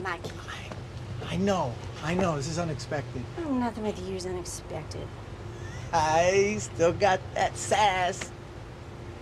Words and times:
Mikey. 0.00 0.30
I 1.30 1.36
know, 1.36 1.74
I 2.02 2.14
know, 2.14 2.36
this 2.36 2.48
is 2.48 2.58
unexpected. 2.58 3.22
Oh, 3.44 3.52
nothing 3.52 3.84
with 3.84 4.00
you 4.08 4.16
is 4.16 4.24
unexpected. 4.24 5.06
I 5.92 6.56
still 6.58 6.92
got 6.92 7.20
that 7.34 7.56
sass. 7.56 8.30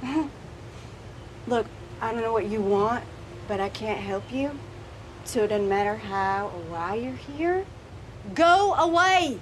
Look, 1.47 1.67
I 2.01 2.12
don't 2.12 2.21
know 2.21 2.33
what 2.33 2.47
you 2.47 2.61
want, 2.61 3.04
but 3.49 3.61
I 3.61 3.69
can't 3.71 3.99
help 3.99 4.33
you. 4.33 4.51
So 5.25 5.45
it 5.45 5.48
doesn't 5.48 5.68
matter 5.68 5.96
how 5.96 6.46
or 6.46 6.61
why 6.73 6.95
you're 6.95 7.12
here. 7.12 7.64
Go 8.34 8.74
away! 8.74 9.38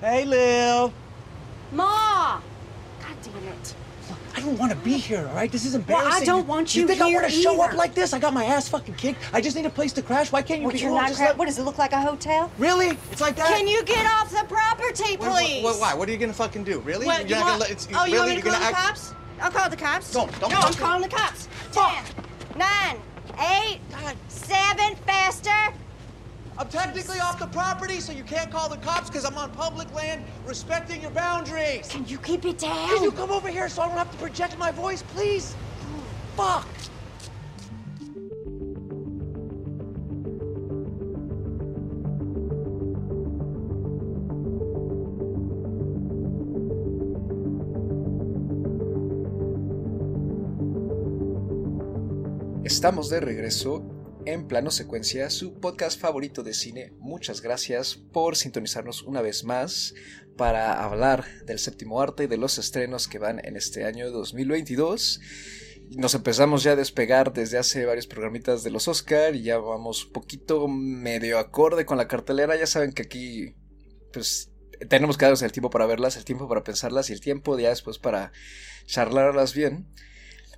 Hey, 0.00 0.24
Lil. 0.24 0.92
Ma! 1.72 2.40
God 3.00 3.16
damn 3.22 3.48
it. 3.48 3.74
I 4.34 4.40
don't 4.40 4.58
want 4.58 4.70
to 4.70 4.76
be 4.78 4.98
here, 4.98 5.26
all 5.26 5.34
right? 5.34 5.50
This 5.50 5.64
is 5.64 5.74
embarrassing. 5.74 6.10
Well. 6.10 6.22
I 6.22 6.24
don't 6.24 6.46
want 6.46 6.74
you 6.74 6.82
here? 6.82 6.90
You 6.90 6.94
think 7.00 7.02
I 7.02 7.20
want 7.20 7.32
to 7.32 7.40
show 7.40 7.60
up 7.62 7.72
like 7.72 7.94
this? 7.94 8.12
I 8.12 8.18
got 8.18 8.34
my 8.34 8.44
ass 8.44 8.68
fucking 8.68 8.94
kicked. 8.94 9.18
I 9.32 9.40
just 9.40 9.56
need 9.56 9.66
a 9.66 9.70
place 9.70 9.92
to 9.94 10.02
crash. 10.02 10.30
Why 10.30 10.42
can't 10.42 10.60
you 10.60 10.66
What, 10.66 10.74
be 10.74 10.80
you're 10.80 10.90
cool? 10.90 10.98
not 10.98 11.08
Just 11.08 11.20
let- 11.20 11.36
What 11.38 11.46
does 11.46 11.58
it 11.58 11.62
look 11.62 11.78
like 11.78 11.92
a 11.92 12.00
hotel? 12.00 12.50
Really? 12.58 12.98
It's 13.10 13.20
like 13.20 13.36
that? 13.36 13.48
Can 13.48 13.66
you 13.66 13.82
get 13.84 14.06
off 14.06 14.30
the 14.30 14.44
property, 14.48 15.16
What- 15.16 15.32
please? 15.32 15.64
What, 15.64 15.80
why? 15.80 15.94
What 15.94 16.08
are 16.08 16.12
you 16.12 16.18
gonna 16.18 16.32
fucking 16.32 16.64
do? 16.64 16.80
Really? 16.80 17.06
What, 17.06 17.20
You're 17.20 17.28
you 17.28 17.34
not 17.36 17.40
want, 17.40 17.52
gonna 17.54 17.60
let. 17.60 17.70
It's, 17.70 17.88
oh, 17.94 18.04
you 18.04 18.18
want 18.18 18.28
me 18.30 18.36
to 18.36 18.42
call 18.42 18.52
the 18.52 18.58
act- 18.66 18.76
cops? 18.76 19.14
I'll 19.40 19.50
call 19.50 19.70
the 19.70 19.76
cops. 19.76 20.12
Don't- 20.12 20.40
don't 20.40 20.50
No, 20.50 20.58
I'm 20.60 20.74
calling 20.74 21.02
the 21.02 21.08
cops. 21.08 21.48
Ten, 21.72 22.04
nine, 22.56 22.98
eight, 23.40 23.80
seven, 24.28 24.96
faster. 25.06 25.72
I'm 26.58 26.68
technically 26.68 27.20
off 27.20 27.38
the 27.38 27.46
property, 27.48 28.00
so 28.00 28.12
you 28.12 28.22
can't 28.22 28.50
call 28.50 28.70
the 28.70 28.78
cops 28.78 29.10
because 29.10 29.26
I'm 29.26 29.36
on 29.36 29.50
public 29.50 29.92
land, 29.94 30.24
respecting 30.46 31.02
your 31.02 31.10
boundaries. 31.10 31.86
Can 31.88 32.06
you 32.08 32.16
keep 32.16 32.46
it 32.46 32.58
down? 32.58 32.88
Can 32.88 33.02
you 33.02 33.12
come 33.12 33.30
over 33.30 33.48
here 33.48 33.68
so 33.68 33.82
I 33.82 33.88
don't 33.88 33.98
have 33.98 34.10
to 34.10 34.16
project 34.16 34.56
my 34.58 34.70
voice, 34.70 35.02
please? 35.02 35.54
Fuck. 36.34 36.66
Estamos 52.64 53.10
de 53.10 53.20
regreso 53.20 53.95
en 54.26 54.48
Plano 54.48 54.72
Secuencia, 54.72 55.30
su 55.30 55.60
podcast 55.60 56.00
favorito 56.00 56.42
de 56.42 56.52
cine. 56.52 56.92
Muchas 56.98 57.40
gracias 57.40 57.94
por 57.94 58.36
sintonizarnos 58.36 59.02
una 59.02 59.22
vez 59.22 59.44
más 59.44 59.94
para 60.36 60.84
hablar 60.84 61.24
del 61.44 61.60
séptimo 61.60 62.02
arte 62.02 62.24
y 62.24 62.26
de 62.26 62.36
los 62.36 62.58
estrenos 62.58 63.06
que 63.06 63.20
van 63.20 63.40
en 63.44 63.56
este 63.56 63.84
año 63.84 64.10
2022. 64.10 65.20
Nos 65.96 66.14
empezamos 66.14 66.64
ya 66.64 66.72
a 66.72 66.76
despegar 66.76 67.32
desde 67.32 67.56
hace 67.56 67.86
varios 67.86 68.08
programitas 68.08 68.64
de 68.64 68.70
los 68.70 68.88
Oscar 68.88 69.36
y 69.36 69.42
ya 69.42 69.58
vamos 69.58 70.06
un 70.06 70.12
poquito 70.12 70.66
medio 70.66 71.38
acorde 71.38 71.86
con 71.86 71.96
la 71.96 72.08
cartelera. 72.08 72.56
Ya 72.56 72.66
saben 72.66 72.92
que 72.92 73.02
aquí 73.02 73.54
pues 74.12 74.50
tenemos 74.88 75.16
que 75.16 75.24
darnos 75.24 75.42
el 75.42 75.52
tiempo 75.52 75.70
para 75.70 75.86
verlas, 75.86 76.16
el 76.16 76.24
tiempo 76.24 76.48
para 76.48 76.64
pensarlas 76.64 77.10
y 77.10 77.12
el 77.12 77.20
tiempo 77.20 77.56
ya 77.56 77.68
después 77.68 77.98
para 77.98 78.32
charlarlas 78.86 79.54
bien. 79.54 79.86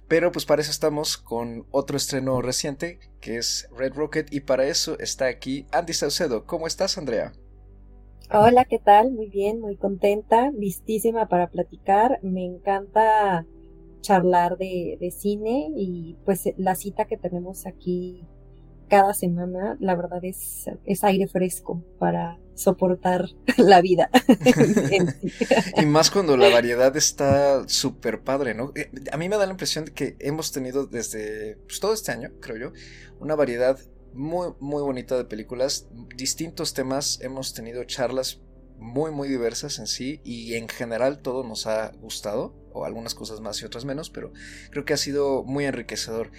Pero 0.08 0.32
pues 0.32 0.46
para 0.46 0.62
eso 0.62 0.70
estamos 0.70 1.18
con 1.18 1.66
otro 1.70 1.96
estreno 1.96 2.40
reciente 2.40 2.98
que 3.20 3.36
es 3.36 3.68
Red 3.76 3.92
Rocket 3.92 4.32
y 4.32 4.40
para 4.40 4.66
eso 4.66 4.98
está 4.98 5.26
aquí 5.26 5.66
Andy 5.70 5.92
Saucedo. 5.92 6.46
¿Cómo 6.46 6.66
estás 6.66 6.96
Andrea? 6.96 7.32
Hola, 8.30 8.64
¿qué 8.64 8.78
tal? 8.78 9.12
Muy 9.12 9.28
bien, 9.28 9.60
muy 9.60 9.76
contenta, 9.76 10.50
listísima 10.50 11.28
para 11.28 11.48
platicar. 11.48 12.18
Me 12.22 12.44
encanta 12.44 13.46
charlar 14.00 14.56
de, 14.56 14.96
de 14.98 15.10
cine 15.10 15.70
y 15.76 16.16
pues 16.24 16.44
la 16.56 16.74
cita 16.74 17.04
que 17.06 17.18
tenemos 17.18 17.66
aquí 17.66 18.26
cada 18.88 19.14
semana, 19.14 19.76
la 19.80 19.94
verdad 19.94 20.24
es, 20.24 20.66
es 20.84 21.04
aire 21.04 21.28
fresco 21.28 21.84
para 21.98 22.38
soportar 22.54 23.26
la 23.56 23.80
vida. 23.80 24.10
Y 25.76 25.86
más 25.86 26.10
cuando 26.10 26.36
la 26.36 26.48
variedad 26.48 26.96
está 26.96 27.68
súper 27.68 28.22
padre, 28.22 28.54
¿no? 28.54 28.72
Eh, 28.74 28.90
A 29.12 29.16
mí 29.16 29.28
me 29.28 29.36
da 29.36 29.46
la 29.46 29.52
impresión 29.52 29.84
de 29.84 29.92
que 29.92 30.16
hemos 30.20 30.52
tenido 30.52 30.86
desde 30.86 31.56
pues, 31.66 31.80
todo 31.80 31.92
este 31.92 32.12
año, 32.12 32.30
creo 32.40 32.56
yo, 32.56 32.72
una 33.20 33.34
variedad 33.34 33.78
muy, 34.12 34.48
muy 34.60 34.82
bonita 34.82 35.16
de 35.16 35.24
películas, 35.24 35.88
distintos 36.16 36.74
temas, 36.74 37.20
hemos 37.22 37.54
tenido 37.54 37.84
charlas 37.84 38.40
muy, 38.78 39.10
muy 39.10 39.28
diversas 39.28 39.78
en 39.78 39.86
sí 39.86 40.20
y 40.24 40.54
en 40.54 40.68
general 40.68 41.20
todo 41.20 41.44
nos 41.44 41.66
ha 41.66 41.92
gustado, 42.00 42.54
o 42.72 42.84
algunas 42.84 43.14
cosas 43.14 43.40
más 43.40 43.60
y 43.60 43.64
otras 43.64 43.84
menos, 43.84 44.10
pero 44.10 44.32
creo 44.70 44.84
que 44.84 44.92
ha 44.92 44.98
sido 44.98 45.42
muy 45.44 45.64
enriquecedor 45.66 46.30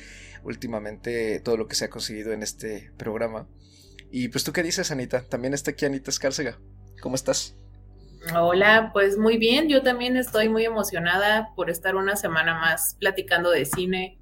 últimamente 0.44 1.40
todo 1.40 1.58
lo 1.58 1.68
que 1.68 1.76
se 1.76 1.86
ha 1.86 1.90
conseguido 1.90 2.34
en 2.34 2.44
este 2.44 2.92
programa. 2.98 3.48
Y 4.12 4.30
pues 4.30 4.44
tú 4.44 4.52
qué 4.54 4.64
dices, 4.64 4.92
Anita? 4.92 5.24
También 5.28 5.54
está 5.54 5.72
aquí 5.72 5.86
Anita 5.86 6.10
Escárcega. 6.10 6.60
¿Cómo 7.02 7.16
estás? 7.16 7.56
Hola, 8.36 8.90
pues 8.92 9.18
muy 9.18 9.38
bien, 9.38 9.70
yo 9.70 9.82
también 9.82 10.18
estoy 10.18 10.50
muy 10.50 10.66
emocionada 10.66 11.54
por 11.56 11.70
estar 11.70 11.96
una 11.96 12.16
semana 12.16 12.54
más 12.60 12.98
platicando 13.00 13.50
de 13.50 13.66
cine. 13.66 14.20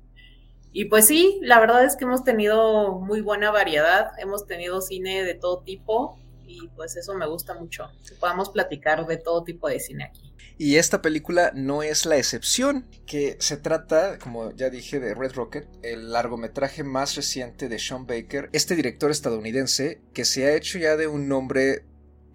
Y 0.72 0.86
pues 0.86 1.08
sí, 1.08 1.40
la 1.42 1.60
verdad 1.60 1.84
es 1.84 1.96
que 1.96 2.06
hemos 2.06 2.24
tenido 2.24 3.00
muy 3.00 3.22
buena 3.22 3.50
variedad, 3.50 4.12
hemos 4.20 4.46
tenido 4.46 4.82
cine 4.82 5.24
de 5.24 5.34
todo 5.34 5.64
tipo 5.64 6.20
y 6.48 6.70
pues 6.70 6.96
eso 6.96 7.14
me 7.14 7.28
gusta 7.28 7.54
mucho, 7.54 7.92
que 8.08 8.16
podamos 8.16 8.50
platicar 8.50 9.06
de 9.06 9.18
todo 9.18 9.44
tipo 9.44 9.68
de 9.68 9.80
cine 9.80 10.06
aquí. 10.06 10.34
Y 10.58 10.78
esta 10.78 11.02
película 11.02 11.52
no 11.54 11.84
es 11.84 12.06
la 12.06 12.18
excepción, 12.18 12.88
que 13.06 13.38
se 13.40 13.58
trata, 13.58 14.18
como 14.18 14.52
ya 14.56 14.70
dije, 14.70 15.00
de 15.00 15.14
Red 15.14 15.34
Rocket, 15.34 15.68
el 15.84 16.12
largometraje 16.12 16.84
más 16.84 17.16
reciente 17.16 17.70
de 17.70 17.78
Sean 17.78 18.08
Baker, 18.08 18.50
este 18.54 18.76
director 18.76 19.12
estadounidense 19.12 20.02
que 20.14 20.26
se 20.26 20.46
ha 20.46 20.56
hecho 20.56 20.80
ya 20.80 20.96
de 20.98 21.08
un 21.08 21.28
nombre, 21.28 21.86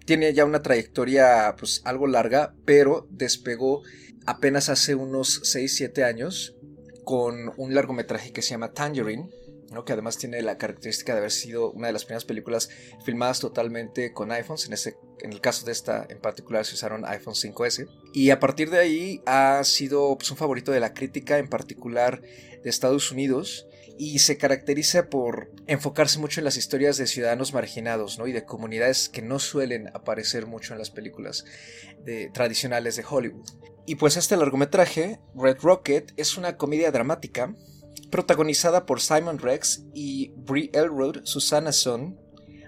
tiene 0.05 0.33
ya 0.33 0.45
una 0.45 0.61
trayectoria 0.61 1.53
pues 1.57 1.81
algo 1.83 2.07
larga, 2.07 2.53
pero 2.65 3.07
despegó 3.09 3.81
apenas 4.25 4.69
hace 4.69 4.95
unos 4.95 5.41
6-7 5.43 6.03
años 6.03 6.55
con 7.03 7.51
un 7.57 7.73
largometraje 7.75 8.31
que 8.31 8.41
se 8.41 8.51
llama 8.51 8.71
Tangerine, 8.71 9.29
que 9.83 9.93
además 9.93 10.17
tiene 10.17 10.41
la 10.41 10.57
característica 10.57 11.13
de 11.13 11.19
haber 11.19 11.31
sido 11.31 11.71
una 11.71 11.87
de 11.87 11.93
las 11.93 12.05
primeras 12.05 12.25
películas 12.25 12.69
filmadas 13.03 13.39
totalmente 13.39 14.13
con 14.13 14.31
iPhones. 14.31 14.67
En, 14.67 14.73
ese, 14.73 14.97
en 15.19 15.33
el 15.33 15.41
caso 15.41 15.65
de 15.65 15.71
esta 15.71 16.05
en 16.09 16.19
particular 16.19 16.65
se 16.65 16.75
usaron 16.75 17.05
iPhone 17.05 17.33
5S. 17.33 17.87
Y 18.13 18.29
a 18.29 18.39
partir 18.39 18.69
de 18.69 18.79
ahí 18.79 19.21
ha 19.25 19.63
sido 19.63 20.15
pues, 20.17 20.29
un 20.31 20.37
favorito 20.37 20.71
de 20.71 20.79
la 20.79 20.93
crítica, 20.93 21.39
en 21.39 21.49
particular 21.49 22.21
de 22.21 22.69
Estados 22.69 23.11
Unidos. 23.11 23.67
Y 23.97 24.19
se 24.19 24.37
caracteriza 24.37 25.09
por 25.09 25.51
enfocarse 25.67 26.17
mucho 26.17 26.39
en 26.39 26.45
las 26.45 26.57
historias 26.57 26.97
de 26.97 27.05
ciudadanos 27.05 27.53
marginados 27.53 28.17
¿no? 28.17 28.25
y 28.25 28.31
de 28.31 28.43
comunidades 28.43 29.07
que 29.07 29.21
no 29.21 29.37
suelen 29.37 29.89
aparecer 29.93 30.47
mucho 30.47 30.73
en 30.73 30.79
las 30.79 30.89
películas 30.89 31.45
tradicionales 32.33 32.95
de 32.95 33.05
Hollywood. 33.07 33.45
Y 33.85 33.95
pues 33.95 34.15
este 34.15 34.37
largometraje, 34.37 35.19
Red 35.35 35.57
Rocket, 35.61 36.13
es 36.15 36.37
una 36.37 36.57
comedia 36.57 36.91
dramática 36.91 37.53
protagonizada 38.13 38.85
por 38.85 39.01
Simon 39.01 39.39
Rex 39.39 39.85
y 39.91 40.33
Brie 40.35 40.69
Elrod, 40.71 41.21
Susanna 41.23 41.71
Son, 41.71 42.15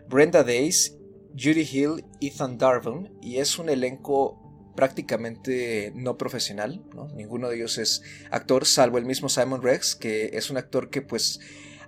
Brenda 0.10 0.44
Days, 0.44 0.98
Judy 1.38 1.70
Hill, 1.72 2.04
Ethan 2.20 2.58
Darvin, 2.58 3.16
y 3.22 3.38
es 3.38 3.60
un 3.60 3.70
elenco 3.70 4.42
prácticamente 4.76 5.94
no 5.94 6.18
profesional, 6.18 6.84
¿no? 6.96 7.10
ninguno 7.10 7.48
de 7.48 7.58
ellos 7.58 7.78
es 7.78 8.02
actor, 8.32 8.66
salvo 8.66 8.98
el 8.98 9.06
mismo 9.06 9.30
Simon 9.30 9.62
Rex, 9.62 9.96
que 9.96 10.32
es 10.34 10.50
un 10.50 10.58
actor 10.58 10.90
que 10.90 11.04
pues 11.04 11.40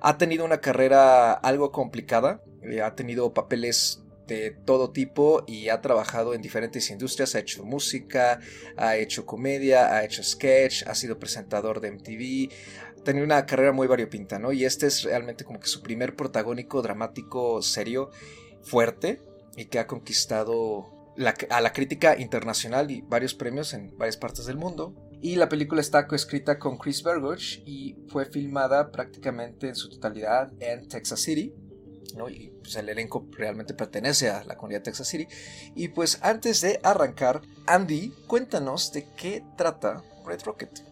ha 0.01 0.19
tenido 0.19 0.45
una 0.45 0.61
carrera 0.61 1.33
algo 1.33 1.71
complicada, 1.71 2.43
eh, 2.61 2.83
ha 2.83 2.93
tenido 2.93 3.33
papeles 3.33 4.03
de 4.27 4.51
todo 4.51 4.91
tipo 4.91 5.43
y 5.47 5.69
ha 5.69 5.81
trabajado 5.81 6.33
en 6.33 6.41
diferentes 6.41 6.89
industrias, 6.91 7.33
ha 7.33 7.39
hecho 7.39 7.63
música, 7.63 8.39
ha 8.75 8.97
hecho 8.97 9.25
comedia, 9.25 9.95
ha 9.95 10.03
hecho 10.03 10.21
sketch, 10.21 10.83
ha 10.85 10.93
sido 10.93 11.17
presentador 11.17 11.79
de 11.79 11.91
MTV, 11.91 12.53
tenido 13.07 13.25
una 13.25 13.45
carrera 13.45 13.71
muy 13.71 13.87
variopinta, 13.87 14.37
¿no? 14.37 14.51
Y 14.51 14.65
este 14.65 14.87
es 14.87 15.03
realmente 15.03 15.45
como 15.45 15.59
que 15.59 15.67
su 15.67 15.81
primer 15.81 16.15
protagónico 16.15 16.81
dramático 16.81 17.61
serio, 17.61 18.11
fuerte, 18.61 19.21
y 19.55 19.65
que 19.65 19.79
ha 19.79 19.87
conquistado 19.87 21.13
a 21.49 21.61
la 21.61 21.73
crítica 21.73 22.19
internacional 22.19 22.91
y 22.91 23.01
varios 23.01 23.33
premios 23.33 23.73
en 23.73 23.97
varias 23.97 24.17
partes 24.17 24.45
del 24.45 24.57
mundo. 24.57 24.93
Y 25.21 25.35
la 25.37 25.49
película 25.49 25.81
está 25.81 26.05
coescrita 26.05 26.59
con 26.59 26.77
Chris 26.77 27.01
Bergoch 27.01 27.59
y 27.65 27.95
fue 28.09 28.25
filmada 28.25 28.91
prácticamente 28.91 29.69
en 29.69 29.75
su 29.75 29.89
totalidad 29.89 30.51
en 30.59 30.87
Texas 30.87 31.21
City. 31.21 31.55
¿no? 32.15 32.29
Y 32.29 32.53
pues 32.61 32.75
el 32.75 32.89
elenco 32.89 33.25
realmente 33.31 33.73
pertenece 33.73 34.29
a 34.29 34.43
la 34.43 34.55
comunidad 34.57 34.81
de 34.81 34.85
Texas 34.85 35.07
City. 35.07 35.27
Y 35.75 35.87
pues 35.87 36.19
antes 36.21 36.61
de 36.61 36.79
arrancar, 36.83 37.41
Andy, 37.65 38.13
cuéntanos 38.27 38.91
de 38.91 39.07
qué 39.15 39.43
trata 39.57 40.03
Red 40.25 40.41
Rocket. 40.43 40.83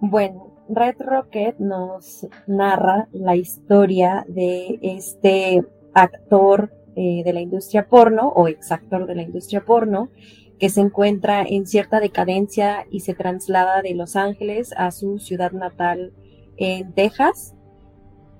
Bueno, 0.00 0.61
Red 0.74 0.96
Rocket 1.00 1.58
nos 1.58 2.26
narra 2.46 3.08
la 3.12 3.36
historia 3.36 4.24
de 4.26 4.78
este 4.80 5.62
actor 5.92 6.72
eh, 6.96 7.22
de 7.24 7.32
la 7.34 7.40
industria 7.42 7.88
porno 7.88 8.28
o 8.28 8.48
exactor 8.48 9.06
de 9.06 9.14
la 9.14 9.22
industria 9.22 9.64
porno 9.64 10.08
que 10.58 10.70
se 10.70 10.80
encuentra 10.80 11.42
en 11.42 11.66
cierta 11.66 12.00
decadencia 12.00 12.86
y 12.90 13.00
se 13.00 13.12
traslada 13.12 13.82
de 13.82 13.94
Los 13.94 14.16
Ángeles 14.16 14.72
a 14.76 14.92
su 14.92 15.18
ciudad 15.18 15.52
natal 15.52 16.14
en 16.56 16.94
Texas. 16.94 17.54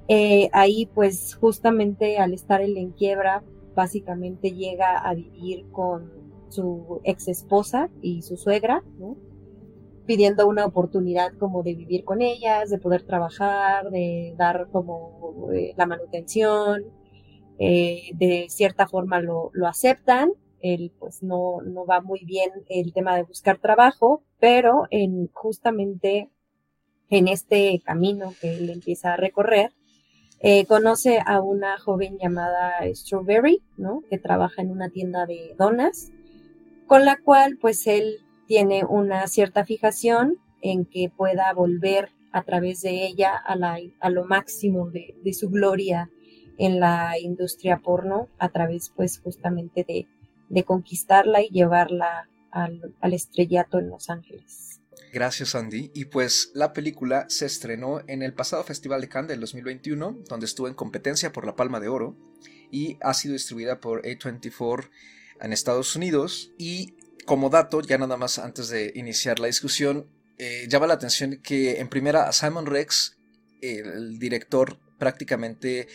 Eh, 0.09 0.49
ahí 0.53 0.87
pues 0.95 1.35
justamente 1.35 2.19
al 2.19 2.33
estar 2.33 2.63
él 2.63 2.79
en 2.79 2.93
quiebra, 2.93 3.43
básicamente 3.75 4.53
llega 4.53 4.99
a 4.99 5.15
vivir 5.15 5.67
con 5.71 6.11
su 6.49 7.01
ex 7.05 7.29
esposa 7.29 7.91
y 8.01 8.23
su 8.23 8.37
suegra, 8.37 8.83
pidiendo 10.07 10.47
una 10.47 10.65
oportunidad 10.67 11.33
como 11.39 11.63
de 11.63 11.75
vivir 11.75 12.05
con 12.05 12.23
ellas, 12.23 12.71
de 12.71 12.79
poder 12.79 13.03
trabajar, 13.03 13.91
de 13.91 14.35
dar 14.37 14.69
como 14.71 15.51
eh, 15.53 15.75
la 15.77 15.87
manutención, 15.87 16.85
eh, 17.59 18.11
de 18.15 18.47
cierta 18.49 18.87
forma 18.89 19.21
lo, 19.21 19.51
lo, 19.53 19.67
aceptan, 19.67 20.33
él 20.61 20.93
pues 20.99 21.23
no, 21.23 21.61
no 21.63 21.87
va 21.87 22.01
muy 22.01 22.25
bien 22.25 22.51
el 22.69 22.93
tema 22.93 23.17
de 23.17 23.23
buscar 23.23 23.59
trabajo, 23.59 24.23
pero 24.41 24.85
en 24.91 25.29
justamente 25.33 26.31
en 27.11 27.29
este 27.29 27.81
camino 27.85 28.33
que 28.41 28.57
él 28.57 28.71
empieza 28.71 29.13
a 29.13 29.17
recorrer, 29.17 29.73
eh, 30.41 30.67
conoce 30.67 31.21
a 31.25 31.41
una 31.41 31.79
joven 31.79 32.19
llamada 32.19 32.73
Strawberry, 32.95 33.63
¿no? 33.77 34.03
Que 34.11 34.19
trabaja 34.19 34.63
en 34.63 34.71
una 34.71 34.89
tienda 34.89 35.25
de 35.25 35.55
donas, 35.57 36.11
con 36.89 37.05
la 37.05 37.17
cual 37.23 37.59
pues 37.61 37.87
él 37.87 38.22
tiene 38.47 38.85
una 38.85 39.27
cierta 39.29 39.65
fijación 39.65 40.39
en 40.61 40.85
que 40.85 41.11
pueda 41.15 41.53
volver 41.53 42.13
a 42.33 42.43
través 42.43 42.81
de 42.83 43.07
ella 43.07 43.37
a, 43.37 43.57
la, 43.57 43.79
a 44.01 44.11
lo 44.11 44.25
máximo 44.25 44.91
de, 44.91 45.15
su 45.33 45.51
gloria 45.51 46.11
en 46.59 46.81
la 46.81 47.19
industria 47.19 47.79
porno, 47.79 48.29
a 48.39 48.51
través 48.51 48.93
pues 48.95 49.19
justamente 49.19 49.85
de, 49.87 50.07
de 50.49 50.65
conquistarla 50.65 51.43
y 51.43 51.49
llevarla 51.49 52.29
al, 52.51 52.95
al 53.01 53.15
estrellato 53.15 53.79
en 53.79 53.91
Los 53.91 54.11
Ángeles. 54.11 54.81
Gracias 55.13 55.55
Andy. 55.55 55.91
Y 55.95 56.07
pues 56.07 56.51
la 56.55 56.73
película 56.73 57.27
se 57.29 57.45
estrenó 57.45 58.01
en 58.07 58.23
el 58.23 58.33
pasado 58.33 58.65
Festival 58.65 59.03
de 59.03 59.09
Cannes 59.09 59.29
del 59.29 59.41
2021, 59.41 60.19
donde 60.29 60.47
estuvo 60.47 60.69
en 60.69 60.75
competencia 60.75 61.33
por 61.33 61.45
la 61.45 61.55
Palma 61.55 61.81
de 61.81 61.89
Oro 61.89 62.17
y 62.71 62.97
ha 63.03 63.13
sido 63.13 63.35
distribuida 63.35 63.79
por 63.79 64.03
A24 64.03 64.89
en 65.43 65.53
Estados 65.53 65.95
Unidos. 65.97 66.53
Y 66.57 66.95
como 67.25 67.51
dato, 67.51 67.81
ya 67.81 67.99
nada 67.99 68.17
más 68.17 68.39
antes 68.39 68.69
de 68.69 68.93
iniciar 68.95 69.39
la 69.39 69.47
discusión, 69.47 70.07
eh, 70.39 70.67
llama 70.69 70.87
la 70.87 70.95
atención 70.95 71.41
que 71.43 71.81
en 71.81 71.89
primera 71.89 72.29
a 72.29 72.33
Simon 72.33 72.67
Rex, 72.67 73.17
el 73.61 74.19
director, 74.19 74.79
prácticamente 74.99 75.89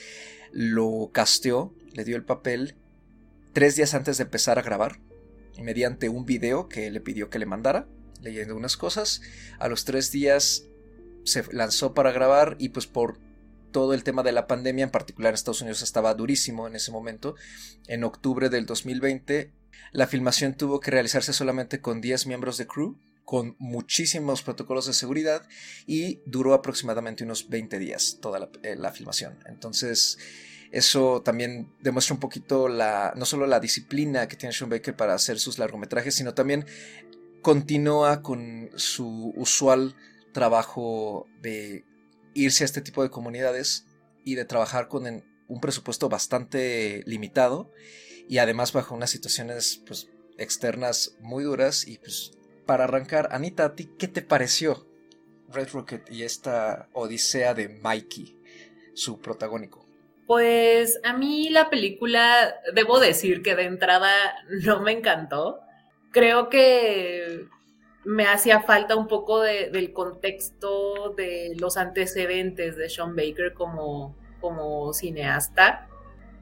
lo 0.52 1.12
casteó, 1.14 1.74
le 1.94 2.04
dio 2.04 2.16
el 2.16 2.24
papel 2.24 2.76
tres 3.54 3.76
días 3.76 3.94
antes 3.94 4.18
de 4.18 4.24
empezar 4.24 4.60
a 4.60 4.62
grabar, 4.62 5.00
mediante 5.62 6.10
un 6.10 6.26
video 6.26 6.70
que 6.70 6.92
le 6.92 7.02
pidió 7.02 7.30
que 7.30 7.40
le 7.40 7.46
mandara 7.46 7.88
leyendo 8.22 8.56
unas 8.56 8.78
cosas. 8.78 9.22
A 9.60 9.68
los 9.68 9.86
tres 9.86 10.12
días 10.12 10.66
se 11.24 11.44
lanzó 11.52 11.94
para 11.94 12.12
grabar 12.12 12.56
y 12.60 12.70
pues 12.70 12.88
por 12.88 13.20
todo 13.72 13.94
el 13.94 14.04
tema 14.04 14.24
de 14.24 14.32
la 14.32 14.48
pandemia, 14.48 14.86
en 14.86 14.92
particular 14.92 15.32
en 15.32 15.36
Estados 15.36 15.62
Unidos 15.62 15.82
estaba 15.82 16.14
durísimo 16.14 16.68
en 16.68 16.76
ese 16.76 16.92
momento. 16.92 17.36
En 17.88 18.04
octubre 18.04 18.50
del 18.50 18.66
2020, 18.66 19.52
la 19.92 20.08
filmación 20.08 20.56
tuvo 20.56 20.80
que 20.80 20.92
realizarse 20.92 21.34
solamente 21.34 21.82
con 21.82 22.02
10 22.02 22.28
miembros 22.28 22.58
de 22.58 22.68
crew, 22.68 22.98
con 23.26 23.56
muchísimos 23.60 24.42
protocolos 24.42 24.86
de 24.86 24.94
seguridad 24.94 25.48
y 25.86 26.22
duró 26.26 26.54
aproximadamente 26.54 27.26
unos 27.26 27.50
20 27.50 27.78
días 27.78 28.20
toda 28.22 28.40
la, 28.40 28.50
eh, 28.64 28.76
la 28.78 28.92
filmación. 28.92 29.38
Entonces, 29.48 30.18
eso 30.72 31.22
también 31.22 31.74
demuestra 31.82 32.14
un 32.14 32.20
poquito 32.20 32.68
la, 32.68 33.14
no 33.16 33.26
solo 33.26 33.48
la 33.48 33.60
disciplina 33.60 34.28
que 34.28 34.36
tiene 34.36 34.54
Sean 34.54 34.70
Baker 34.70 34.96
para 34.96 35.14
hacer 35.14 35.40
sus 35.40 35.60
largometrajes, 35.60 36.16
sino 36.16 36.34
también 36.34 36.66
continúa 37.42 38.22
con 38.22 38.70
su 38.76 39.34
usual 39.36 39.96
trabajo 40.34 41.28
de 41.42 41.86
irse 42.34 42.64
a 42.64 42.66
este 42.66 42.82
tipo 42.82 43.04
de 43.04 43.10
comunidades 43.10 43.86
y 44.24 44.36
de 44.36 44.46
trabajar 44.46 44.88
con 44.88 45.24
un 45.48 45.62
presupuesto 45.62 46.10
bastante 46.10 47.04
limitado 47.06 47.72
y 48.28 48.40
además 48.40 48.74
bajo 48.74 48.96
unas 48.96 49.10
situaciones 49.10 49.82
pues, 49.86 50.10
externas 50.38 51.16
muy 51.20 51.44
duras 51.44 51.88
y 51.88 51.98
pues 51.98 52.32
para 52.66 52.84
arrancar, 52.84 53.30
Anita, 53.32 53.66
¿a 53.66 53.76
ti 53.76 53.90
qué 53.98 54.08
te 54.08 54.22
pareció 54.22 54.86
Red 55.50 55.70
Rocket 55.72 56.12
y 56.12 56.24
esta 56.24 56.90
odisea 56.94 57.54
de 57.54 57.70
Mikey, 57.70 58.38
su 58.94 59.22
protagónico? 59.22 59.86
Pues 60.26 61.00
a 61.04 61.14
mí 61.14 61.50
la 61.50 61.70
película, 61.70 62.56
debo 62.74 63.00
decir 63.00 63.42
que 63.42 63.56
de 63.56 63.64
entrada 63.64 64.12
no 64.66 64.82
me 64.82 64.92
encantó 64.92 65.62
creo 66.18 66.50
que 66.50 67.46
me 68.04 68.26
hacía 68.26 68.62
falta 68.62 68.96
un 68.96 69.08
poco 69.08 69.42
del 69.42 69.94
contexto 69.94 71.14
de 71.16 71.54
los 71.60 71.78
antecedentes 71.78 72.76
de 72.76 72.90
Sean 72.90 73.16
Baker 73.16 73.54
como, 73.54 74.16
como 74.40 74.94
cineasta, 74.94 75.88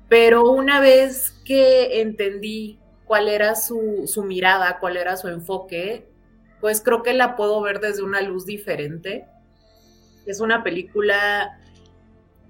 pero 0.07 0.49
una 0.49 0.79
vez 0.79 1.31
que 1.45 2.01
entendí 2.01 2.79
cuál 3.05 3.27
era 3.27 3.55
su, 3.55 4.03
su 4.07 4.23
mirada, 4.23 4.79
cuál 4.79 4.97
era 4.97 5.17
su 5.17 5.27
enfoque, 5.27 6.07
pues 6.61 6.81
creo 6.81 7.03
que 7.03 7.13
la 7.13 7.35
puedo 7.35 7.61
ver 7.61 7.79
desde 7.79 8.03
una 8.03 8.21
luz 8.21 8.45
diferente. 8.45 9.25
Es 10.25 10.39
una 10.39 10.63
película 10.63 11.59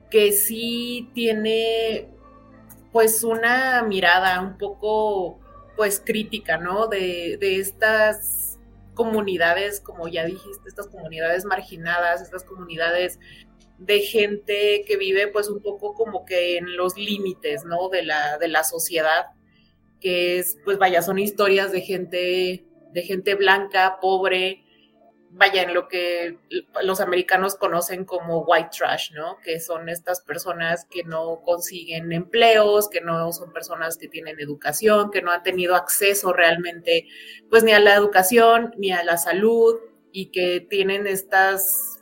que 0.09 0.31
sí 0.31 1.09
tiene 1.13 2.09
pues 2.91 3.23
una 3.23 3.83
mirada 3.83 4.39
un 4.39 4.57
poco 4.57 5.39
pues 5.75 6.01
crítica, 6.03 6.57
¿no? 6.57 6.87
De, 6.87 7.37
de 7.39 7.59
estas 7.59 8.57
comunidades, 8.93 9.81
como 9.81 10.07
ya 10.07 10.23
dijiste, 10.25 10.69
estas 10.69 10.87
comunidades 10.87 11.43
marginadas, 11.43 12.21
estas 12.21 12.45
comunidades 12.45 13.19
de 13.77 13.99
gente 13.99 14.83
que 14.87 14.97
vive 14.97 15.27
pues 15.27 15.49
un 15.49 15.61
poco 15.61 15.93
como 15.93 16.25
que 16.25 16.57
en 16.57 16.75
los 16.77 16.97
límites, 16.97 17.65
¿no? 17.65 17.89
De 17.89 18.03
la, 18.03 18.37
de 18.37 18.47
la 18.47 18.63
sociedad, 18.63 19.27
que 19.99 20.39
es, 20.39 20.57
pues 20.63 20.77
vaya, 20.77 21.01
son 21.01 21.19
historias 21.19 21.71
de 21.71 21.81
gente, 21.81 22.65
de 22.91 23.01
gente 23.01 23.35
blanca, 23.35 23.97
pobre, 24.01 24.63
vaya, 25.31 25.63
en 25.63 25.73
lo 25.73 25.89
que 25.89 26.37
los 26.81 27.01
americanos 27.01 27.55
conocen 27.55 28.05
como 28.05 28.43
white 28.43 28.69
trash, 28.77 29.11
¿no? 29.11 29.37
Que 29.43 29.59
son 29.59 29.89
estas 29.89 30.21
personas 30.21 30.85
que 30.89 31.03
no 31.03 31.41
consiguen 31.43 32.13
empleos, 32.13 32.87
que 32.89 33.01
no 33.01 33.33
son 33.33 33.51
personas 33.51 33.97
que 33.97 34.07
tienen 34.07 34.39
educación, 34.39 35.11
que 35.11 35.21
no 35.21 35.31
han 35.31 35.43
tenido 35.43 35.75
acceso 35.75 36.31
realmente, 36.31 37.07
pues 37.49 37.63
ni 37.65 37.73
a 37.73 37.79
la 37.79 37.95
educación, 37.95 38.73
ni 38.77 38.91
a 38.93 39.03
la 39.03 39.17
salud, 39.17 39.75
y 40.13 40.27
que 40.27 40.61
tienen 40.61 41.07
estas 41.07 41.94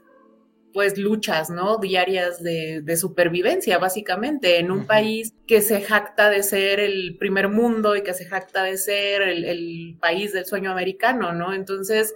pues 0.74 0.98
luchas, 0.98 1.50
¿no? 1.50 1.78
Diarias 1.78 2.42
de, 2.42 2.98
supervivencia, 2.98 3.78
básicamente, 3.78 4.60
en 4.60 4.72
un 4.72 4.86
país 4.86 5.34
que 5.48 5.62
se 5.62 5.82
jacta 5.82 6.30
de 6.30 6.44
ser 6.44 6.80
el 6.80 7.18
primer 7.18 7.50
mundo 7.50 7.96
y 7.96 8.04
que 8.04 8.14
se 8.14 8.26
jacta 8.26 8.64
de 8.64 8.78
ser 8.78 9.22
el, 9.22 9.46
el 9.46 9.98
país 10.02 10.34
del 10.34 10.46
sueño 10.46 10.72
americano, 10.72 11.34
¿no? 11.34 11.54
Entonces, 11.54 12.14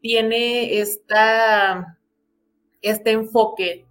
tiene 0.00 0.80
esta, 0.80 1.98
este 2.82 3.12
enfoque, 3.12 3.86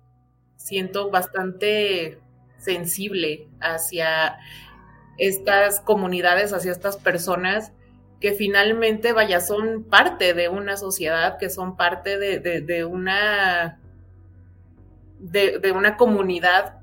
siento 0.58 1.10
bastante 1.10 2.20
sensible 2.58 3.48
hacia 3.60 4.38
estas 5.18 5.80
comunidades, 5.82 6.53
hacia 6.53 6.72
estas 6.72 6.98
personas 6.98 7.72
que 8.22 8.34
finalmente, 8.34 9.13
vaya, 9.13 9.41
son 9.41 9.84
parte 9.84 10.36
de 10.36 10.48
una 10.48 10.77
sociedad, 10.77 11.38
que 11.39 11.50
son 11.50 11.75
parte 11.75 12.20
de, 12.20 12.86
una 12.86 13.80
de, 15.22 15.60
de, 15.60 15.72
una 15.72 15.98
comunidad 15.98 16.82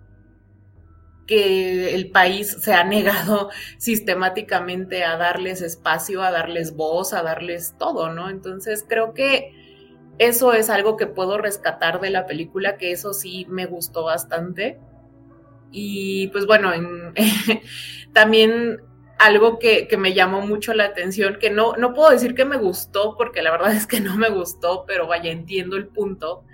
que 1.27 1.95
el 1.95 2.11
país 2.11 2.57
se 2.61 2.73
ha 2.73 2.85
negado 2.85 3.51
sistemáticamente 3.79 5.05
a 5.05 5.17
darles 5.17 5.63
espacio, 5.63 6.23
a 6.23 6.31
darles 6.31 6.75
voz, 6.75 7.13
a 7.13 7.23
darles 7.23 7.77
todo, 7.79 8.13
¿no? 8.13 8.31
Entonces 8.31 8.85
creo 8.89 9.15
que 9.15 9.53
eso 10.19 10.53
es 10.53 10.69
algo 10.69 10.97
que 10.97 11.07
puedo 11.07 11.39
rescatar 11.39 12.01
de 12.01 12.11
la 12.11 12.27
película, 12.27 12.77
que 12.77 12.91
eso 12.91 13.13
sí 13.13 13.47
me 13.49 13.67
gustó 13.67 14.05
bastante. 14.05 14.81
Y 15.71 16.29
pues 16.29 16.47
bueno, 16.47 16.73
también 18.13 18.81
algo 19.19 19.59
que, 19.59 19.87
que, 19.87 19.97
me 19.97 20.15
llamó 20.15 20.41
mucho 20.41 20.75
la 20.75 20.85
atención, 20.85 21.39
que 21.41 21.51
no, 21.51 21.77
no 21.77 21.93
puedo 21.93 22.11
decir 22.11 22.35
que 22.35 22.45
me 22.45 22.57
gustó, 22.57 23.17
porque 23.17 23.43
la 23.43 23.51
verdad 23.51 23.75
es 23.75 23.87
que 23.87 24.01
no 24.01 24.17
me 24.17 24.31
gustó, 24.31 24.85
pero 24.87 25.07
vaya, 25.07 25.31
entiendo 25.31 25.77
el 25.77 25.89
punto, 25.89 26.45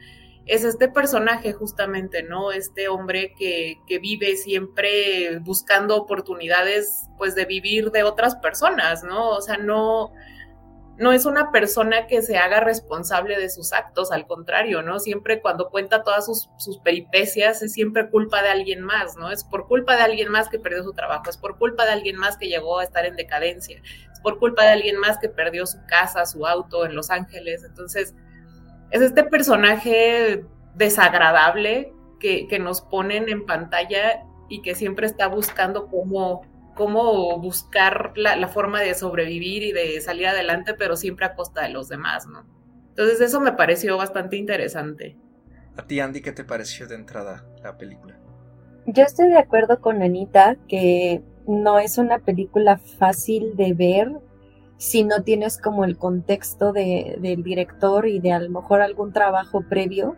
es 0.47 0.65
este 0.65 0.89
personaje 0.89 1.53
justamente, 1.53 2.23
¿no? 2.23 2.53
Este 2.53 2.89
hombre 2.89 3.35
que, 3.39 3.81
que, 3.87 3.99
vive 3.99 4.37
siempre 4.37 5.39
buscando 5.39 5.97
oportunidades, 5.97 7.09
pues, 7.17 7.35
de 7.35 7.47
vivir 7.47 7.91
de 7.91 8.03
otras 8.03 8.37
personas, 8.37 9.03
¿no? 9.05 9.31
O 9.31 9.41
sea, 9.41 9.57
no, 9.57 10.13
no 10.97 11.13
es 11.13 11.25
una 11.25 11.51
persona 11.51 12.07
que 12.07 12.23
se 12.23 12.37
haga 12.37 12.61
responsable 12.61 13.39
de 13.39 13.49
sus 13.49 13.73
actos, 13.73 14.13
al 14.13 14.27
contrario, 14.27 14.83
¿no? 14.83 15.01
Siempre 15.01 15.41
cuando 15.41 15.71
cuenta 15.71 16.03
todas 16.03 16.27
sus, 16.27 16.51
sus 16.59 16.79
peripecias 16.79 17.63
es 17.63 17.73
siempre 17.73 18.11
culpa 18.11 18.43
de 18.43 18.51
alguien 18.51 18.83
más, 18.83 19.17
¿no? 19.17 19.31
Es 19.31 19.45
por 19.45 19.67
culpa 19.67 19.97
de 19.97 20.03
alguien 20.03 20.31
más 20.31 20.49
que 20.49 20.59
perdió 20.59 20.85
su 20.85 20.93
trabajo, 20.93 21.31
es 21.31 21.39
por 21.39 21.59
culpa 21.59 21.85
de 21.85 21.93
alguien 21.93 22.17
más 22.17 22.37
que 22.37 22.49
llegó 22.49 22.79
a 22.79 22.85
estar 22.85 23.07
en 23.07 23.17
decadencia, 23.17 23.81
es 24.13 24.21
por 24.21 24.39
culpa 24.39 24.63
de 24.63 24.71
alguien 24.71 24.99
más 24.99 25.19
que 25.19 25.29
perdió 25.29 25.67
su 25.67 25.79
casa, 25.87 26.27
su 26.27 26.47
auto 26.47 26.85
en 26.85 26.95
Los 26.95 27.11
Ángeles, 27.11 27.65
entonces 27.65 28.15
es 28.95 29.03
este 29.03 29.25
personaje 29.25 30.45
desagradable 30.77 31.93
que, 32.21 32.47
que 32.47 32.61
nos 32.61 32.81
ponen 32.81 33.29
en 33.29 33.45
pantalla 33.45 34.25
y 34.49 34.63
que 34.63 34.77
siempre 34.77 35.09
está 35.09 35.27
buscando 35.27 35.89
cómo, 35.89 36.43
cómo 36.77 37.37
buscar 37.41 38.13
la, 38.15 38.37
la, 38.37 38.47
forma 38.47 38.81
de 38.81 38.95
sobrevivir 38.95 39.65
y 39.65 39.73
de 39.73 40.01
salir 40.01 40.29
adelante, 40.29 40.75
pero 40.75 40.95
siempre 40.95 41.27
a 41.27 41.35
costa 41.35 41.63
de 41.63 41.71
los 41.71 41.89
demás, 41.89 42.29
¿no? 42.29 42.47
Entonces 42.91 43.21
eso 43.21 43.41
me 43.41 43.51
pareció 43.51 43.97
bastante 43.97 44.37
interesante. 44.37 45.17
¿A 45.77 45.85
ti, 45.85 45.99
Andy, 45.99 46.23
qué 46.23 46.31
te 46.31 46.45
pareció 46.45 46.87
de 46.87 46.95
entrada 46.95 47.45
la 47.65 47.77
película? 47.77 48.17
Yo 48.87 49.03
estoy 49.03 49.29
de 49.29 49.39
acuerdo 49.39 49.81
con 49.81 50.05
Anita 50.05 50.57
que 50.69 51.21
no 51.49 51.81
es 51.81 51.99
una 51.99 52.21
película 52.21 52.79
fácil 52.79 53.57
de 53.57 53.73
ver 53.73 54.13
si 54.76 55.04
no 55.04 55.23
tienes 55.23 55.59
como 55.59 55.85
el 55.85 55.97
contexto 55.97 56.73
de, 56.73 57.16
del 57.21 57.43
director 57.43 58.07
y 58.07 58.19
de 58.21 58.33
a 58.33 58.40
lo 58.40 58.50
mejor 58.50 58.81
algún 58.81 59.12
trabajo 59.12 59.62
previo, 59.69 60.16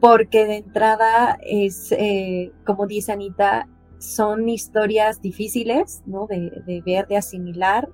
porque 0.00 0.46
de 0.46 0.56
entrada 0.56 1.38
es, 1.42 1.92
eh, 1.92 2.52
como 2.64 2.86
dice 2.86 3.12
Anita, 3.12 3.68
son 3.98 4.48
historias 4.48 5.20
difíciles 5.20 6.02
¿no? 6.06 6.26
de, 6.26 6.62
de, 6.66 6.80
ver, 6.80 7.06
de 7.06 7.18
asimilar, 7.18 7.88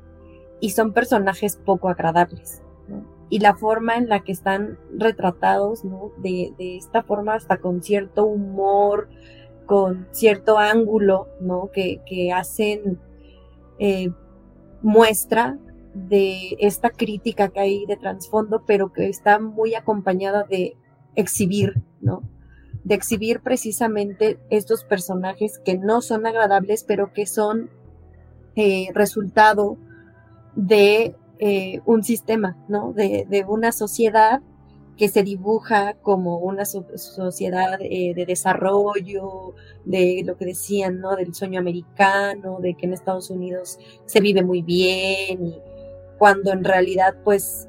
y 0.60 0.70
son 0.70 0.92
personajes 0.92 1.56
poco 1.56 1.88
agradables. 1.88 2.62
Y 3.28 3.40
la 3.40 3.56
forma 3.56 3.96
en 3.96 4.08
la 4.08 4.20
que 4.20 4.30
están 4.30 4.78
retratados, 4.96 5.84
¿no? 5.84 6.12
de, 6.18 6.54
de 6.58 6.76
esta 6.76 7.02
forma 7.02 7.34
hasta 7.34 7.58
con 7.58 7.82
cierto 7.82 8.25
humor, 8.25 9.08
con 9.66 10.06
cierto 10.12 10.58
ángulo, 10.58 11.28
¿no? 11.40 11.70
Que, 11.72 12.00
que 12.06 12.32
hacen 12.32 13.00
eh, 13.78 14.10
muestra 14.86 15.58
de 15.94 16.56
esta 16.60 16.90
crítica 16.90 17.48
que 17.48 17.58
hay 17.58 17.86
de 17.86 17.96
trasfondo, 17.96 18.62
pero 18.64 18.92
que 18.92 19.08
está 19.08 19.40
muy 19.40 19.74
acompañada 19.74 20.44
de 20.44 20.76
exhibir, 21.16 21.82
¿no? 22.00 22.22
De 22.84 22.94
exhibir 22.94 23.40
precisamente 23.40 24.38
estos 24.48 24.84
personajes 24.84 25.58
que 25.64 25.76
no 25.76 26.02
son 26.02 26.24
agradables, 26.24 26.84
pero 26.84 27.12
que 27.12 27.26
son 27.26 27.68
eh, 28.54 28.86
resultado 28.94 29.76
de 30.54 31.16
eh, 31.40 31.80
un 31.84 32.04
sistema, 32.04 32.56
¿no? 32.68 32.92
De, 32.92 33.26
de, 33.28 33.44
una 33.44 33.72
sociedad 33.72 34.40
que 34.96 35.08
se 35.08 35.22
dibuja 35.22 35.94
como 36.00 36.38
una 36.38 36.64
sociedad 36.64 37.78
eh, 37.80 38.14
de 38.14 38.24
desarrollo, 38.24 39.54
de 39.84 40.22
lo 40.24 40.36
que 40.36 40.46
decían, 40.46 41.00
¿no? 41.00 41.16
Del 41.16 41.34
sueño 41.34 41.60
americano, 41.60 42.58
de 42.60 42.74
que 42.74 42.86
en 42.86 42.94
Estados 42.94 43.30
Unidos 43.30 43.78
se 44.06 44.20
vive 44.20 44.42
muy 44.42 44.62
bien, 44.62 45.46
y 45.46 45.60
cuando 46.18 46.50
en 46.52 46.64
realidad, 46.64 47.14
pues, 47.24 47.68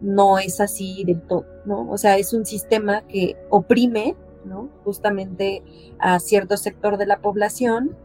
no 0.00 0.38
es 0.38 0.60
así 0.60 1.02
del 1.04 1.20
todo, 1.22 1.46
¿no? 1.64 1.90
O 1.90 1.98
sea, 1.98 2.16
es 2.16 2.32
un 2.32 2.46
sistema 2.46 3.02
que 3.08 3.36
oprime, 3.50 4.14
¿no? 4.44 4.70
Justamente 4.84 5.64
a 5.98 6.20
cierto 6.20 6.56
sector 6.56 6.96
de 6.96 7.06
la 7.06 7.20
población, 7.20 7.96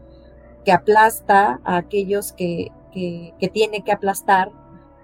que 0.64 0.72
aplasta 0.72 1.60
a 1.62 1.76
aquellos 1.76 2.32
que, 2.32 2.72
que, 2.92 3.34
que 3.38 3.48
tiene 3.48 3.84
que 3.84 3.92
aplastar 3.92 4.50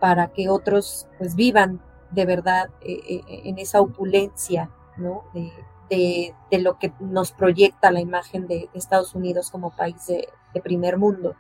para 0.00 0.32
que 0.32 0.48
otros, 0.48 1.06
pues, 1.18 1.36
vivan 1.36 1.80
de 2.10 2.26
verdad 2.26 2.70
eh, 2.80 3.00
eh, 3.08 3.42
en 3.44 3.58
esa 3.58 3.80
opulencia, 3.80 4.70
¿no? 4.96 5.24
De, 5.34 5.52
de, 6.50 6.58
lo 6.58 6.78
que 6.78 6.92
nos 7.00 7.32
proyecta 7.32 7.90
la 7.90 8.00
imagen 8.00 8.46
de, 8.46 8.68
Estados 8.74 9.14
Unidos 9.14 9.50
como 9.50 9.74
país 9.74 10.06
de, 10.06 10.28
de, 10.54 10.60
primer 10.60 10.98
mundo, 10.98 11.34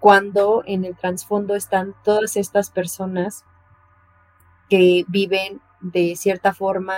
cuando 0.00 0.64
en 0.66 0.84
el 0.84 0.96
trasfondo 0.96 1.54
están 1.54 1.94
todas 2.02 2.36
estas 2.36 2.70
personas 2.70 3.44
que 4.68 5.04
viven 5.08 5.60
de 5.80 6.16
cierta 6.16 6.52
forma 6.52 6.96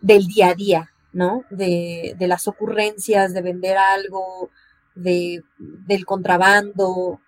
del 0.00 0.26
día 0.26 0.48
a 0.48 0.54
día, 0.54 0.90
¿no? 1.12 1.44
De, 1.50 2.14
de 2.18 2.26
las 2.26 2.48
ocurrencias, 2.48 3.34
de 3.34 3.42
vender 3.42 3.76
algo, 3.76 4.50
de, 4.94 5.42
del 5.58 6.06
contrabando, 6.06 7.20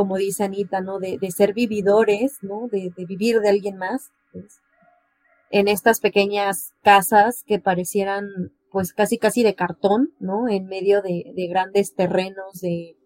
como 0.00 0.16
dice 0.16 0.44
Anita, 0.44 0.80
¿no? 0.80 0.98
De, 0.98 1.18
de 1.18 1.30
ser 1.30 1.52
vividores, 1.52 2.38
¿no? 2.40 2.68
De, 2.72 2.90
de, 2.96 3.04
vivir 3.04 3.40
de 3.40 3.50
alguien 3.50 3.76
más, 3.76 4.12
pues, 4.32 4.62
en 5.50 5.68
estas 5.68 6.00
pequeñas 6.00 6.72
casas 6.82 7.42
que 7.46 7.58
parecieran, 7.58 8.24
pues, 8.72 8.94
casi, 8.94 9.18
casi 9.18 9.42
de 9.42 9.54
cartón, 9.54 10.14
¿no? 10.18 10.48
En 10.48 10.68
medio 10.68 11.02
de, 11.02 11.34
de 11.36 11.46
grandes 11.48 11.94
terrenos 11.94 12.62
de, 12.62 12.96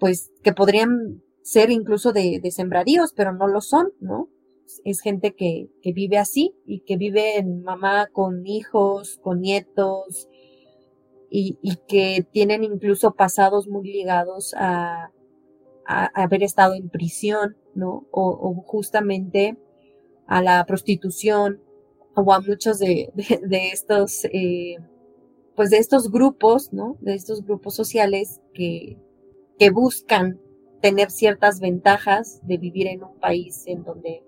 pues, 0.00 0.32
que 0.42 0.52
podrían 0.52 1.22
ser 1.44 1.70
incluso 1.70 2.12
de, 2.12 2.40
de 2.42 2.50
sembradíos, 2.50 3.12
pero 3.14 3.32
no 3.32 3.46
lo 3.46 3.60
son, 3.60 3.92
¿no? 4.00 4.28
Es 4.84 5.00
gente 5.00 5.36
que, 5.36 5.68
que 5.82 5.92
vive 5.92 6.18
así 6.18 6.52
y 6.66 6.80
que 6.80 6.96
vive 6.96 7.38
en 7.38 7.62
mamá 7.62 8.08
con 8.12 8.44
hijos, 8.44 9.20
con 9.22 9.40
nietos, 9.40 10.28
y, 11.30 11.58
y 11.62 11.76
que 11.86 12.26
tienen 12.32 12.64
incluso 12.64 13.12
pasados 13.12 13.68
muy 13.68 13.86
ligados 13.86 14.52
a, 14.56 15.12
a, 15.88 16.06
haber 16.22 16.42
estado 16.42 16.74
en 16.74 16.90
prisión, 16.90 17.56
¿no? 17.74 18.06
O, 18.12 18.54
justamente 18.66 19.56
a 20.26 20.42
la 20.42 20.64
prostitución 20.66 21.60
o 22.14 22.32
a 22.32 22.40
muchos 22.40 22.78
de, 22.78 23.10
de, 23.14 23.68
estos, 23.68 24.26
eh, 24.26 24.76
pues 25.56 25.70
de 25.70 25.78
estos 25.78 26.10
grupos, 26.10 26.72
¿no? 26.72 26.98
De 27.00 27.14
estos 27.14 27.42
grupos 27.42 27.74
sociales 27.74 28.40
que, 28.52 28.98
que 29.58 29.70
buscan 29.70 30.38
tener 30.82 31.10
ciertas 31.10 31.58
ventajas 31.58 32.40
de 32.46 32.58
vivir 32.58 32.86
en 32.86 33.02
un 33.02 33.18
país 33.18 33.64
en 33.66 33.82
donde 33.82 34.22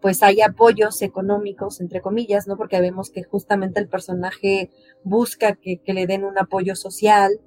pues 0.00 0.22
hay 0.22 0.42
apoyos 0.42 1.00
económicos, 1.00 1.80
entre 1.80 2.02
comillas, 2.02 2.46
¿no? 2.46 2.56
Porque 2.58 2.80
vemos 2.80 3.10
que 3.10 3.24
justamente 3.24 3.80
el 3.80 3.88
personaje 3.88 4.70
busca 5.02 5.56
que 5.56 5.80
le 5.86 6.06
den 6.06 6.24
un 6.24 6.38
apoyo 6.38 6.76
social, 6.76 7.40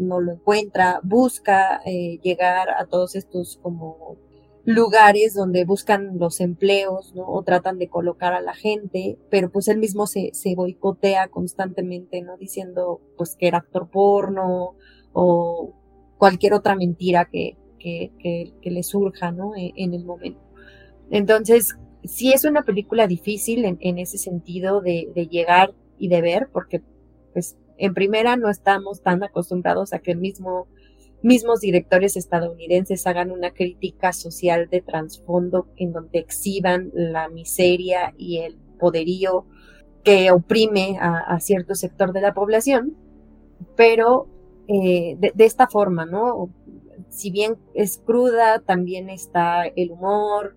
no 0.00 0.20
lo 0.20 0.32
encuentra, 0.32 1.00
busca 1.02 1.80
eh, 1.84 2.18
llegar 2.22 2.70
a 2.70 2.86
todos 2.86 3.14
estos 3.14 3.58
como 3.62 4.16
lugares 4.64 5.34
donde 5.34 5.64
buscan 5.64 6.18
los 6.18 6.40
empleos, 6.40 7.14
¿no? 7.14 7.26
O 7.26 7.42
tratan 7.42 7.78
de 7.78 7.88
colocar 7.88 8.32
a 8.32 8.40
la 8.40 8.54
gente, 8.54 9.18
pero 9.30 9.50
pues 9.50 9.68
él 9.68 9.78
mismo 9.78 10.06
se, 10.06 10.30
se 10.32 10.54
boicotea 10.54 11.28
constantemente, 11.28 12.22
¿no? 12.22 12.36
Diciendo 12.36 13.00
pues 13.16 13.36
que 13.36 13.48
era 13.48 13.58
actor 13.58 13.88
porno 13.90 14.74
o 15.12 15.74
cualquier 16.18 16.54
otra 16.54 16.76
mentira 16.76 17.28
que, 17.30 17.56
que, 17.78 18.12
que, 18.20 18.70
le 18.70 18.82
surja, 18.82 19.32
¿no? 19.32 19.56
En, 19.56 19.72
en, 19.76 19.94
el 19.94 20.04
momento. 20.04 20.40
Entonces, 21.10 21.76
sí 22.04 22.32
es 22.32 22.44
una 22.44 22.62
película 22.62 23.06
difícil 23.06 23.64
en, 23.64 23.78
en 23.80 23.98
ese 23.98 24.18
sentido 24.18 24.80
de, 24.82 25.10
de 25.14 25.26
llegar 25.26 25.74
y 25.98 26.08
de 26.08 26.20
ver, 26.20 26.48
porque 26.52 26.82
pues 27.32 27.56
en 27.80 27.94
primera 27.94 28.36
no 28.36 28.50
estamos 28.50 29.02
tan 29.02 29.22
acostumbrados 29.22 29.92
a 29.92 29.98
que 29.98 30.14
mismo 30.14 30.68
mismos 31.22 31.60
directores 31.60 32.16
estadounidenses 32.16 33.06
hagan 33.06 33.30
una 33.30 33.50
crítica 33.50 34.12
social 34.12 34.68
de 34.70 34.80
trasfondo 34.80 35.68
en 35.76 35.92
donde 35.92 36.18
exhiban 36.18 36.90
la 36.94 37.28
miseria 37.28 38.14
y 38.16 38.38
el 38.38 38.56
poderío 38.78 39.44
que 40.02 40.30
oprime 40.30 40.96
a, 40.98 41.38
cierto 41.40 41.74
sector 41.74 42.12
de 42.12 42.22
la 42.22 42.32
población, 42.32 42.96
pero 43.76 44.28
eh, 44.66 45.16
de, 45.18 45.32
de, 45.34 45.44
esta 45.44 45.66
forma, 45.66 46.06
¿no? 46.06 46.48
Si 47.10 47.30
bien 47.30 47.58
es 47.74 47.98
cruda, 47.98 48.60
también 48.60 49.10
está 49.10 49.66
el 49.66 49.90
humor, 49.90 50.56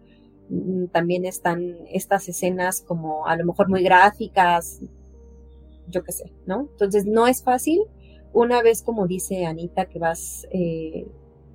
mm, 0.49 0.85
también 0.93 1.25
están 1.25 1.75
estas 1.91 2.29
escenas 2.29 2.81
como 2.81 3.27
a 3.27 3.35
lo 3.35 3.43
mejor 3.43 3.67
muy 3.67 3.83
gráficas, 3.83 4.81
yo 5.87 6.03
qué 6.03 6.11
sé, 6.11 6.31
¿no? 6.45 6.67
Entonces 6.71 7.05
no 7.05 7.27
es 7.27 7.43
fácil. 7.43 7.81
Una 8.33 8.61
vez, 8.61 8.81
como 8.81 9.07
dice 9.07 9.45
Anita, 9.45 9.85
que 9.85 9.99
vas 9.99 10.47
eh, 10.51 11.05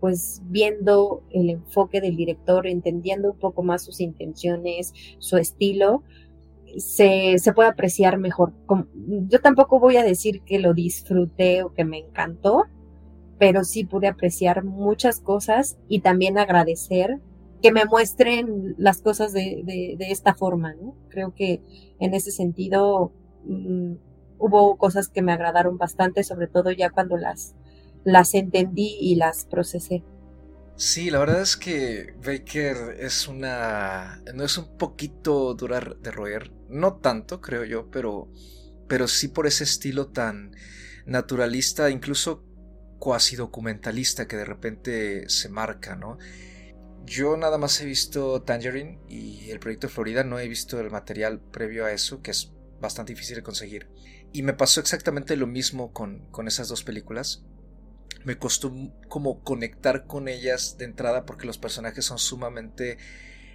pues 0.00 0.42
viendo 0.44 1.23
el 1.30 1.50
enfoque 1.50 2.00
del 2.00 2.16
director, 2.16 2.66
entendiendo 2.66 3.32
un 3.32 3.38
poco 3.38 3.62
más 3.62 3.85
sus 3.85 4.00
intenciones, 4.00 4.92
su 5.18 5.37
estilo, 5.37 6.02
se, 6.76 7.38
se 7.38 7.52
puede 7.52 7.68
apreciar 7.68 8.18
mejor. 8.18 8.52
Yo 9.28 9.40
tampoco 9.40 9.80
voy 9.80 9.97
a 9.97 10.04
decir 10.04 10.42
que 10.42 10.58
lo 10.58 10.75
disfruté 10.75 11.62
o 11.62 11.73
que 11.73 11.85
me 11.85 11.99
encantó, 11.99 12.64
pero 13.38 13.64
sí 13.64 13.85
pude 13.85 14.06
apreciar 14.06 14.64
muchas 14.64 15.20
cosas 15.20 15.78
y 15.88 16.00
también 16.00 16.38
agradecer 16.38 17.20
que 17.62 17.73
me 17.73 17.85
muestren 17.87 18.75
las 18.78 19.00
cosas 19.02 19.32
de, 19.32 19.62
de, 19.64 19.97
de 19.99 20.11
esta 20.12 20.35
forma, 20.35 20.75
¿no? 20.75 20.94
Creo 21.08 21.35
que 21.35 21.61
en 21.99 22.14
ese 22.14 22.30
sentido 22.30 23.12
mmm, 23.44 23.94
hubo 24.38 24.76
cosas 24.76 25.09
que 25.09 25.23
me 25.23 25.33
agradaron 25.33 25.78
bastante, 25.78 26.25
sobre 26.25 26.47
todo 26.47 26.71
ya 26.71 26.90
cuando 26.90 27.16
las, 27.16 27.54
las 28.04 28.35
entendí 28.35 28.97
y 29.00 29.16
las 29.16 29.45
procesé. 29.45 30.02
Sí, 30.76 31.11
la 31.11 31.18
verdad 31.18 31.42
es 31.42 31.57
que 31.57 32.14
Baker 32.25 32.97
es 33.00 33.26
una. 33.26 34.23
no 34.35 34.45
es 34.45 34.57
un 34.59 34.76
poquito 34.78 35.54
dura 35.54 35.80
de 35.80 36.11
roer. 36.12 36.52
No 36.68 36.97
tanto, 36.97 37.40
creo 37.40 37.64
yo, 37.64 37.90
pero. 37.90 38.30
Pero 38.87 39.09
sí 39.09 39.28
por 39.28 39.47
ese 39.47 39.64
estilo 39.64 40.09
tan 40.09 40.52
naturalista, 41.04 41.90
incluso 41.90 42.45
cuasi 42.99 43.37
documentalista 43.37 44.28
que 44.28 44.37
de 44.37 44.45
repente 44.45 45.28
se 45.28 45.49
marca, 45.49 45.97
¿no? 45.97 46.18
Yo 47.04 47.37
nada 47.37 47.59
más 47.59 47.80
he 47.80 47.87
visto 47.87 48.42
Tangerine 48.42 49.00
y 49.09 49.50
el 49.50 49.61
proyecto 49.61 49.88
Florida, 49.88 50.25
no 50.25 50.38
he 50.38 50.49
visto 50.49 50.78
el 50.80 50.90
material 50.90 51.40
previo 51.40 51.87
a 51.87 51.92
eso, 51.92 52.23
que 52.23 52.30
es 52.30 52.52
bastante 52.80 53.12
difícil 53.12 53.37
de 53.37 53.42
conseguir. 53.42 53.88
Y 54.32 54.42
me 54.42 54.52
pasó 54.52 54.80
exactamente 54.80 55.37
lo 55.37 55.47
mismo 55.47 55.92
con, 55.92 56.30
con 56.30 56.49
esas 56.49 56.68
dos 56.68 56.85
películas. 56.85 57.44
Me 58.25 58.37
costó 58.37 58.73
como 59.08 59.42
conectar 59.42 60.06
con 60.06 60.28
ellas 60.28 60.76
de 60.78 60.85
entrada 60.85 61.25
porque 61.25 61.47
los 61.47 61.58
personajes 61.58 62.04
son 62.04 62.18
sumamente 62.18 62.99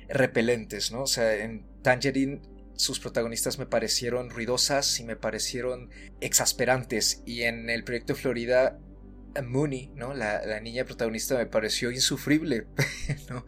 repelentes, 0.09 0.91
¿no? 0.91 1.03
O 1.03 1.07
sea, 1.07 1.35
en 1.35 1.65
Tangerine 1.81 2.41
sus 2.75 2.99
protagonistas 2.99 3.59
me 3.59 3.65
parecieron 3.65 4.29
ruidosas 4.29 4.99
y 4.99 5.03
me 5.03 5.15
parecieron 5.15 5.89
exasperantes. 6.21 7.21
Y 7.25 7.43
en 7.43 7.69
el 7.69 7.83
proyecto 7.83 8.15
Florida, 8.15 8.79
Mooney, 9.43 9.91
¿no? 9.95 10.13
La, 10.13 10.45
la 10.45 10.59
niña 10.59 10.85
protagonista 10.85 11.37
me 11.37 11.45
pareció 11.45 11.91
insufrible, 11.91 12.67
¿no? 13.29 13.45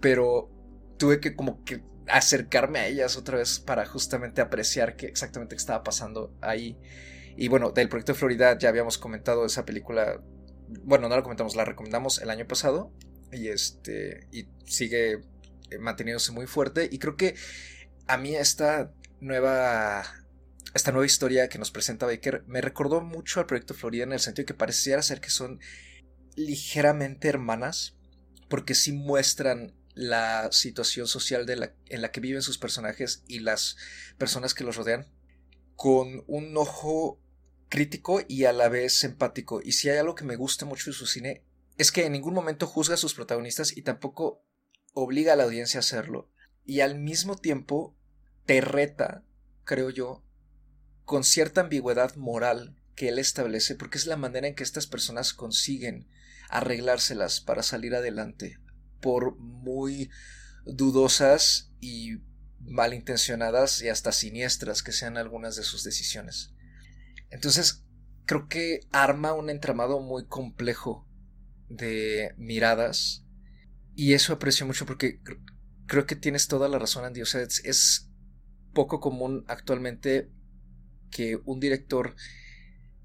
Pero 0.00 0.50
tuve 0.98 1.20
que 1.20 1.34
como 1.34 1.64
que 1.64 1.82
acercarme 2.12 2.80
a 2.80 2.86
ellas 2.86 3.16
otra 3.16 3.38
vez 3.38 3.58
para 3.58 3.86
justamente 3.86 4.40
apreciar 4.40 4.96
qué 4.96 5.06
exactamente 5.06 5.56
estaba 5.56 5.82
pasando 5.82 6.36
ahí. 6.40 6.78
Y 7.36 7.48
bueno, 7.48 7.70
del 7.70 7.88
proyecto 7.88 8.14
Florida 8.14 8.58
ya 8.58 8.68
habíamos 8.68 8.98
comentado 8.98 9.46
esa 9.46 9.64
película. 9.64 10.22
Bueno, 10.84 11.08
no 11.08 11.16
la 11.16 11.22
comentamos, 11.22 11.56
la 11.56 11.64
recomendamos 11.64 12.20
el 12.20 12.30
año 12.30 12.46
pasado. 12.46 12.92
Y 13.32 13.48
este. 13.48 14.28
Y 14.32 14.48
sigue 14.66 15.22
eh, 15.70 15.78
manteniéndose 15.78 16.32
muy 16.32 16.46
fuerte. 16.46 16.88
Y 16.90 16.98
creo 16.98 17.16
que 17.16 17.34
a 18.06 18.16
mí 18.16 18.34
esta 18.36 18.92
nueva. 19.20 20.04
Esta 20.74 20.92
nueva 20.92 21.06
historia 21.06 21.48
que 21.48 21.58
nos 21.58 21.72
presenta 21.72 22.06
Baker 22.06 22.44
me 22.46 22.60
recordó 22.60 23.00
mucho 23.00 23.40
al 23.40 23.46
proyecto 23.46 23.74
Florida 23.74 24.04
en 24.04 24.12
el 24.12 24.20
sentido 24.20 24.46
que 24.46 24.54
pareciera 24.54 25.02
ser 25.02 25.20
que 25.20 25.30
son 25.30 25.58
ligeramente 26.36 27.28
hermanas. 27.28 27.96
Porque 28.48 28.74
sí 28.74 28.92
muestran 28.92 29.79
la 30.00 30.50
situación 30.50 31.06
social 31.06 31.46
de 31.46 31.56
la, 31.56 31.74
en 31.86 32.02
la 32.02 32.10
que 32.10 32.20
viven 32.20 32.42
sus 32.42 32.58
personajes 32.58 33.22
y 33.26 33.40
las 33.40 33.76
personas 34.18 34.54
que 34.54 34.64
los 34.64 34.76
rodean 34.76 35.08
con 35.76 36.24
un 36.26 36.56
ojo 36.56 37.20
crítico 37.68 38.20
y 38.26 38.44
a 38.44 38.52
la 38.52 38.68
vez 38.68 39.04
empático. 39.04 39.60
Y 39.62 39.72
si 39.72 39.88
hay 39.90 39.98
algo 39.98 40.14
que 40.14 40.24
me 40.24 40.36
gusta 40.36 40.64
mucho 40.64 40.90
de 40.90 40.96
su 40.96 41.06
cine 41.06 41.44
es 41.76 41.92
que 41.92 42.04
en 42.04 42.12
ningún 42.12 42.34
momento 42.34 42.66
juzga 42.66 42.94
a 42.94 42.98
sus 42.98 43.14
protagonistas 43.14 43.76
y 43.76 43.82
tampoco 43.82 44.44
obliga 44.92 45.34
a 45.34 45.36
la 45.36 45.44
audiencia 45.44 45.78
a 45.78 45.80
hacerlo. 45.80 46.30
Y 46.64 46.80
al 46.80 46.98
mismo 46.98 47.36
tiempo 47.36 47.96
te 48.46 48.60
reta, 48.60 49.24
creo 49.64 49.90
yo, 49.90 50.24
con 51.04 51.24
cierta 51.24 51.62
ambigüedad 51.62 52.16
moral 52.16 52.76
que 52.94 53.08
él 53.08 53.18
establece, 53.18 53.74
porque 53.74 53.98
es 53.98 54.06
la 54.06 54.16
manera 54.16 54.48
en 54.48 54.54
que 54.54 54.62
estas 54.62 54.86
personas 54.86 55.32
consiguen 55.32 56.08
arreglárselas 56.48 57.40
para 57.40 57.62
salir 57.62 57.94
adelante, 57.94 58.58
por 59.00 59.38
muy 59.38 60.10
dudosas 60.64 61.72
y 61.80 62.18
malintencionadas 62.60 63.82
y 63.82 63.88
hasta 63.88 64.12
siniestras 64.12 64.82
que 64.82 64.92
sean 64.92 65.16
algunas 65.16 65.56
de 65.56 65.62
sus 65.62 65.82
decisiones. 65.82 66.54
Entonces, 67.30 67.84
creo 68.26 68.48
que 68.48 68.80
arma 68.92 69.32
un 69.32 69.50
entramado 69.50 70.00
muy 70.00 70.26
complejo 70.26 71.08
de 71.68 72.34
miradas 72.36 73.24
y 73.94 74.14
eso 74.14 74.32
aprecio 74.32 74.66
mucho 74.66 74.86
porque 74.86 75.20
creo 75.86 76.06
que 76.06 76.16
tienes 76.16 76.48
toda 76.48 76.68
la 76.68 76.78
razón, 76.78 77.04
Andy. 77.04 77.22
O 77.22 77.26
sea, 77.26 77.40
es, 77.42 77.64
es 77.64 78.10
poco 78.72 79.00
común 79.00 79.44
actualmente 79.48 80.30
que 81.10 81.40
un 81.44 81.60
director 81.60 82.14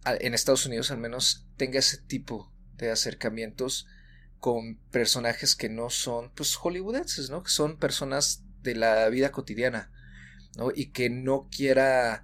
en 0.06 0.34
Estados 0.34 0.66
Unidos 0.66 0.92
al 0.92 1.00
menos 1.00 1.48
tenga 1.58 1.80
ese 1.80 1.98
tipo 1.98 2.54
de 2.74 2.92
acercamientos 2.92 3.88
con 4.46 4.76
personajes 4.92 5.56
que 5.56 5.70
no 5.70 5.90
son 5.90 6.32
pues 6.36 6.56
hollywoodenses, 6.56 7.32
¿no? 7.32 7.42
Que 7.42 7.50
son 7.50 7.80
personas 7.80 8.44
de 8.62 8.76
la 8.76 9.10
vida 9.10 9.32
cotidiana, 9.32 9.92
¿no? 10.56 10.68
Y 10.72 10.92
que 10.92 11.10
no 11.10 11.50
quiera 11.50 12.24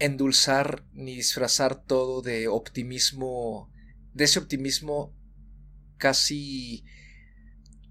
endulzar 0.00 0.84
ni 0.94 1.14
disfrazar 1.14 1.80
todo 1.84 2.22
de 2.22 2.48
optimismo, 2.48 3.70
de 4.14 4.24
ese 4.24 4.40
optimismo 4.40 5.14
casi 5.96 6.84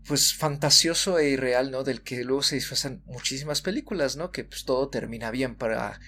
pues 0.05 0.33
fantasioso 0.33 1.17
e 1.17 1.29
irreal, 1.29 1.71
¿no? 1.71 1.85
Del 1.85 2.03
que 2.03 2.21
luego 2.25 2.43
se 2.43 2.55
disfrazan 2.55 3.01
muchísimas 3.05 3.61
películas, 3.61 4.17
¿no? 4.17 4.31
Que 4.31 4.43
pues 4.43 4.65
todo 4.65 4.89
termina 4.89 5.31
bien 5.31 5.55
para 5.55 6.01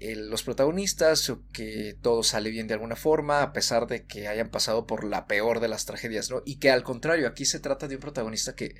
los 0.00 0.42
protagonistas 0.42 1.30
o 1.30 1.42
que 1.52 1.96
todo 2.00 2.22
sale 2.22 2.50
bien 2.50 2.66
de 2.66 2.74
alguna 2.74 2.96
forma 2.96 3.42
a 3.42 3.52
pesar 3.52 3.86
de 3.86 4.04
que 4.04 4.28
hayan 4.28 4.50
pasado 4.50 4.86
por 4.86 5.04
la 5.04 5.26
peor 5.26 5.60
de 5.60 5.68
las 5.68 5.86
tragedias, 5.86 6.30
¿no? 6.30 6.42
Y 6.44 6.58
que 6.58 6.70
al 6.70 6.82
contrario, 6.82 7.28
aquí 7.28 7.44
se 7.44 7.60
trata 7.60 7.88
de 7.88 7.96
un 7.96 8.00
protagonista 8.00 8.54
que 8.54 8.74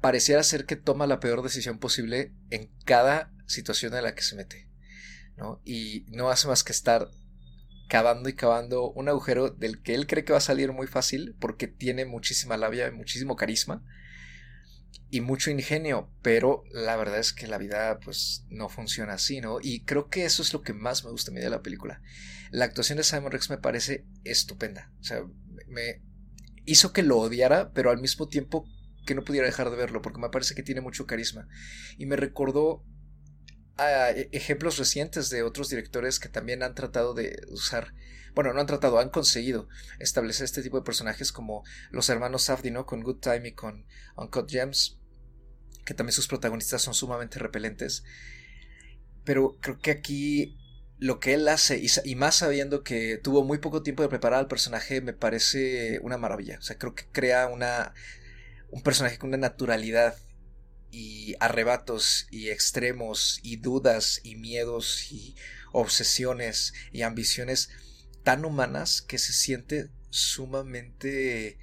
pareciera 0.00 0.42
ser 0.42 0.66
que 0.66 0.76
toma 0.76 1.06
la 1.06 1.20
peor 1.20 1.42
decisión 1.42 1.78
posible 1.78 2.32
en 2.50 2.70
cada 2.84 3.32
situación 3.46 3.94
en 3.94 4.04
la 4.04 4.14
que 4.14 4.22
se 4.22 4.36
mete, 4.36 4.68
¿no? 5.36 5.60
Y 5.64 6.06
no 6.08 6.30
hace 6.30 6.48
más 6.48 6.64
que 6.64 6.72
estar 6.72 7.08
cavando 7.88 8.28
y 8.28 8.34
cavando 8.34 8.90
un 8.92 9.08
agujero 9.08 9.50
del 9.50 9.82
que 9.82 9.94
él 9.94 10.06
cree 10.06 10.24
que 10.24 10.32
va 10.32 10.38
a 10.38 10.42
salir 10.42 10.72
muy 10.72 10.86
fácil 10.86 11.34
porque 11.40 11.66
tiene 11.66 12.04
muchísima 12.04 12.56
labia 12.56 12.86
y 12.86 12.92
muchísimo 12.92 13.36
carisma 13.36 13.84
y 15.10 15.20
mucho 15.20 15.50
ingenio, 15.50 16.08
pero 16.22 16.62
la 16.70 16.96
verdad 16.96 17.18
es 17.18 17.32
que 17.32 17.48
la 17.48 17.58
vida 17.58 17.98
pues 18.00 18.44
no 18.48 18.68
funciona 18.68 19.14
así, 19.14 19.40
¿no? 19.40 19.58
Y 19.60 19.84
creo 19.84 20.08
que 20.08 20.24
eso 20.24 20.42
es 20.42 20.52
lo 20.52 20.62
que 20.62 20.72
más 20.72 21.04
me 21.04 21.10
gusta 21.10 21.30
a 21.30 21.34
mí 21.34 21.40
de 21.40 21.50
la 21.50 21.62
película. 21.62 22.00
La 22.50 22.64
actuación 22.64 22.98
de 22.98 23.04
Simon 23.04 23.32
Rex 23.32 23.50
me 23.50 23.58
parece 23.58 24.06
estupenda, 24.24 24.92
o 25.00 25.04
sea, 25.04 25.22
me 25.66 26.02
hizo 26.64 26.92
que 26.92 27.02
lo 27.02 27.18
odiara, 27.18 27.72
pero 27.72 27.90
al 27.90 28.00
mismo 28.00 28.28
tiempo 28.28 28.64
que 29.06 29.14
no 29.14 29.24
pudiera 29.24 29.46
dejar 29.46 29.70
de 29.70 29.76
verlo, 29.76 30.02
porque 30.02 30.20
me 30.20 30.28
parece 30.28 30.54
que 30.54 30.62
tiene 30.62 30.80
mucho 30.80 31.06
carisma. 31.06 31.48
Y 31.98 32.06
me 32.06 32.16
recordó 32.16 32.84
a 33.76 34.10
e, 34.10 34.28
ejemplos 34.32 34.78
recientes 34.78 35.30
de 35.30 35.42
otros 35.42 35.68
directores 35.70 36.20
que 36.20 36.28
también 36.28 36.62
han 36.62 36.74
tratado 36.74 37.14
de 37.14 37.40
usar 37.48 37.94
bueno, 38.34 38.52
no 38.52 38.60
han 38.60 38.66
tratado, 38.66 38.98
han 38.98 39.10
conseguido 39.10 39.68
establecer 39.98 40.44
este 40.44 40.62
tipo 40.62 40.78
de 40.78 40.84
personajes 40.84 41.32
como 41.32 41.64
los 41.90 42.08
hermanos 42.08 42.44
Safdie, 42.44 42.70
¿no? 42.70 42.86
Con 42.86 43.02
Good 43.02 43.20
Time 43.20 43.48
y 43.48 43.52
con 43.52 43.86
Uncut 44.16 44.50
Gems, 44.50 44.98
que 45.84 45.94
también 45.94 46.14
sus 46.14 46.28
protagonistas 46.28 46.82
son 46.82 46.94
sumamente 46.94 47.38
repelentes. 47.38 48.04
Pero 49.24 49.58
creo 49.60 49.78
que 49.78 49.90
aquí 49.90 50.56
lo 50.98 51.18
que 51.18 51.32
él 51.34 51.48
hace, 51.48 51.80
y, 52.04 52.14
más 52.14 52.36
sabiendo 52.36 52.82
que 52.84 53.16
tuvo 53.16 53.42
muy 53.42 53.58
poco 53.58 53.82
tiempo 53.82 54.02
de 54.02 54.10
preparar 54.10 54.40
al 54.40 54.48
personaje, 54.48 55.00
me 55.00 55.14
parece 55.14 55.98
una 56.02 56.18
maravilla. 56.18 56.58
O 56.58 56.62
sea, 56.62 56.76
creo 56.76 56.94
que 56.94 57.06
crea 57.10 57.46
una, 57.46 57.94
un 58.70 58.82
personaje 58.82 59.18
con 59.18 59.30
una 59.30 59.38
naturalidad 59.38 60.14
y 60.90 61.36
arrebatos 61.40 62.26
y 62.30 62.50
extremos 62.50 63.40
y 63.42 63.56
dudas 63.56 64.20
y 64.24 64.36
miedos 64.36 65.10
y 65.10 65.36
obsesiones 65.72 66.74
y 66.92 67.02
ambiciones 67.02 67.70
tan 68.22 68.44
humanas 68.44 69.02
que 69.02 69.18
se 69.18 69.32
siente 69.32 69.90
sumamente 70.10 71.58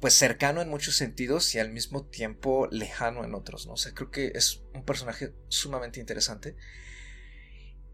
pues 0.00 0.14
cercano 0.14 0.60
en 0.60 0.68
muchos 0.68 0.96
sentidos 0.96 1.54
y 1.54 1.58
al 1.58 1.70
mismo 1.70 2.04
tiempo 2.04 2.68
lejano 2.70 3.24
en 3.24 3.34
otros, 3.34 3.66
¿no? 3.66 3.72
O 3.72 3.76
sea, 3.76 3.92
creo 3.92 4.10
que 4.10 4.32
es 4.34 4.62
un 4.74 4.84
personaje 4.84 5.34
sumamente 5.48 6.00
interesante 6.00 6.56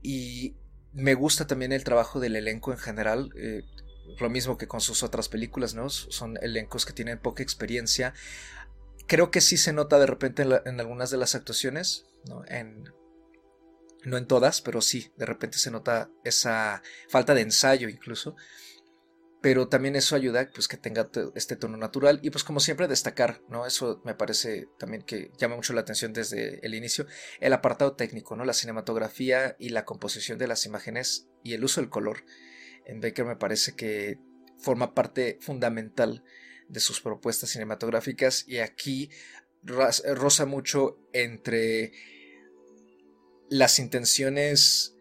y 0.02 0.56
me 0.92 1.14
gusta 1.14 1.46
también 1.46 1.72
el 1.72 1.84
trabajo 1.84 2.20
del 2.20 2.36
elenco 2.36 2.72
en 2.72 2.78
general, 2.78 3.30
eh, 3.36 3.62
lo 4.18 4.30
mismo 4.30 4.58
que 4.58 4.68
con 4.68 4.80
sus 4.80 5.02
otras 5.02 5.28
películas, 5.28 5.74
¿no? 5.74 5.88
Son 5.88 6.36
elencos 6.42 6.84
que 6.84 6.92
tienen 6.92 7.18
poca 7.18 7.42
experiencia. 7.42 8.14
Creo 9.06 9.30
que 9.30 9.40
sí 9.40 9.56
se 9.56 9.72
nota 9.72 9.98
de 9.98 10.06
repente 10.06 10.42
en, 10.42 10.80
algunas 10.80 11.10
de 11.10 11.16
las 11.16 11.34
actuaciones, 11.34 12.04
¿no? 12.26 12.44
En, 12.46 12.92
no 14.04 14.16
en 14.16 14.26
todas, 14.26 14.60
pero 14.60 14.80
sí, 14.80 15.12
de 15.16 15.26
repente 15.26 15.58
se 15.58 15.70
nota 15.70 16.10
esa 16.24 16.82
falta 17.08 17.34
de 17.34 17.42
ensayo 17.42 17.88
incluso. 17.88 18.36
Pero 19.40 19.66
también 19.66 19.96
eso 19.96 20.14
ayuda 20.14 20.48
pues 20.54 20.68
que 20.68 20.76
tenga 20.76 21.10
este 21.34 21.56
tono 21.56 21.76
natural 21.76 22.20
y 22.22 22.30
pues 22.30 22.44
como 22.44 22.60
siempre 22.60 22.86
destacar, 22.86 23.42
¿no? 23.48 23.66
Eso 23.66 24.00
me 24.04 24.14
parece 24.14 24.68
también 24.78 25.02
que 25.02 25.32
llama 25.36 25.56
mucho 25.56 25.72
la 25.72 25.80
atención 25.80 26.12
desde 26.12 26.64
el 26.64 26.74
inicio, 26.74 27.06
el 27.40 27.52
apartado 27.52 27.96
técnico, 27.96 28.36
¿no? 28.36 28.44
La 28.44 28.52
cinematografía 28.52 29.56
y 29.58 29.70
la 29.70 29.84
composición 29.84 30.38
de 30.38 30.46
las 30.46 30.64
imágenes 30.64 31.26
y 31.42 31.54
el 31.54 31.64
uso 31.64 31.80
del 31.80 31.90
color. 31.90 32.24
En 32.86 33.00
Baker 33.00 33.24
me 33.24 33.36
parece 33.36 33.74
que 33.74 34.20
forma 34.58 34.94
parte 34.94 35.38
fundamental 35.40 36.22
de 36.68 36.78
sus 36.78 37.00
propuestas 37.00 37.50
cinematográficas 37.50 38.44
y 38.46 38.58
aquí 38.58 39.10
roza 39.64 40.46
mucho 40.46 40.98
entre 41.12 41.92
las 43.52 43.78
intenciones 43.78 44.96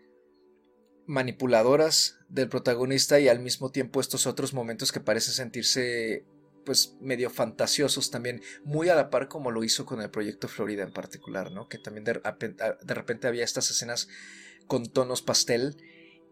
manipuladoras 1.07 2.17
del 2.27 2.49
protagonista 2.49 3.17
y 3.17 3.29
al 3.29 3.39
mismo 3.39 3.71
tiempo 3.71 4.01
estos 4.01 4.27
otros 4.27 4.53
momentos 4.53 4.91
que 4.91 4.99
parecen 4.99 5.33
sentirse 5.33 6.25
pues 6.65 6.97
medio 6.99 7.29
fantasiosos 7.29 8.11
también, 8.11 8.41
muy 8.65 8.89
a 8.89 8.95
la 8.95 9.09
par 9.09 9.29
como 9.29 9.51
lo 9.51 9.63
hizo 9.63 9.85
con 9.85 10.01
el 10.01 10.11
proyecto 10.11 10.49
Florida 10.49 10.83
en 10.83 10.91
particular, 10.91 11.49
¿no? 11.51 11.69
Que 11.69 11.77
también 11.77 12.03
de, 12.03 12.21
repente 12.93 13.27
había 13.27 13.45
estas 13.45 13.71
escenas 13.71 14.09
con 14.67 14.85
tonos 14.85 15.21
pastel 15.21 15.77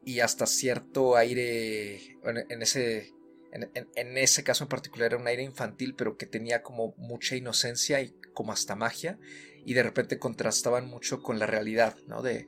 y 0.04 0.20
hasta 0.20 0.46
cierto 0.46 1.16
aire 1.16 2.18
en, 2.50 2.62
ese 2.62 3.14
en, 3.54 4.18
ese 4.18 4.44
caso 4.44 4.66
en 4.66 4.70
particular 4.70 5.08
era 5.14 5.22
un 5.22 5.28
aire 5.28 5.44
infantil 5.44 5.96
pero 5.96 6.18
que 6.18 6.26
tenía 6.26 6.64
como 6.64 6.94
mucha 6.98 7.38
inocencia 7.38 8.02
y 8.02 8.14
como 8.34 8.52
hasta 8.52 8.76
magia 8.76 9.20
y 9.66 9.74
de 9.74 9.84
repente 9.84 10.20
contrastaban 10.20 10.88
mucho 10.88 11.22
con 11.22 11.40
la 11.40 11.46
realidad, 11.46 11.98
¿no? 12.08 12.22
De, 12.22 12.48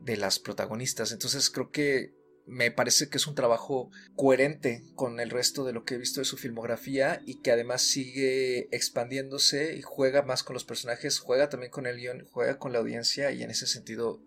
de 0.00 0.16
las 0.16 0.38
protagonistas. 0.38 1.12
Entonces 1.12 1.50
creo 1.50 1.70
que 1.70 2.14
me 2.46 2.70
parece 2.70 3.08
que 3.08 3.16
es 3.16 3.26
un 3.26 3.34
trabajo 3.34 3.90
coherente 4.16 4.84
con 4.94 5.18
el 5.18 5.30
resto 5.30 5.64
de 5.64 5.72
lo 5.72 5.84
que 5.84 5.94
he 5.94 5.98
visto 5.98 6.20
de 6.20 6.26
su 6.26 6.36
filmografía 6.36 7.22
y 7.24 7.40
que 7.40 7.50
además 7.50 7.82
sigue 7.82 8.68
expandiéndose 8.70 9.76
y 9.76 9.82
juega 9.82 10.22
más 10.22 10.42
con 10.42 10.54
los 10.54 10.64
personajes, 10.64 11.18
juega 11.18 11.48
también 11.48 11.72
con 11.72 11.86
el 11.86 11.96
guion, 11.96 12.26
juega 12.30 12.58
con 12.58 12.72
la 12.72 12.80
audiencia 12.80 13.30
y 13.32 13.42
en 13.42 13.50
ese 13.50 13.66
sentido, 13.66 14.20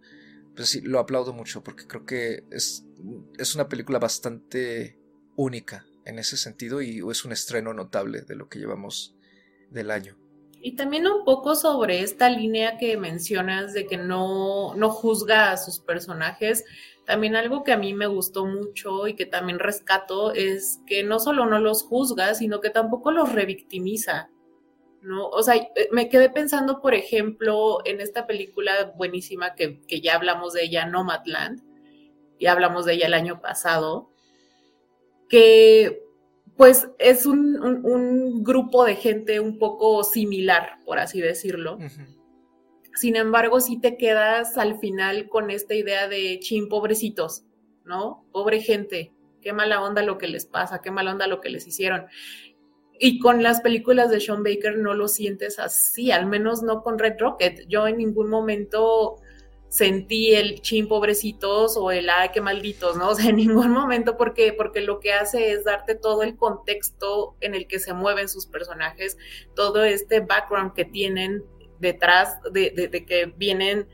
pues 0.56 0.70
sí, 0.70 0.82
lo 0.82 1.00
aplaudo 1.00 1.34
mucho 1.34 1.64
porque 1.64 1.86
creo 1.86 2.06
que 2.06 2.44
es, 2.52 2.86
es 3.38 3.54
una 3.54 3.70
película 3.70 4.00
bastante 4.00 4.98
única 5.36 5.86
en 6.06 6.18
ese 6.18 6.38
sentido 6.38 6.82
y 6.82 7.04
es 7.10 7.26
un 7.26 7.32
estreno 7.32 7.74
notable 7.74 8.22
de 8.22 8.36
lo 8.36 8.50
que 8.50 8.60
llevamos 8.60 9.16
del 9.70 9.92
año. 9.92 10.18
Y 10.62 10.76
también 10.76 11.08
un 11.08 11.24
poco 11.24 11.56
sobre 11.56 12.02
esta 12.02 12.30
línea 12.30 12.78
que 12.78 12.98
mencionas 12.98 13.74
de 13.74 13.86
que 13.86 13.98
no, 13.98 14.76
no 14.76 14.90
juzga 14.90 15.52
a 15.52 15.58
sus 15.58 15.80
personajes, 15.80 16.66
también 17.06 17.38
algo 17.38 17.64
que 17.64 17.72
a 17.72 17.78
mí 17.78 17.94
me 17.94 18.08
gustó 18.08 18.46
mucho 18.46 19.08
y 19.08 19.16
que 19.16 19.26
también 19.26 19.60
rescato 19.60 20.34
es 20.34 20.82
que 20.86 21.04
no 21.04 21.20
solo 21.20 21.46
no 21.46 21.58
los 21.58 21.84
juzga, 21.84 22.34
sino 22.34 22.60
que 22.60 22.70
tampoco 22.70 23.12
los 23.12 23.32
revictimiza. 23.32 24.30
¿no? 25.02 25.30
O 25.30 25.42
sea, 25.42 25.56
eh, 25.56 25.88
me 25.92 26.10
quedé 26.10 26.30
pensando, 26.30 26.82
por 26.82 26.94
ejemplo, 26.94 27.80
en 27.86 28.02
esta 28.02 28.28
película 28.28 28.94
buenísima 28.98 29.56
que, 29.56 29.80
ya 30.02 30.16
hablamos 30.16 30.54
de 30.54 30.64
ella, 30.64 30.86
Nomadland, 30.86 31.62
y 32.40 32.48
hablamos 32.48 32.86
de 32.86 32.96
ella 32.96 33.08
el 33.08 33.14
año 33.14 33.42
pasado, 33.42 34.12
que 35.30 36.07
pues 36.58 36.90
es 36.98 37.26
un, 37.28 38.44
grupo 38.44 38.84
de 38.84 38.96
gente 38.96 39.40
un 39.40 39.60
poco 39.60 40.04
similar, 40.04 40.80
por 40.86 41.00
así 41.00 41.22
decirlo. 41.22 41.78
Sin 42.96 43.16
embargo, 43.16 43.62
si 43.62 43.80
te 43.80 43.96
quedas 43.96 44.58
al 44.58 44.80
final 44.80 45.30
con 45.30 45.52
esta 45.52 45.76
idea 45.76 46.08
de 46.08 46.40
chin, 46.40 46.68
pobrecitos, 46.68 47.46
¿no? 47.86 48.26
Pobre 48.32 48.60
gente, 48.60 49.14
qué 49.40 49.54
mala 49.54 49.84
onda 49.84 50.02
lo 50.02 50.18
que 50.18 50.28
les 50.28 50.48
pasa, 50.48 50.82
qué 50.82 50.90
mala 50.90 51.12
onda 51.12 51.28
lo 51.28 51.42
que 51.42 51.50
les 51.50 51.68
hicieron. 51.68 52.08
Y 53.00 53.20
con 53.20 53.44
las 53.44 53.62
películas 53.62 54.10
de 54.10 54.20
Sean 54.20 54.42
Baker 54.42 54.80
no 54.80 54.96
lo 54.96 55.08
sientes 55.08 55.60
así, 55.60 56.12
al 56.12 56.26
menos 56.26 56.64
no 56.64 56.82
con 56.82 56.98
Red 56.98 57.18
Rocket. 57.20 57.68
Yo 57.68 57.88
en 57.88 57.98
ningún 57.98 58.30
momento 58.30 59.22
sentí 59.70 60.34
el 60.34 60.62
chin 60.62 60.88
pobrecitos 60.88 61.78
o 61.78 61.92
el 61.92 62.10
ay 62.10 62.30
qué 62.34 62.42
malditos, 62.42 62.96
¿no? 62.98 63.10
O 63.12 63.16
sea, 63.16 63.30
en 63.30 63.38
ningún 63.38 63.72
momento 63.72 64.18
porque 64.18 64.54
porque 64.54 64.82
lo 64.82 65.00
que 65.00 65.14
hace 65.14 65.52
es 65.52 65.64
darte 65.64 65.96
todo 65.96 66.24
el 66.24 66.36
contexto 66.36 67.36
en 67.42 67.56
el 67.56 67.68
que 67.68 67.80
se 67.80 67.94
mueven 67.94 68.30
sus 68.30 68.46
personajes, 68.46 69.18
todo 69.56 69.84
este 69.84 70.20
background 70.22 70.74
que 70.74 70.86
tienen 70.86 71.44
detrás 71.80 72.40
de, 72.52 73.06
que 73.08 73.26
vienen 73.38 73.88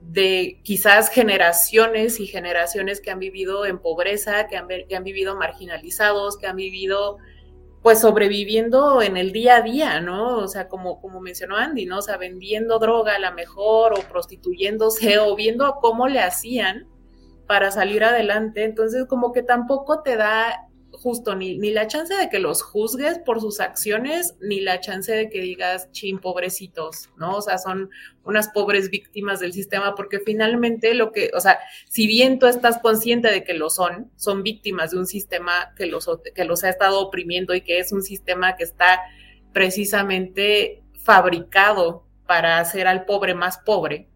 de 0.00 0.60
quizás 0.62 1.10
generaciones 1.10 2.20
y 2.20 2.26
generaciones 2.26 3.00
que 3.00 3.10
han 3.10 3.18
vivido 3.18 3.66
en 3.66 3.78
pobreza, 3.78 4.46
que 4.46 4.56
han, 4.56 4.66
que 4.66 4.96
han 4.96 5.04
vivido 5.04 5.36
marginalizados, 5.36 6.38
que 6.38 6.46
han 6.46 6.56
vivido 6.56 7.18
pues 7.82 8.00
sobreviviendo 8.00 9.00
en 9.00 9.16
el 9.16 9.32
día 9.32 9.56
a 9.56 9.62
día, 9.62 10.00
¿no? 10.00 10.38
O 10.38 10.48
sea, 10.48 10.68
como, 10.68 11.00
como 11.00 11.20
mencionó 11.20 11.56
Andy, 11.56 11.86
¿no? 11.86 11.98
O 11.98 12.02
sea, 12.02 12.18
vendiendo 12.18 12.78
droga 12.78 13.14
a 13.16 13.18
la 13.18 13.30
mejor 13.30 13.94
o 13.94 14.02
prostituyéndose 14.02 15.18
o 15.20 15.34
viendo 15.34 15.74
cómo 15.80 16.06
le 16.08 16.20
hacían 16.20 16.86
para 17.46 17.70
salir 17.70 18.04
adelante. 18.04 18.64
Entonces, 18.64 19.06
como 19.06 19.32
que 19.32 19.42
tampoco 19.42 20.02
te 20.02 20.16
da 20.16 20.68
justo 21.02 21.34
ni, 21.34 21.56
ni 21.56 21.70
la 21.70 21.86
chance 21.86 22.14
de 22.14 22.28
que 22.28 22.38
los 22.38 22.62
juzgues 22.62 23.18
por 23.18 23.40
sus 23.40 23.60
acciones, 23.60 24.34
ni 24.40 24.60
la 24.60 24.80
chance 24.80 25.10
de 25.10 25.30
que 25.30 25.40
digas, 25.40 25.90
chin, 25.92 26.18
pobrecitos, 26.18 27.08
¿no? 27.16 27.36
O 27.36 27.42
sea, 27.42 27.56
son 27.56 27.88
unas 28.22 28.48
pobres 28.48 28.90
víctimas 28.90 29.40
del 29.40 29.54
sistema, 29.54 29.94
porque 29.94 30.20
finalmente 30.20 30.92
lo 30.92 31.10
que, 31.10 31.30
o 31.34 31.40
sea, 31.40 31.58
si 31.88 32.06
bien 32.06 32.38
tú 32.38 32.46
estás 32.46 32.78
consciente 32.80 33.30
de 33.30 33.44
que 33.44 33.54
lo 33.54 33.70
son, 33.70 34.10
son 34.16 34.42
víctimas 34.42 34.90
de 34.90 34.98
un 34.98 35.06
sistema 35.06 35.72
que 35.74 35.86
los, 35.86 36.06
que 36.34 36.44
los 36.44 36.64
ha 36.64 36.68
estado 36.68 37.00
oprimiendo 37.00 37.54
y 37.54 37.62
que 37.62 37.78
es 37.78 37.92
un 37.92 38.02
sistema 38.02 38.56
que 38.56 38.64
está 38.64 39.00
precisamente 39.54 40.82
fabricado 41.02 42.04
para 42.26 42.58
hacer 42.58 42.86
al 42.86 43.06
pobre 43.06 43.34
más 43.34 43.58
pobre, 43.58 44.09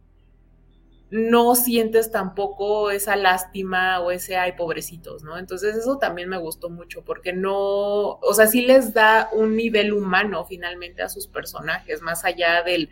no 1.15 1.55
sientes 1.55 2.11
tampoco 2.11 2.91
esa 2.91 3.15
lástima 3.15 4.01
o 4.01 4.11
ese 4.11 4.37
ay 4.37 4.55
pobrecitos, 4.55 5.23
¿no? 5.23 5.39
Entonces 5.39 5.77
eso 5.77 5.97
también 5.99 6.29
me 6.29 6.39
gustó 6.39 6.71
mucho 6.71 7.05
porque 7.05 7.33
no, 7.33 8.15
o 8.19 8.35
sea, 8.35 8.49
sí 8.49 8.63
les 8.63 8.93
da 8.95 9.31
un 9.33 9.55
nivel 9.55 9.93
humano 9.93 10.45
finalmente 10.45 11.03
a 11.03 11.09
sus 11.09 11.29
personajes, 11.29 12.03
más 12.03 12.25
allá 12.25 12.65
del, 12.65 12.91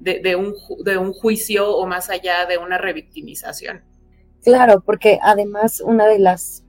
de, 0.00 0.34
un, 0.34 0.56
de 0.84 0.98
un 0.98 1.12
juicio 1.12 1.76
o 1.76 1.86
más 1.86 2.10
allá 2.10 2.44
de 2.46 2.58
una 2.58 2.76
revictimización. 2.76 3.84
Claro, 4.42 4.80
porque 4.80 5.20
además 5.22 5.80
una 5.80 6.08
de 6.08 6.18
las 6.18 6.64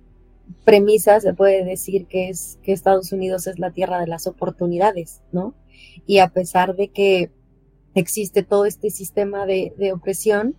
premisas 0.66 1.24
se 1.24 1.34
puede 1.34 1.66
decir 1.66 2.06
que 2.06 2.30
es 2.30 2.60
que 2.62 2.74
Estados 2.74 3.12
Unidos 3.12 3.48
es 3.48 3.58
la 3.58 3.72
tierra 3.72 4.00
de 4.00 4.06
las 4.06 4.28
oportunidades, 4.28 5.24
¿no? 5.32 5.56
Y 6.06 6.20
a 6.20 6.28
pesar 6.28 6.76
de 6.76 6.90
que 6.90 7.32
existe 7.96 8.44
todo 8.44 8.66
este 8.68 8.92
sistema 8.92 9.48
de, 9.48 9.74
de 9.78 9.94
opresión, 9.94 10.56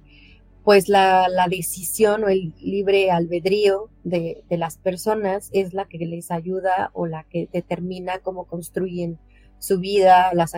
pues 0.65 0.89
la, 0.89 1.29
decisión 1.51 2.25
o 2.25 2.29
el 2.29 2.55
libre 2.61 3.11
albedrío 3.11 3.91
de, 4.05 4.45
las 4.51 4.77
personas 4.79 5.51
es 5.53 5.75
la 5.75 5.87
que 5.87 5.99
les 5.99 6.31
ayuda 6.31 6.91
o 6.95 7.07
la 7.07 7.25
que 7.25 7.49
determina 7.53 8.19
cómo 8.19 8.45
construyen 8.45 9.19
su 9.59 9.81
vida, 9.81 10.33
las, 10.35 10.53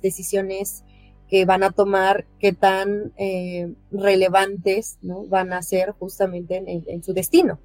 decisiones 0.00 0.84
que 1.28 1.44
van 1.44 1.62
a 1.62 1.70
tomar, 1.70 2.26
qué 2.38 2.52
tan 2.52 3.12
eh, 3.16 3.72
relevantes 3.90 4.98
van 5.02 5.52
a 5.52 5.62
ser 5.62 5.90
justamente 5.90 6.62
en, 6.66 7.02
su 7.02 7.12
destino. 7.12 7.58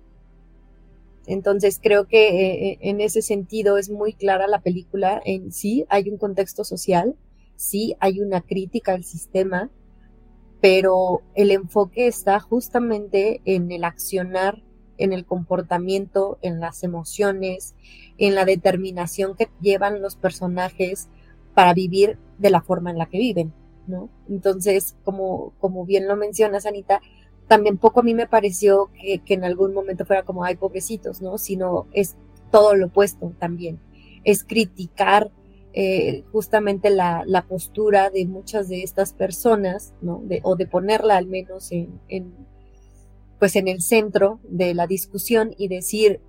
Entonces 1.27 1.79
creo 1.81 2.07
que 2.07 2.71
eh, 2.71 2.79
en 2.81 2.99
ese 2.99 3.21
sentido 3.21 3.77
es 3.77 3.89
muy 3.89 4.13
clara 4.13 4.47
la 4.47 4.61
película 4.61 5.21
en 5.23 5.51
sí, 5.51 5.85
hay 5.89 6.09
un 6.09 6.17
contexto 6.17 6.63
social, 6.63 7.15
sí 7.55 7.95
hay 7.99 8.19
una 8.19 8.41
crítica 8.41 8.93
al 8.93 9.03
sistema, 9.03 9.69
pero 10.61 11.23
el 11.33 11.49
enfoque 11.51 12.07
está 12.07 12.39
justamente 12.39 13.41
en 13.45 13.71
el 13.71 13.83
accionar, 13.83 14.61
en 14.97 15.11
el 15.11 15.25
comportamiento, 15.25 16.37
en 16.43 16.59
las 16.59 16.83
emociones, 16.83 17.73
en 18.19 18.35
la 18.35 18.45
determinación 18.45 19.35
que 19.35 19.49
llevan 19.59 20.01
los 20.01 20.15
personajes 20.15 21.09
para 21.55 21.73
vivir 21.73 22.19
de 22.37 22.51
la 22.51 22.61
forma 22.61 22.91
en 22.91 22.99
la 22.99 23.07
que 23.07 23.17
viven, 23.17 23.51
¿no? 23.87 24.09
Entonces, 24.29 24.95
como, 25.03 25.53
como 25.59 25.83
bien 25.85 26.07
lo 26.07 26.15
mencionas, 26.15 26.67
Anita, 26.67 27.01
también 27.47 27.77
poco 27.77 28.01
a 28.01 28.03
mí 28.03 28.13
me 28.13 28.27
pareció 28.27 28.91
que, 29.01 29.19
que 29.19 29.33
en 29.33 29.43
algún 29.43 29.73
momento 29.73 30.05
fuera 30.05 30.23
como, 30.23 30.43
ay, 30.43 30.55
pobrecitos, 30.55 31.21
¿no? 31.23 31.39
Sino 31.39 31.87
es 31.91 32.15
todo 32.51 32.75
lo 32.75 32.85
opuesto 32.85 33.33
también. 33.39 33.79
Es 34.23 34.43
criticar 34.43 35.31
eh, 35.73 36.23
justamente 36.31 36.89
la, 36.89 37.45
postura 37.47 38.09
de 38.09 38.25
muchas 38.25 38.67
de 38.67 38.83
estas 38.83 39.13
personas, 39.13 39.93
¿no? 40.01 40.23
o 40.43 40.55
de 40.55 40.67
ponerla 40.67 41.17
al 41.17 41.27
menos 41.27 41.71
en, 41.71 41.99
pues 43.39 43.55
en 43.55 43.67
el 43.67 43.81
centro 43.81 44.39
de 44.43 44.73
la 44.73 44.85
discusión 44.85 45.55
y 45.57 45.67
decir 45.67 46.21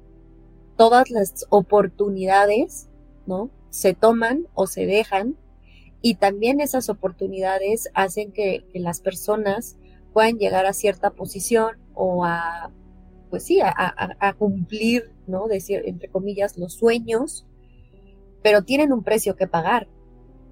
todas 0.76 1.10
las 1.10 1.46
oportunidades, 1.50 2.88
¿no? 3.26 3.50
Se 3.70 3.94
toman 3.94 4.46
o 4.54 4.66
se 4.66 4.86
dejan 4.86 5.36
y 6.02 6.14
también 6.14 6.60
esas 6.60 6.88
oportunidades 6.88 7.88
hacen 7.94 8.32
que, 8.32 8.64
las 8.74 9.00
personas 9.00 9.76
puedan 10.12 10.38
llegar 10.38 10.66
a 10.66 10.72
cierta 10.72 11.10
posición 11.10 11.76
o 11.94 12.24
a, 12.24 12.72
pues 13.30 13.44
sí, 13.44 13.60
a, 13.62 14.34
cumplir, 14.38 15.12
¿no? 15.26 15.48
Decir, 15.48 15.82
entre 15.86 16.08
comillas, 16.08 16.58
los 16.58 16.74
sueños 16.74 17.46
pero 18.42 18.62
tienen 18.62 18.92
un 18.92 19.02
precio 19.02 19.36
que 19.36 19.46
pagar. 19.46 19.88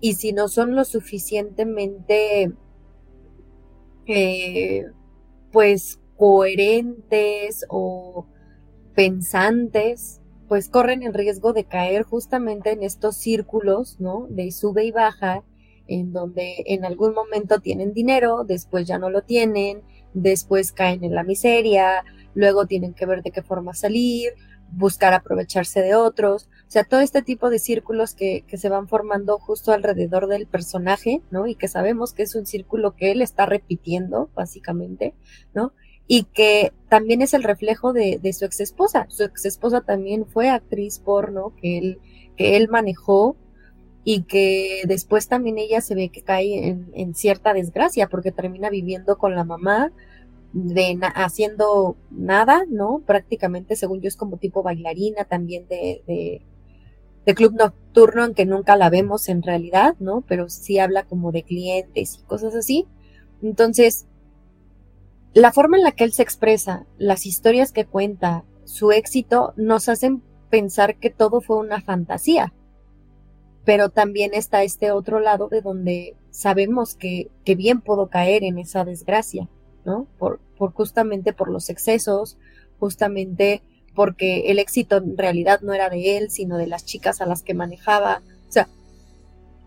Y 0.00 0.14
si 0.14 0.33
no 0.33 0.48
son 0.48 0.74
lo 0.74 0.85
suficientemente, 0.85 2.53
eh, 4.07 4.87
pues, 5.53 6.00
coherentes 6.16 7.64
o 7.68 8.26
pensantes, 8.94 10.20
pues 10.48 10.68
corren 10.68 11.03
el 11.03 11.14
riesgo 11.14 11.53
de 11.53 11.64
caer 11.64 12.03
justamente 12.03 12.72
en 12.72 12.83
estos 12.83 13.16
círculos, 13.16 14.00
¿no? 14.00 14.26
De 14.29 14.50
sube 14.50 14.85
y 14.85 14.90
baja, 14.90 15.44
en 15.87 16.12
donde 16.12 16.64
en 16.66 16.85
algún 16.85 17.14
momento 17.14 17.61
tienen 17.61 17.92
dinero, 17.92 18.44
después 18.44 18.87
ya 18.87 18.98
no 18.98 19.11
lo 19.11 19.22
tienen, 19.22 19.83
después 20.12 20.72
caen 20.72 21.05
en 21.05 21.14
la 21.14 21.24
miseria, 21.24 22.05
luego 22.35 22.66
tienen 22.66 22.94
que 22.94 23.07
ver 23.07 23.22
de 23.22 23.31
qué 23.31 23.42
forma 23.42 23.74
salir, 23.74 24.33
buscar 24.72 25.12
aprovecharse 25.12 25.83
de 25.83 25.94
otros, 25.94 26.48
o 26.66 26.70
sea, 26.70 26.85
todo 26.85 27.00
este 27.00 27.22
tipo 27.22 27.50
de 27.50 27.59
círculos 27.59 28.14
que, 28.14 28.44
que, 28.46 28.56
se 28.56 28.68
van 28.68 28.88
formando 28.88 29.38
justo 29.38 29.72
alrededor 29.72 30.28
del 30.28 30.46
personaje, 30.46 31.20
¿no? 31.30 31.46
Y 31.46 31.54
que 31.54 31.68
sabemos 31.68 32.12
que 32.12 32.22
es 32.22 32.35
un 32.35 32.46
círculo 32.46 32.94
que 32.94 33.11
él 33.11 33.22
está 33.22 33.46
repitiendo, 33.46 34.30
básicamente, 34.35 35.14
¿no? 35.54 35.72
Y 36.06 36.24
que 36.24 36.72
también 36.88 37.22
es 37.22 37.35
el 37.35 37.42
reflejo 37.42 37.92
de, 37.92 38.18
de 38.22 38.33
su 38.33 38.44
ex 38.44 38.61
esposa. 38.61 39.06
Su 39.11 39.24
ex 39.24 39.44
esposa 39.44 39.80
también 39.80 40.26
fue 40.26 40.48
actriz 40.48 40.98
porno 40.98 41.52
que 41.61 41.78
él, 41.78 41.98
que 42.37 42.56
él 42.56 42.68
manejó 42.68 43.37
y 44.04 44.22
que 44.22 44.83
después 44.87 45.28
también 45.28 45.59
ella 45.59 45.80
se 45.80 45.94
ve 45.94 46.09
que 46.09 46.22
cae 46.22 46.68
en, 46.68 46.90
en 46.94 47.14
cierta 47.14 47.52
desgracia 47.52 48.09
porque 48.09 48.33
termina 48.33 48.70
viviendo 48.70 49.18
con 49.18 49.35
la 49.35 49.44
mamá 49.44 49.92
de 50.52 50.98
haciendo 51.14 51.96
nada, 52.10 52.64
¿no? 52.68 53.02
Prácticamente, 53.06 53.76
según 53.76 54.00
yo, 54.00 54.08
es 54.08 54.16
como 54.16 54.38
tipo 54.38 54.62
bailarina 54.62 55.24
también 55.24 55.66
de, 55.68 56.02
de, 56.06 57.34
club 57.34 57.54
nocturno, 57.54 58.24
aunque 58.24 58.44
nunca 58.44 58.74
la 58.74 58.90
vemos 58.90 59.28
en 59.28 59.42
realidad, 59.42 59.94
¿no? 60.00 60.24
Pero 60.26 60.48
sí 60.48 60.80
habla 60.80 61.04
como 61.04 61.30
de 61.30 61.44
clientes 61.44 62.18
y 62.18 62.26
cosas 62.26 62.56
así. 62.56 62.88
Entonces, 63.40 64.06
la 65.32 65.52
forma 65.52 65.76
en 65.76 65.84
la 65.84 65.92
que 65.92 66.02
él 66.02 66.12
se 66.12 66.24
expresa, 66.24 66.86
las 66.98 67.26
historias 67.26 67.70
que 67.70 67.84
cuenta, 67.84 68.44
su 68.64 68.90
éxito, 68.90 69.54
nos 69.56 69.88
hacen 69.88 70.24
pensar 70.50 70.96
que 70.96 71.10
todo 71.10 71.40
fue 71.40 71.58
una 71.58 71.80
fantasía. 71.80 72.52
Pero 73.64 73.90
también 73.90 74.32
está 74.34 74.64
este 74.64 74.90
otro 74.90 75.20
lado 75.20 75.48
de 75.48 75.60
donde 75.60 76.16
sabemos 76.30 76.96
que, 76.96 77.30
que 77.44 77.54
bien 77.54 77.80
puedo 77.80 78.08
caer 78.08 78.42
en 78.42 78.58
esa 78.58 78.84
desgracia, 78.84 79.48
¿no? 79.85 80.07
Por, 80.19 80.40
por 80.57 80.73
justamente 80.73 81.33
por 81.33 81.51
los 81.51 81.71
excesos, 81.71 82.38
justamente 82.79 83.62
porque 83.95 84.51
el 84.51 84.59
éxito 84.59 84.99
en 84.99 85.16
realidad 85.16 85.61
no 85.62 85.73
era 85.75 85.90
de 85.90 86.16
él, 86.16 86.31
sino 86.31 86.57
de 86.57 86.66
las 86.66 86.85
chicas 86.85 87.21
a 87.21 87.27
las 87.27 87.43
que 87.43 87.55
manejaba. 87.55 88.23
O 88.49 88.53
sea, 88.53 88.69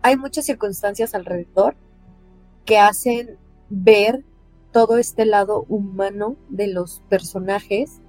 hay 0.02 0.18
muchas 0.18 0.46
circunstancias 0.46 1.14
alrededor 1.14 1.76
que 2.66 2.80
hacen 2.80 3.38
ver 3.70 4.24
todo 4.72 4.98
este 4.98 5.26
lado 5.26 5.66
humano 5.70 6.36
de 6.50 6.68
los 6.68 7.02
personajes 7.10 8.02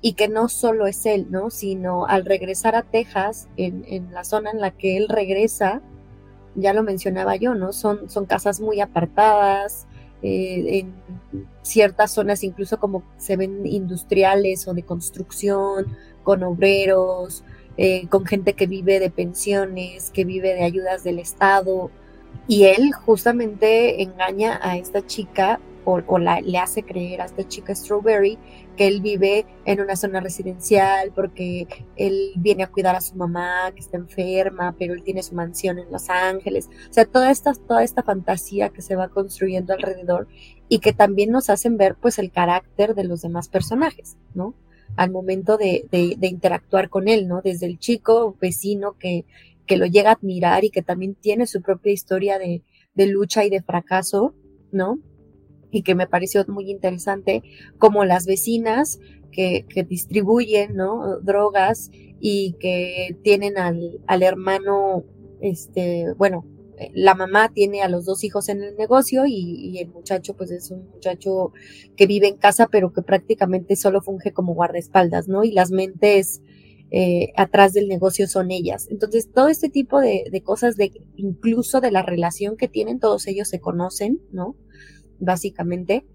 y 0.00 0.12
que 0.12 0.28
no 0.28 0.48
solo 0.48 0.86
es 0.86 1.04
él, 1.06 1.26
¿no? 1.30 1.50
Sino 1.50 2.06
al 2.06 2.24
regresar 2.24 2.74
a 2.76 2.82
Texas, 2.82 3.48
en, 3.56 3.84
en, 3.88 4.12
la 4.12 4.24
zona 4.24 4.50
en 4.50 4.60
la 4.60 4.70
que 4.70 4.96
él 4.96 5.08
regresa, 5.08 5.80
ya 6.54 6.72
lo 6.72 6.82
mencionaba 6.82 7.36
yo, 7.36 7.54
¿no? 7.54 7.72
Son, 7.72 8.08
son 8.08 8.26
casas 8.26 8.60
muy 8.60 8.80
apartadas, 8.80 9.86
eh, 10.26 10.80
en 10.80 10.92
ciertas 11.62 12.10
zonas 12.10 12.42
incluso 12.42 12.80
como 12.80 13.04
se 13.16 13.36
ven 13.36 13.64
industriales 13.64 14.66
o 14.66 14.74
de 14.74 14.82
construcción, 14.82 15.96
con 16.24 16.42
obreros, 16.42 17.44
eh, 17.76 18.08
con 18.08 18.26
gente 18.26 18.54
que 18.54 18.66
vive 18.66 18.98
de 18.98 19.10
pensiones, 19.10 20.10
que 20.10 20.24
vive 20.24 20.54
de 20.54 20.64
ayudas 20.64 21.04
del 21.04 21.20
Estado. 21.20 21.92
Y 22.48 22.64
él 22.64 22.92
justamente 22.92 24.02
engaña 24.02 24.58
a 24.62 24.76
esta 24.76 25.06
chica 25.06 25.60
o, 25.86 26.18
le 26.18 26.58
hace 26.58 26.82
creer 26.82 27.20
a 27.20 27.26
esta 27.26 27.46
chica 27.46 27.72
Strawberry 27.72 28.38
que 28.76 28.88
él 28.88 29.00
vive 29.00 29.46
en 29.64 29.80
una 29.80 29.94
zona 29.94 30.20
residencial 30.20 31.12
porque 31.14 31.68
él 31.94 32.32
viene 32.36 32.64
a 32.64 32.66
cuidar 32.66 32.96
a 32.96 33.00
su 33.00 33.14
mamá 33.14 33.70
que 33.72 33.80
está 33.80 33.96
enferma, 33.96 34.74
pero 34.76 34.94
él 34.94 35.04
tiene 35.04 35.22
su 35.22 35.36
mansión 35.36 35.78
en 35.78 35.90
Los 35.92 36.10
Ángeles. 36.10 36.68
O 36.90 36.92
sea, 36.92 37.04
toda 37.04 37.30
esta, 37.30 37.54
toda 37.54 37.84
esta 37.84 38.02
fantasía 38.02 38.70
que 38.70 38.82
se 38.82 38.96
va 38.96 39.08
construyendo 39.08 39.72
alrededor 39.72 40.26
y 40.68 40.80
que 40.80 40.92
también 40.92 41.30
nos 41.30 41.50
hacen 41.50 41.76
ver 41.76 41.94
pues 41.94 42.18
el 42.18 42.32
carácter 42.32 42.96
de 42.96 43.04
los 43.04 43.22
demás 43.22 43.48
personajes, 43.48 44.16
¿no? 44.34 44.54
Al 44.96 45.10
momento 45.10 45.56
de, 45.56 45.86
de, 45.90 46.26
interactuar 46.26 46.88
con 46.88 47.06
él, 47.06 47.28
¿no? 47.28 47.42
Desde 47.42 47.66
el 47.66 47.78
chico 47.78 48.36
vecino 48.40 48.96
que, 48.98 49.24
que 49.66 49.76
lo 49.76 49.86
llega 49.86 50.10
a 50.10 50.14
admirar 50.14 50.64
y 50.64 50.70
que 50.70 50.82
también 50.82 51.14
tiene 51.14 51.46
su 51.46 51.62
propia 51.62 51.92
historia 51.92 52.38
de, 52.38 52.62
de 52.94 53.06
lucha 53.06 53.44
y 53.44 53.50
de 53.50 53.62
fracaso, 53.62 54.34
¿no? 54.72 54.98
Y 55.76 55.82
que 55.82 55.94
me 55.94 56.06
pareció 56.06 56.42
muy 56.48 56.70
interesante, 56.70 57.42
como 57.76 58.06
las 58.06 58.24
vecinas 58.24 58.98
que, 59.30 59.66
que 59.68 59.84
distribuyen 59.84 60.74
¿no? 60.74 61.20
drogas 61.20 61.90
y 62.18 62.54
que 62.58 63.14
tienen 63.22 63.58
al, 63.58 64.00
al 64.06 64.22
hermano, 64.22 65.04
este, 65.42 66.14
bueno, 66.16 66.46
la 66.94 67.14
mamá 67.14 67.52
tiene 67.52 67.82
a 67.82 67.90
los 67.90 68.06
dos 68.06 68.24
hijos 68.24 68.48
en 68.48 68.62
el 68.62 68.74
negocio 68.76 69.24
y, 69.26 69.78
el 69.78 69.88
muchacho 69.88 70.34
pues 70.34 70.50
es 70.50 70.70
un 70.70 70.88
muchacho 70.88 71.52
que 71.94 72.06
vive 72.06 72.28
en 72.28 72.36
casa 72.38 72.68
pero 72.68 72.94
que 72.94 73.02
prácticamente 73.02 73.76
solo 73.76 74.00
funge 74.00 74.32
como 74.32 74.54
guardaespaldas, 74.54 75.28
¿no? 75.28 75.44
Y 75.44 75.52
las 75.52 75.70
mentes 75.70 76.40
eh, 76.90 77.32
atrás 77.36 77.74
del 77.74 77.88
negocio 77.88 78.26
son 78.28 78.50
ellas. 78.50 78.88
Entonces 78.90 79.30
todo 79.30 79.48
este 79.48 79.68
tipo 79.68 80.00
de, 80.00 80.24
de, 80.30 80.42
cosas, 80.42 80.76
de 80.76 80.92
incluso 81.16 81.82
de 81.82 81.90
la 81.90 82.02
relación 82.02 82.56
que 82.56 82.68
tienen, 82.68 82.98
todos 82.98 83.26
ellos 83.26 83.48
se 83.48 83.60
conocen, 83.60 84.22
¿no? 84.32 84.56
Básicamente. 85.18 86.06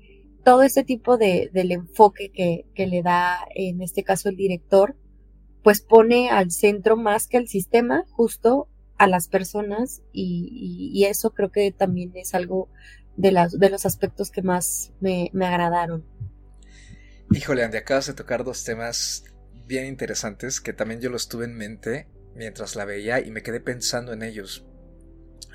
Todo 0.43 0.63
este 0.63 0.83
tipo 0.83 1.17
de, 1.17 1.49
del 1.53 1.71
enfoque 1.71 2.31
que, 2.31 2.65
que 2.73 2.87
le 2.87 3.03
da, 3.03 3.37
en 3.53 3.81
este 3.81 4.03
caso, 4.03 4.29
el 4.29 4.35
director, 4.35 4.95
pues 5.63 5.81
pone 5.81 6.29
al 6.29 6.51
centro 6.51 6.97
más 6.97 7.27
que 7.27 7.37
al 7.37 7.47
sistema, 7.47 8.05
justo 8.09 8.67
a 9.01 9.07
las 9.07 9.27
personas 9.27 10.03
y, 10.13 11.05
eso 11.07 11.31
creo 11.31 11.51
que 11.51 11.71
también 11.71 12.11
es 12.15 12.35
algo 12.35 12.69
de, 13.17 13.31
las, 13.31 13.57
de 13.57 13.69
los 13.71 13.87
aspectos 13.87 14.29
que 14.29 14.43
más 14.43 14.93
me, 14.99 15.31
me 15.33 15.47
agradaron. 15.47 16.05
Híjole, 17.31 17.63
Andy, 17.63 17.77
acabas 17.77 18.05
de 18.05 18.13
tocar 18.13 18.43
dos 18.43 18.63
temas 18.63 19.23
bien 19.65 19.87
interesantes 19.87 20.61
que 20.61 20.73
también 20.73 21.01
yo 21.01 21.09
los 21.09 21.27
tuve 21.29 21.45
en 21.45 21.55
mente 21.55 22.07
mientras 22.35 22.75
la 22.75 22.85
veía 22.85 23.19
y 23.19 23.31
me 23.31 23.41
quedé 23.41 23.59
pensando 23.59 24.13
en 24.13 24.21
ellos. 24.21 24.67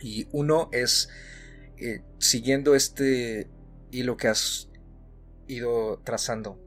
Y 0.03 0.27
uno 0.33 0.69
es 0.73 1.09
eh, 1.79 2.03
siguiendo 2.19 2.75
este 2.75 3.49
hilo 3.91 4.17
que 4.17 4.29
has 4.29 4.69
ido 5.47 6.01
trazando 6.05 6.61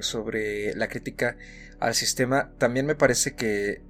sobre 0.00 0.74
la 0.74 0.88
crítica 0.88 1.36
al 1.78 1.94
sistema, 1.94 2.52
también 2.58 2.86
me 2.86 2.94
parece 2.94 3.34
que, 3.34 3.82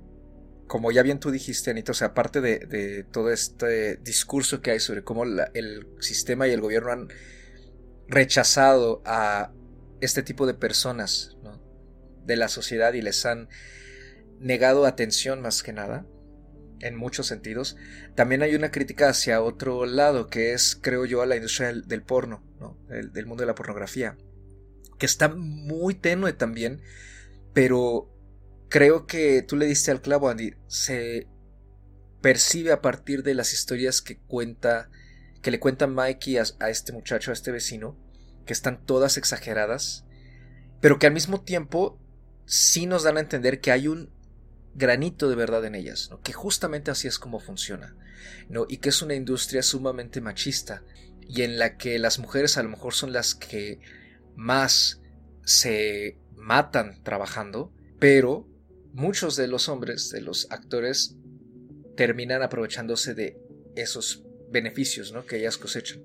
como 0.66 0.90
ya 0.90 1.02
bien 1.02 1.20
tú 1.20 1.30
dijiste, 1.30 1.70
Anita, 1.70 1.92
o 1.92 1.94
sea, 1.94 2.08
aparte 2.08 2.40
de, 2.40 3.04
todo 3.04 3.30
este 3.30 3.96
discurso 3.96 4.60
que 4.60 4.72
hay 4.72 4.80
sobre 4.80 5.04
cómo 5.04 5.24
el 5.24 5.86
sistema 6.00 6.48
y 6.48 6.50
el 6.50 6.60
gobierno 6.60 6.90
han 6.90 7.08
rechazado 8.08 9.00
a 9.04 9.52
este 10.00 10.22
tipo 10.22 10.46
de 10.46 10.54
personas 10.54 11.36
de 12.24 12.36
la 12.36 12.48
sociedad 12.48 12.92
y 12.94 13.02
les 13.02 13.24
han 13.24 13.48
negado 14.40 14.86
atención 14.86 15.40
más 15.40 15.62
que 15.62 15.72
nada, 15.72 16.04
en 16.82 16.96
muchos 16.96 17.26
sentidos, 17.26 17.76
también 18.14 18.42
hay 18.42 18.54
una 18.54 18.70
crítica 18.70 19.08
hacia 19.08 19.42
otro 19.42 19.86
lado, 19.86 20.26
que 20.26 20.52
es, 20.52 20.76
creo 20.80 21.06
yo, 21.06 21.22
a 21.22 21.26
la 21.26 21.36
industria 21.36 21.72
del, 21.72 22.02
porno, 22.02 22.42
¿no? 22.60 22.76
del, 22.88 23.26
mundo 23.26 23.42
de 23.42 23.46
la 23.46 23.54
pornografía, 23.54 24.16
que 24.98 25.06
está 25.06 25.28
muy 25.28 25.94
tenue 25.94 26.32
también, 26.32 26.82
pero 27.54 28.12
creo 28.68 29.06
que 29.06 29.42
tú 29.42 29.56
le 29.56 29.66
diste 29.66 29.90
al 29.90 30.02
clavo, 30.02 30.28
Andy, 30.28 30.54
se 30.66 31.28
percibe 32.20 32.72
a 32.72 32.82
partir 32.82 33.22
de 33.22 33.34
las 33.34 33.52
historias 33.52 34.02
que 34.02 34.18
cuenta, 34.18 34.90
que 35.40 35.50
le 35.50 35.60
cuenta 35.60 35.86
Mikey 35.86 36.38
a, 36.38 36.44
a 36.60 36.70
este 36.70 36.92
muchacho, 36.92 37.30
a 37.30 37.34
este 37.34 37.52
vecino, 37.52 37.98
que 38.44 38.52
están 38.52 38.84
todas 38.84 39.16
exageradas, 39.16 40.04
pero 40.80 40.98
que 40.98 41.06
al 41.06 41.12
mismo 41.12 41.42
tiempo 41.42 42.00
sí 42.44 42.86
nos 42.86 43.04
dan 43.04 43.16
a 43.16 43.20
entender 43.20 43.60
que 43.60 43.70
hay 43.70 43.88
un 43.88 44.11
granito 44.74 45.28
de 45.28 45.36
verdad 45.36 45.64
en 45.64 45.74
ellas, 45.74 46.10
que 46.22 46.32
justamente 46.32 46.90
así 46.90 47.08
es 47.08 47.18
como 47.18 47.40
funciona, 47.40 47.96
¿no? 48.48 48.66
y 48.68 48.78
que 48.78 48.88
es 48.88 49.02
una 49.02 49.14
industria 49.14 49.62
sumamente 49.62 50.20
machista 50.20 50.84
y 51.28 51.42
en 51.42 51.58
la 51.58 51.76
que 51.76 51.98
las 51.98 52.18
mujeres 52.18 52.56
a 52.56 52.62
lo 52.62 52.70
mejor 52.70 52.94
son 52.94 53.12
las 53.12 53.34
que 53.34 53.80
más 54.34 55.00
se 55.44 56.18
matan 56.36 57.02
trabajando, 57.02 57.72
pero 57.98 58.48
muchos 58.92 59.36
de 59.36 59.46
los 59.46 59.68
hombres, 59.68 60.10
de 60.10 60.20
los 60.20 60.50
actores, 60.50 61.16
terminan 61.96 62.42
aprovechándose 62.42 63.14
de 63.14 63.38
esos 63.76 64.24
beneficios 64.50 65.12
¿no? 65.12 65.24
que 65.24 65.38
ellas 65.38 65.58
cosechan. 65.58 66.02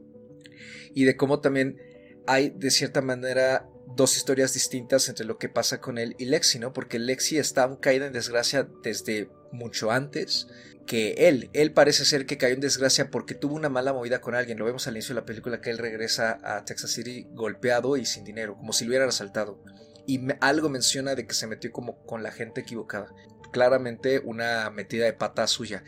Y 0.94 1.04
de 1.04 1.16
cómo 1.16 1.40
también 1.40 1.78
hay 2.26 2.50
de 2.50 2.72
cierta 2.72 3.02
manera 3.02 3.68
dos 3.96 4.18
historias 4.18 4.54
distintas 4.54 5.08
entre 5.10 5.26
lo 5.26 5.38
que 5.38 5.50
pasa 5.50 5.80
con 5.80 5.98
él 5.98 6.16
y 6.18 6.26
Lexi, 6.26 6.60
¿no? 6.60 6.74
Porque 6.74 7.00
Lexi 7.00 7.38
está 7.38 7.80
caída 7.80 8.08
en 8.08 8.14
desgracia 8.14 8.68
desde 8.84 9.30
mucho 9.52 9.92
antes 9.92 10.48
que 10.86 11.14
él. 11.28 11.50
Él 11.54 11.74
parece 11.74 12.06
ser 12.06 12.26
que 12.26 12.38
cayó 12.38 12.54
en 12.54 12.62
desgracia 12.62 13.10
porque 13.12 13.36
tuvo 13.36 13.56
una 13.56 13.70
mala 13.70 13.94
movida 13.94 14.22
con 14.22 14.36
alguien. 14.36 14.58
Lo 14.58 14.66
vemos 14.66 14.88
al 14.88 14.96
inicio 14.96 15.14
de 15.14 15.22
la 15.22 15.26
película 15.26 15.62
que 15.62 15.70
él 15.70 15.78
regresa 15.78 16.40
a 16.44 16.66
Texas 16.66 16.92
City 16.92 17.28
golpeado 17.32 17.98
y 17.98 18.06
sin 18.06 18.24
dinero, 18.24 18.56
como 18.56 18.74
si 18.74 18.86
lo 18.86 18.90
hubieran 18.90 19.10
asaltado. 19.10 19.64
Y 20.06 20.22
algo 20.40 20.70
menciona 20.70 21.16
de 21.16 21.28
que 21.28 21.34
se 21.34 21.48
metió 21.48 21.72
como 21.72 22.04
con 22.06 22.24
la 22.24 22.32
gente 22.32 22.62
equivocada. 22.62 23.14
Claramente 23.52 24.20
una 24.20 24.70
metida 24.70 25.06
de 25.06 25.14
pata 25.14 25.46
suya. 25.48 25.84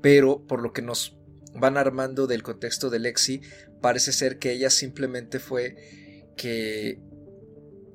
Pero 0.00 0.46
por 0.46 0.62
lo 0.62 0.72
que 0.72 0.82
nos 0.82 1.18
van 1.54 1.76
armando 1.76 2.26
del 2.26 2.42
contexto 2.42 2.90
de 2.90 3.00
Lexi, 3.00 3.42
parece 3.80 4.12
ser 4.12 4.38
que 4.38 4.52
ella 4.52 4.70
simplemente 4.70 5.38
fue 5.40 5.76
que 6.36 7.00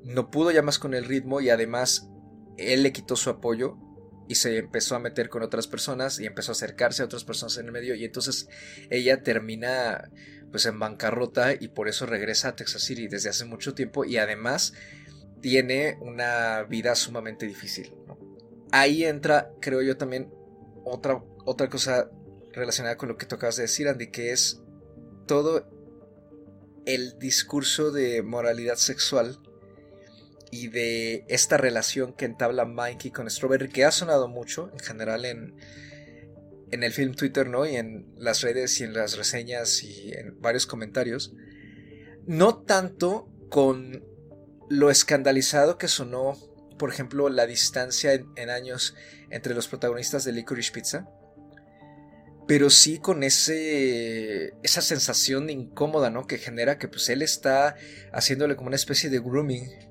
no 0.04 0.30
pudo 0.32 0.52
ya 0.52 0.62
más 0.62 0.80
con 0.80 0.94
el 0.94 1.06
ritmo 1.06 1.42
y 1.42 1.50
además 1.50 2.10
él 2.58 2.84
le 2.84 2.92
quitó 2.92 3.16
su 3.16 3.30
apoyo 3.30 3.78
y 4.28 4.36
se 4.36 4.58
empezó 4.58 4.96
a 4.96 5.00
meter 5.00 5.30
con 5.30 5.42
otras 5.42 5.68
personas 5.68 6.20
y 6.20 6.26
empezó 6.26 6.52
a 6.52 6.54
acercarse 6.54 7.02
a 7.02 7.06
otras 7.06 7.24
personas 7.24 7.58
en 7.58 7.66
el 7.66 7.72
medio 7.72 7.96
y 7.96 8.06
entonces 8.06 8.48
ella 8.90 9.24
termina 9.24 10.10
pues 10.52 10.66
en 10.66 10.80
bancarrota 10.80 11.54
y 11.54 11.70
por 11.70 11.88
eso 11.88 12.06
regresa 12.06 12.50
a 12.50 12.56
Texas 12.56 12.84
City 12.84 13.08
desde 13.08 13.30
hace 13.30 13.46
mucho 13.46 13.74
tiempo 13.74 14.06
y 14.06 14.18
además 14.18 14.74
tiene 15.42 15.98
una 16.02 16.64
vida 16.64 16.96
sumamente 16.96 17.46
difícil. 17.46 17.94
Ahí 18.72 19.04
entra, 19.04 19.52
creo 19.62 19.82
yo 19.82 19.98
también, 19.98 20.32
otra, 20.84 21.24
otra 21.46 21.70
cosa 21.70 22.10
relacionada 22.52 22.98
con 22.98 23.10
lo 23.10 23.18
que 23.18 23.26
tocabas 23.26 23.56
de 23.56 23.64
decir, 23.64 23.88
Andy, 23.88 24.12
que 24.12 24.32
es 24.32 24.62
todo 25.28 25.68
el 26.86 27.18
discurso 27.20 27.92
de 27.92 28.22
moralidad 28.22 28.76
sexual 28.76 29.40
y 30.52 30.68
de 30.70 31.26
esta 31.28 31.58
relación 31.58 32.14
que 32.14 32.26
entabla 32.26 32.66
Mikey 32.66 33.12
con 33.12 33.30
Strawberry, 33.30 33.70
que 33.70 33.86
ha 33.86 33.92
sonado 33.92 34.28
mucho 34.28 34.72
en 34.74 34.80
general 34.80 35.26
en, 35.26 35.56
en 36.72 36.84
el 36.84 36.92
film 36.92 37.14
Twitter, 37.14 37.48
¿no? 37.48 37.66
Y 37.66 37.76
en 37.76 38.08
las 38.18 38.42
redes 38.42 38.80
y 38.80 38.84
en 38.84 38.94
las 38.94 39.18
reseñas 39.18 39.84
y 39.84 40.12
en 40.14 40.40
varios 40.42 40.66
comentarios. 40.66 41.34
No 42.26 42.58
tanto 42.58 43.28
con 43.50 44.04
lo 44.70 44.90
escandalizado 44.90 45.78
que 45.78 45.88
sonó, 45.88 46.38
por 46.78 46.92
ejemplo, 46.92 47.30
la 47.30 47.46
distancia 47.46 48.14
en, 48.14 48.50
años 48.50 48.96
entre 49.30 49.54
los 49.54 49.68
protagonistas 49.68 50.24
de 50.24 50.32
Licorice 50.32 50.72
Pizza, 50.72 51.10
pero 52.48 52.70
sí 52.70 52.98
con 52.98 53.24
ese 53.24 54.54
esa 54.64 54.82
sensación 54.82 55.50
incómoda, 55.50 56.10
¿no? 56.10 56.26
Que 56.26 56.38
genera 56.38 56.78
que 56.80 56.88
pues 56.88 57.10
él 57.10 57.22
está 57.22 57.76
haciéndole 58.12 58.56
como 58.56 58.68
una 58.68 58.76
especie 58.76 59.10
de 59.10 59.20
grooming 59.20 59.89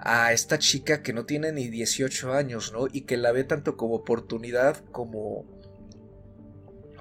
a 0.00 0.32
esta 0.32 0.58
chica 0.58 1.02
que 1.02 1.12
no 1.12 1.24
tiene 1.24 1.52
ni 1.52 1.68
18 1.68 2.32
años, 2.32 2.72
¿no? 2.72 2.86
Y 2.92 3.02
que 3.02 3.16
la 3.16 3.32
ve 3.32 3.44
tanto 3.44 3.76
como 3.76 3.94
oportunidad 3.94 4.84
como 4.92 5.44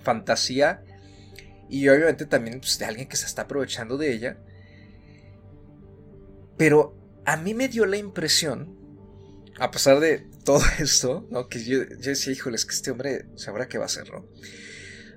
fantasía 0.02 0.84
y 1.70 1.88
obviamente 1.90 2.26
también 2.26 2.60
pues, 2.60 2.78
de 2.78 2.86
alguien 2.86 3.08
que 3.08 3.18
se 3.18 3.26
está 3.26 3.44
aprovechando 3.44 3.98
de 3.98 4.14
ella. 4.14 4.38
Pero 6.58 6.96
a 7.26 7.38
mí 7.38 7.54
me 7.54 7.68
dio 7.68 7.86
la 7.86 7.98
impresión, 7.98 8.78
a 9.60 9.72
pesar 9.72 10.00
de 10.00 10.28
todo 10.44 10.62
esto, 10.80 11.28
¿no? 11.32 11.48
Que 11.48 11.64
yo, 11.64 11.84
yo 11.84 12.10
decía, 12.10 12.34
híjoles, 12.34 12.66
que 12.66 12.76
este 12.76 12.92
hombre 12.92 13.26
sabrá 13.36 13.68
qué 13.68 13.78
va 13.78 13.86
a 13.86 13.88
hacer, 13.88 14.12
¿no? 14.12 14.26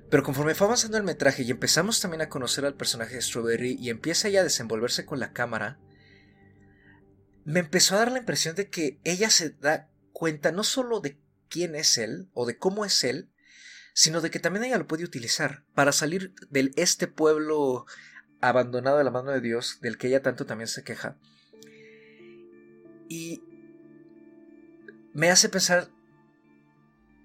Pero 0.09 0.23
conforme 0.23 0.55
fue 0.55 0.65
avanzando 0.65 0.97
el 0.97 1.03
metraje 1.03 1.43
y 1.43 1.51
empezamos 1.51 2.01
también 2.01 2.21
a 2.21 2.29
conocer 2.29 2.65
al 2.65 2.73
personaje 2.73 3.15
de 3.15 3.21
Strawberry 3.21 3.77
y 3.79 3.89
empieza 3.89 4.27
ya 4.27 4.41
a 4.41 4.43
desenvolverse 4.43 5.05
con 5.05 5.19
la 5.19 5.33
cámara, 5.33 5.77
me 7.45 7.59
empezó 7.59 7.95
a 7.95 7.99
dar 7.99 8.11
la 8.11 8.19
impresión 8.19 8.55
de 8.55 8.69
que 8.69 8.99
ella 9.03 9.29
se 9.29 9.49
da 9.51 9.89
cuenta 10.13 10.51
no 10.51 10.63
solo 10.63 10.99
de 10.99 11.17
quién 11.49 11.75
es 11.75 11.97
él 11.97 12.29
o 12.33 12.45
de 12.45 12.57
cómo 12.57 12.85
es 12.85 13.03
él, 13.03 13.29
sino 13.93 14.21
de 14.21 14.29
que 14.29 14.39
también 14.39 14.65
ella 14.65 14.77
lo 14.77 14.87
puede 14.87 15.03
utilizar 15.03 15.63
para 15.73 15.91
salir 15.91 16.33
de 16.49 16.71
este 16.75 17.07
pueblo 17.07 17.85
abandonado 18.41 18.97
de 18.97 19.03
la 19.03 19.11
mano 19.11 19.31
de 19.31 19.41
Dios, 19.41 19.79
del 19.81 19.97
que 19.97 20.07
ella 20.07 20.21
tanto 20.21 20.45
también 20.45 20.67
se 20.67 20.83
queja. 20.83 21.17
Y 23.09 23.43
me 25.13 25.31
hace 25.31 25.49
pensar 25.49 25.89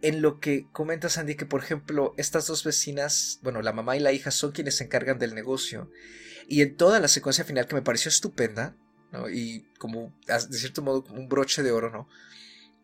en 0.03 0.20
lo 0.20 0.40
que 0.40 0.66
comenta 0.72 1.09
Sandy, 1.09 1.35
que 1.35 1.46
por 1.46 1.62
ejemplo, 1.62 2.14
estas 2.16 2.46
dos 2.46 2.64
vecinas, 2.64 3.38
bueno, 3.42 3.62
la 3.62 3.72
mamá 3.72 3.96
y 3.96 4.00
la 4.00 4.12
hija 4.12 4.31
son 4.31 4.53
quienes 4.53 4.77
se 4.77 4.85
encargan 4.85 5.18
del 5.18 5.35
negocio. 5.35 5.90
Y 6.48 6.62
en 6.62 6.77
toda 6.77 7.00
la 7.00 7.09
secuencia 7.09 7.44
final 7.44 7.66
que 7.66 7.74
me 7.74 7.83
pareció 7.83 8.09
estupenda, 8.09 8.77
y 9.33 9.66
como, 9.79 10.14
de 10.27 10.59
cierto 10.59 10.83
modo, 10.83 11.05
como 11.05 11.20
un 11.20 11.29
broche 11.29 11.62
de 11.62 11.72
oro, 11.72 11.90
¿no? 11.90 12.09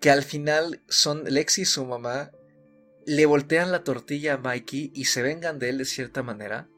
Que 0.00 0.10
al 0.10 0.22
final 0.22 0.82
son 0.88 1.24
Lexi 1.24 1.62
y 1.62 1.66
su 1.66 1.84
mamá 1.84 2.30
le 3.06 3.26
voltean 3.26 3.72
la 3.72 3.84
tortilla 3.84 4.34
a 4.34 4.38
Mikey 4.38 4.92
y 4.94 5.06
se 5.06 5.22
vengan 5.22 5.58
de 5.58 5.70
él 5.70 5.78
de 5.78 5.84
cierta 5.84 6.22
manera. 6.22 6.68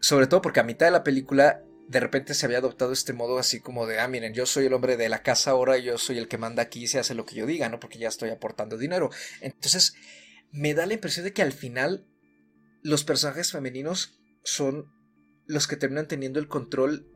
Sobre 0.00 0.26
todo 0.26 0.42
porque 0.42 0.60
a 0.60 0.64
mitad 0.64 0.86
de 0.86 0.92
la 0.92 1.04
película 1.04 1.62
de 1.88 2.00
repente 2.00 2.34
se 2.34 2.46
había 2.46 2.58
adoptado 2.58 2.92
este 2.92 3.12
modo 3.12 3.38
así 3.38 3.60
como 3.60 3.86
de, 3.86 4.00
ah, 4.00 4.08
miren, 4.08 4.34
yo 4.34 4.46
soy 4.46 4.66
el 4.66 4.72
hombre 4.72 4.96
de 4.96 5.08
la 5.08 5.22
casa 5.22 5.50
ahora, 5.50 5.78
yo 5.78 5.98
soy 5.98 6.18
el 6.18 6.28
que 6.28 6.38
manda 6.38 6.62
aquí 6.62 6.84
y 6.84 6.88
se 6.88 6.98
hace 6.98 7.14
lo 7.14 7.26
que 7.26 7.34
yo 7.34 7.46
diga, 7.46 7.68
¿no? 7.68 7.80
Porque 7.80 7.98
ya 7.98 8.08
estoy 8.08 8.30
aportando 8.30 8.78
dinero. 8.78 9.10
Entonces, 9.40 9.94
me 10.52 10.74
da 10.74 10.86
la 10.86 10.94
impresión 10.94 11.24
de 11.24 11.32
que 11.32 11.42
al 11.42 11.52
final 11.52 12.06
los 12.82 13.04
personajes 13.04 13.52
femeninos 13.52 14.20
son 14.42 14.90
los 15.46 15.66
que 15.66 15.76
terminan 15.76 16.08
teniendo 16.08 16.40
el 16.40 16.48
control 16.48 17.11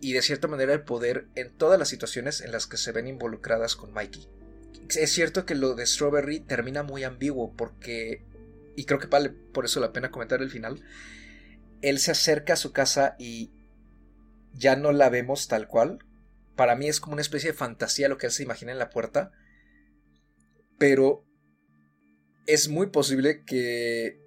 y 0.00 0.12
de 0.12 0.22
cierta 0.22 0.48
manera 0.48 0.72
el 0.72 0.82
poder 0.82 1.28
en 1.34 1.56
todas 1.56 1.78
las 1.78 1.88
situaciones 1.88 2.40
en 2.40 2.52
las 2.52 2.66
que 2.66 2.76
se 2.76 2.92
ven 2.92 3.08
involucradas 3.08 3.76
con 3.76 3.92
Mikey. 3.92 4.28
Es 4.96 5.12
cierto 5.12 5.44
que 5.44 5.54
lo 5.54 5.74
de 5.74 5.86
Strawberry 5.86 6.40
termina 6.40 6.82
muy 6.82 7.04
ambiguo 7.04 7.54
porque, 7.56 8.24
y 8.76 8.84
creo 8.84 8.98
que 8.98 9.06
vale 9.06 9.30
por 9.30 9.64
eso 9.64 9.80
la 9.80 9.92
pena 9.92 10.10
comentar 10.10 10.40
el 10.40 10.50
final, 10.50 10.82
él 11.82 11.98
se 11.98 12.12
acerca 12.12 12.54
a 12.54 12.56
su 12.56 12.72
casa 12.72 13.16
y 13.18 13.52
ya 14.52 14.76
no 14.76 14.92
la 14.92 15.10
vemos 15.10 15.48
tal 15.48 15.68
cual. 15.68 15.98
Para 16.56 16.74
mí 16.74 16.88
es 16.88 17.00
como 17.00 17.12
una 17.12 17.22
especie 17.22 17.52
de 17.52 17.56
fantasía 17.56 18.08
lo 18.08 18.18
que 18.18 18.26
él 18.26 18.32
se 18.32 18.42
imagina 18.42 18.72
en 18.72 18.78
la 18.78 18.90
puerta. 18.90 19.30
Pero 20.78 21.24
es 22.46 22.68
muy 22.68 22.86
posible 22.86 23.44
que 23.44 24.20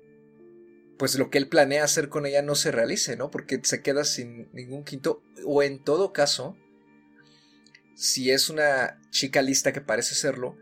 pues 1.01 1.15
lo 1.15 1.31
que 1.31 1.39
él 1.39 1.47
planea 1.47 1.83
hacer 1.83 2.09
con 2.09 2.27
ella 2.27 2.43
no 2.43 2.53
se 2.53 2.69
realice, 2.69 3.15
¿no? 3.15 3.31
Porque 3.31 3.59
se 3.63 3.81
queda 3.81 4.05
sin 4.05 4.51
ningún 4.53 4.83
quinto. 4.83 5.23
O 5.47 5.63
en 5.63 5.83
todo 5.83 6.13
caso, 6.13 6.55
si 7.95 8.29
es 8.29 8.51
una 8.51 9.01
chica 9.09 9.41
lista 9.41 9.73
que 9.73 9.81
parece 9.81 10.13
serlo, 10.13 10.59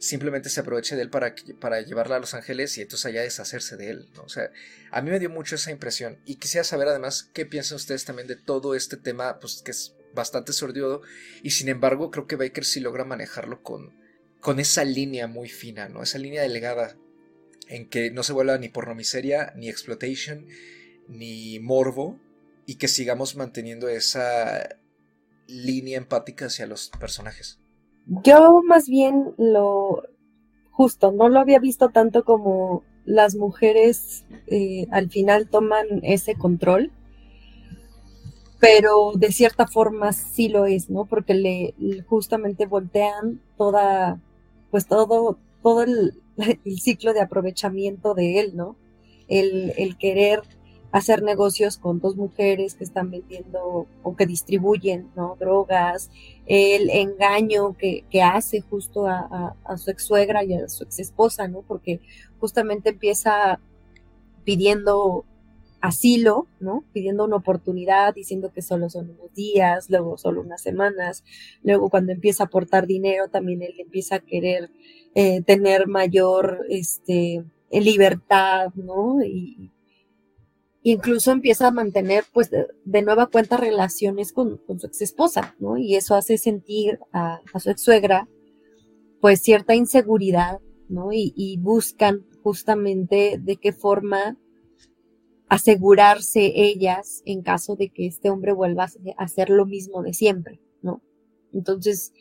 simplemente 0.00 0.48
se 0.48 0.58
aproveche 0.58 0.96
de 0.96 1.02
él 1.02 1.10
para, 1.10 1.32
para 1.60 1.80
llevarla 1.80 2.16
a 2.16 2.18
Los 2.18 2.34
Ángeles 2.34 2.76
y 2.76 2.82
entonces 2.82 3.06
allá 3.06 3.22
deshacerse 3.22 3.76
de 3.76 3.90
él, 3.90 4.08
¿no? 4.16 4.24
O 4.24 4.28
sea, 4.28 4.50
a 4.90 5.00
mí 5.00 5.12
me 5.12 5.20
dio 5.20 5.30
mucho 5.30 5.54
esa 5.54 5.70
impresión. 5.70 6.18
Y 6.24 6.38
quisiera 6.40 6.64
saber 6.64 6.88
además 6.88 7.30
qué 7.32 7.46
piensan 7.46 7.76
ustedes 7.76 8.04
también 8.04 8.26
de 8.26 8.34
todo 8.34 8.74
este 8.74 8.96
tema, 8.96 9.38
pues 9.38 9.62
que 9.64 9.70
es 9.70 9.94
bastante 10.12 10.52
sordido. 10.52 11.02
Y 11.44 11.50
sin 11.50 11.68
embargo, 11.68 12.10
creo 12.10 12.26
que 12.26 12.34
Baker 12.34 12.64
sí 12.64 12.80
logra 12.80 13.04
manejarlo 13.04 13.62
con, 13.62 13.94
con 14.40 14.58
esa 14.58 14.82
línea 14.82 15.28
muy 15.28 15.48
fina, 15.48 15.88
¿no? 15.88 16.02
Esa 16.02 16.18
línea 16.18 16.42
delgada 16.42 16.96
en 17.68 17.88
que 17.88 18.10
no 18.10 18.22
se 18.22 18.32
vuelva 18.32 18.58
ni 18.58 18.68
pornomiseria, 18.68 19.52
ni 19.56 19.68
exploitation, 19.68 20.46
ni 21.08 21.58
morbo, 21.60 22.18
y 22.66 22.76
que 22.76 22.88
sigamos 22.88 23.36
manteniendo 23.36 23.88
esa 23.88 24.76
línea 25.46 25.96
empática 25.96 26.46
hacia 26.46 26.66
los 26.66 26.90
personajes. 26.90 27.58
Yo 28.24 28.62
más 28.62 28.86
bien 28.88 29.34
lo 29.38 30.02
justo, 30.70 31.12
no 31.12 31.28
lo 31.28 31.40
había 31.40 31.58
visto 31.58 31.88
tanto 31.88 32.24
como 32.24 32.84
las 33.04 33.34
mujeres 33.36 34.24
eh, 34.46 34.86
al 34.90 35.10
final 35.10 35.48
toman 35.48 35.86
ese 36.02 36.34
control, 36.34 36.92
pero 38.60 39.12
de 39.14 39.32
cierta 39.32 39.66
forma 39.66 40.12
sí 40.12 40.48
lo 40.48 40.66
es, 40.66 40.90
¿no? 40.90 41.06
Porque 41.06 41.34
le 41.34 41.74
justamente 42.06 42.66
voltean 42.66 43.40
toda, 43.56 44.20
pues 44.70 44.86
todo, 44.86 45.38
todo 45.62 45.82
el, 45.82 46.20
el 46.38 46.80
ciclo 46.80 47.12
de 47.12 47.20
aprovechamiento 47.20 48.14
de 48.14 48.40
él, 48.40 48.56
¿no? 48.56 48.76
El, 49.28 49.74
el, 49.76 49.98
querer 49.98 50.40
hacer 50.90 51.22
negocios 51.22 51.76
con 51.76 52.00
dos 52.00 52.16
mujeres 52.16 52.74
que 52.74 52.84
están 52.84 53.10
vendiendo 53.10 53.86
o 54.02 54.16
que 54.16 54.26
distribuyen, 54.26 55.10
¿no? 55.16 55.36
Drogas, 55.38 56.10
el 56.46 56.88
engaño 56.90 57.76
que, 57.76 58.04
hace 58.22 58.60
justo 58.60 59.06
a, 59.06 59.54
a, 59.64 59.76
su 59.76 59.90
ex 59.90 60.04
suegra 60.04 60.44
y 60.44 60.54
a 60.54 60.68
su 60.68 60.84
ex 60.84 60.98
esposa, 60.98 61.46
¿no? 61.46 61.62
Porque 61.62 62.00
justamente 62.40 62.90
empieza 62.90 63.60
pidiendo 64.44 65.26
asilo, 65.80 66.46
¿no? 66.60 66.84
Pidiendo 66.92 67.24
una 67.24 67.36
oportunidad, 67.36 68.14
diciendo 68.14 68.52
que 68.52 68.62
solo 68.62 68.90
son 68.90 69.10
unos 69.10 69.32
días, 69.34 69.88
luego 69.90 70.16
solo 70.18 70.40
unas 70.40 70.60
semanas, 70.60 71.24
luego 71.62 71.88
cuando 71.90 72.12
empieza 72.12 72.44
a 72.44 72.46
aportar 72.46 72.86
dinero 72.86 73.28
también 73.28 73.62
él 73.62 73.74
empieza 73.78 74.16
a 74.16 74.20
querer 74.20 74.70
eh, 75.20 75.42
tener 75.42 75.88
mayor 75.88 76.64
este, 76.68 77.44
libertad, 77.72 78.72
¿no? 78.76 79.20
Y 79.24 79.72
incluso 80.84 81.32
empieza 81.32 81.66
a 81.66 81.72
mantener, 81.72 82.22
pues, 82.32 82.52
de, 82.52 83.02
nueva 83.02 83.26
cuenta 83.26 83.56
relaciones 83.56 84.32
con, 84.32 84.60
su 84.78 84.86
ex 84.86 85.02
esposa, 85.02 85.56
¿no? 85.58 85.76
Y 85.76 85.96
eso 85.96 86.14
hace 86.14 86.38
sentir 86.38 87.00
a, 87.12 87.40
su 87.60 87.68
ex 87.68 87.82
suegra, 87.82 88.28
pues, 89.20 89.40
cierta 89.40 89.74
inseguridad, 89.74 90.60
¿no? 90.88 91.10
Y, 91.12 91.32
y 91.34 91.56
buscan 91.56 92.24
justamente 92.44 93.40
de 93.42 93.56
qué 93.56 93.72
forma 93.72 94.38
asegurarse 95.48 96.52
ellas 96.54 97.22
en 97.24 97.42
caso 97.42 97.74
de 97.74 97.88
que 97.88 98.06
este 98.06 98.30
hombre 98.30 98.52
vuelva 98.52 98.84
a 98.84 99.24
hacer 99.24 99.50
lo 99.50 99.66
mismo 99.66 100.00
de 100.04 100.14
siempre, 100.14 100.60
¿no? 100.80 101.02
Entonces, 101.52 102.12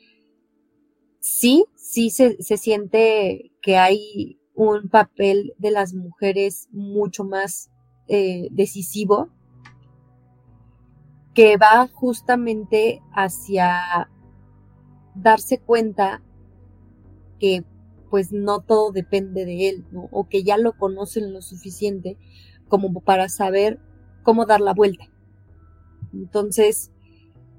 sí, 1.20 1.66
sí 1.76 2.10
se, 2.10 2.38
siente 2.40 3.52
que 3.62 3.78
hay 3.78 4.40
un 4.56 4.90
papel 4.90 5.54
de 5.58 5.72
las 5.72 5.94
mujeres 5.94 6.68
mucho 6.72 7.24
más 7.24 7.70
eh, 8.08 8.48
decisivo 8.52 9.30
que 11.34 11.58
va 11.58 11.88
justamente 11.88 13.02
hacia 13.12 14.10
darse 15.14 15.60
cuenta 15.60 16.24
que 17.40 17.64
pues 18.10 18.32
no 18.32 18.62
todo 18.62 18.92
depende 18.92 19.46
de 19.46 19.70
él, 19.70 19.86
¿no? 19.92 20.08
O 20.12 20.28
que 20.28 20.44
ya 20.44 20.58
lo 20.58 20.74
conocen 20.74 21.34
lo 21.34 21.42
suficiente 21.42 22.18
como 22.68 23.02
para 23.02 23.30
saber 23.30 23.80
cómo 24.24 24.46
dar 24.46 24.62
la 24.62 24.74
vuelta. 24.74 25.06
Entonces, 26.14 26.92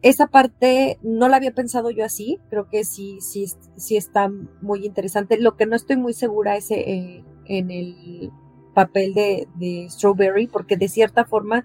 esa 0.02 0.28
parte 0.28 0.98
no 1.02 1.28
la 1.28 1.36
había 1.36 1.52
pensado 1.52 1.90
yo 1.90 2.04
así, 2.04 2.38
creo 2.50 2.68
que 2.68 2.84
sí, 2.84 3.18
sí, 3.20 3.46
sí 3.76 3.96
está 3.96 4.30
muy 4.60 4.86
interesante. 4.86 5.38
Lo 5.38 5.56
que 5.56 5.66
no 5.66 5.74
estoy 5.74 5.96
muy 5.96 6.12
segura 6.12 6.56
es 6.56 6.70
eh, 6.70 7.24
en 7.46 7.70
el 7.70 8.30
papel 8.74 9.12
de, 9.14 9.48
de 9.56 9.88
Strawberry, 9.90 10.46
porque 10.46 10.76
de 10.76 10.88
cierta 10.88 11.24
forma 11.24 11.64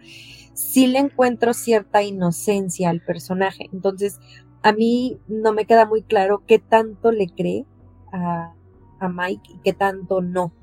sí 0.54 0.88
le 0.88 1.00
encuentro 1.00 1.54
cierta 1.54 2.02
inocencia 2.02 2.90
al 2.90 3.02
personaje. 3.02 3.70
Entonces, 3.72 4.20
a 4.64 4.74
mí 4.74 5.20
no 5.28 5.54
me 5.54 5.66
queda 5.66 5.86
muy 5.86 6.02
claro 6.02 6.44
qué 6.48 6.58
tanto 6.58 7.12
le 7.12 7.28
cree 7.28 7.66
a, 8.12 8.54
a 9.00 9.10
Mike 9.10 9.52
y 9.54 9.60
qué 9.60 9.74
tanto 9.74 10.22
no. 10.22 10.54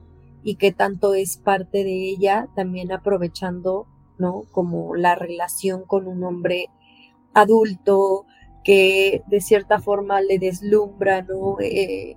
Y 0.43 0.57
qué 0.57 0.73
tanto 0.73 1.15
es 1.15 1.37
parte 1.37 1.85
de 1.85 2.09
ella 2.09 2.49
también 2.57 2.91
aprovechando, 2.93 3.87
¿no? 4.19 4.45
Como 4.51 4.97
la 4.97 5.15
relación 5.15 5.83
con 5.85 6.09
un 6.09 6.25
hombre 6.25 6.69
adulto 7.35 8.27
que 8.65 9.23
de 9.27 9.41
cierta 9.41 9.81
forma 9.81 10.21
le 10.21 10.39
deslumbra, 10.39 11.23
¿no? 11.23 11.57
Eh, 11.61 12.17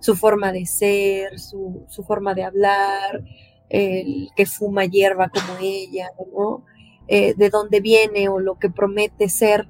su 0.00 0.16
forma 0.16 0.52
de 0.52 0.66
ser, 0.66 1.38
su, 1.38 1.84
su, 1.88 2.02
forma 2.02 2.34
de 2.34 2.44
hablar, 2.44 3.24
el 3.70 4.28
que 4.36 4.46
fuma 4.46 4.84
hierba 4.84 5.28
como 5.28 5.58
ella, 5.60 6.10
¿no? 6.34 6.64
Eh, 7.06 7.34
de 7.36 7.50
dónde 7.50 7.80
viene 7.80 8.28
o 8.28 8.38
lo 8.38 8.58
que 8.58 8.70
promete 8.70 9.28
ser. 9.28 9.68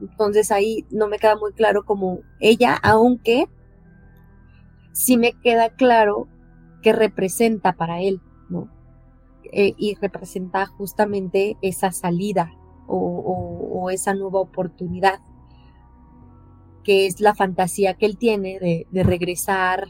Entonces 0.00 0.50
ahí 0.50 0.84
no 0.90 1.08
me 1.08 1.18
queda 1.18 1.36
muy 1.36 1.52
claro 1.52 1.84
como 1.84 2.20
ella, 2.40 2.78
aunque 2.82 3.46
sí 4.92 5.16
me 5.16 5.32
queda 5.32 5.70
claro 5.70 6.28
que 6.82 6.92
representa 6.92 7.72
para 7.72 8.00
él, 8.00 8.20
¿no? 8.48 8.70
Eh, 9.52 9.74
y 9.78 9.94
representa 9.94 10.66
justamente 10.66 11.56
esa 11.62 11.92
salida 11.92 12.52
o, 12.86 13.90
esa 13.90 14.14
nueva 14.14 14.40
oportunidad, 14.40 15.20
que 16.82 17.06
es 17.06 17.20
la 17.20 17.34
fantasía 17.34 17.94
que 17.94 18.06
él 18.06 18.16
tiene 18.16 18.58
de, 18.90 19.02
regresar 19.02 19.88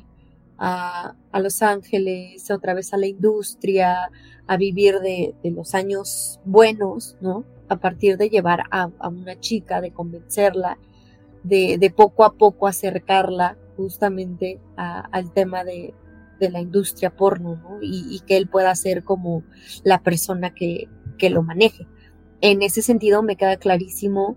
a, 0.59 1.14
Los 1.34 1.62
Ángeles, 1.62 2.51
otra 2.51 2.74
vez 2.74 2.92
a 2.92 2.97
la 2.97 3.07
industria, 3.07 4.11
a 4.47 4.57
vivir 4.57 5.01
de, 5.01 5.34
los 5.44 5.74
años 5.74 6.40
buenos, 6.44 7.16
¿no? 7.20 7.44
A 7.68 7.76
partir 7.76 8.16
de 8.16 8.28
llevar 8.28 8.64
a, 8.70 8.90
una 9.09 9.38
chica, 9.40 9.80
de 9.80 9.92
convencerla, 9.92 10.78
de, 11.42 11.92
poco 11.94 12.24
a 12.24 12.34
poco 12.34 12.66
acercarla 12.66 13.57
justamente 13.76 14.61
al 14.76 15.32
tema 15.32 15.64
de, 15.64 15.94
la 16.38 16.61
industria 16.61 17.16
porno, 17.16 17.57
¿no? 17.57 17.78
Y, 17.80 18.20
que 18.26 18.36
él 18.36 18.47
pueda 18.47 18.74
ser 18.74 19.05
como 19.05 19.42
la 19.84 20.03
persona 20.03 20.53
que 20.53 20.88
lo 21.30 21.42
maneje. 21.42 21.86
En 22.41 22.62
ese 22.62 22.82
sentido 22.82 23.22
me 23.22 23.37
queda 23.37 23.57
clarísimo 23.57 24.37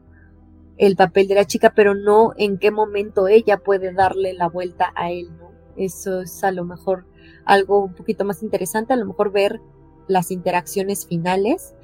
el 0.78 0.96
papel 0.96 1.28
de 1.28 1.36
la 1.36 1.46
chica, 1.46 1.74
pero 1.76 1.94
no 1.94 2.34
en 2.38 2.58
qué 2.58 2.72
momento 2.72 3.28
ella 3.28 3.58
puede 3.58 3.94
darle 3.94 4.34
la 4.34 4.48
vuelta 4.48 4.94
a 4.96 5.12
él, 5.12 5.30
¿no? 5.38 5.52
Eso 5.76 6.22
es 6.22 6.44
a 6.44 6.52
lo 6.52 6.64
mejor 6.64 7.06
algo 7.46 7.84
un 7.84 7.94
poquito 7.94 8.26
más 8.26 8.44
interesante, 8.44 8.94
a 8.94 8.98
lo 8.98 9.06
mejor 9.06 9.32
ver 9.32 9.60
las 10.08 10.32
interacciones 10.32 11.06
finales 11.06 11.76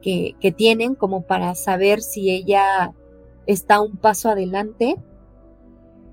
que, 0.00 0.34
que 0.40 0.52
tienen 0.52 0.94
como 0.94 1.22
para 1.22 1.54
saber 1.54 2.00
si 2.00 2.30
ella 2.30 2.92
está 3.46 3.80
un 3.80 3.96
paso 3.96 4.30
adelante 4.30 4.96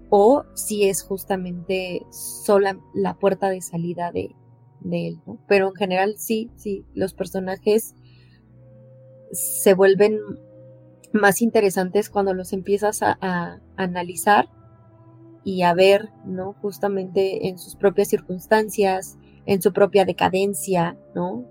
o 0.10 0.44
si 0.56 0.88
es 0.90 1.04
justamente 1.04 2.06
sola 2.10 2.80
la 2.94 3.16
puerta 3.16 3.50
de 3.50 3.62
salida 3.62 4.12
de, 4.12 4.36
él, 4.92 5.22
¿no? 5.26 5.38
Pero 5.48 5.68
en 5.68 5.76
general 5.76 6.16
sí, 6.18 6.50
sí, 6.56 6.86
los 6.94 7.14
personajes 7.14 7.96
se 9.32 9.74
vuelven 9.74 10.20
más 11.12 11.42
interesantes 11.42 12.10
cuando 12.10 12.34
los 12.34 12.54
empiezas 12.54 13.02
a, 13.02 13.60
analizar 13.76 14.50
y 15.44 15.62
a 15.62 15.74
ver, 15.74 16.10
¿no? 16.26 16.54
Justamente 16.62 17.48
en 17.48 17.58
sus 17.58 17.76
propias 17.76 18.10
circunstancias, 18.10 19.18
en 19.46 19.62
su 19.62 19.72
propia 19.72 20.06
decadencia, 20.06 20.98
¿no? 21.16 21.46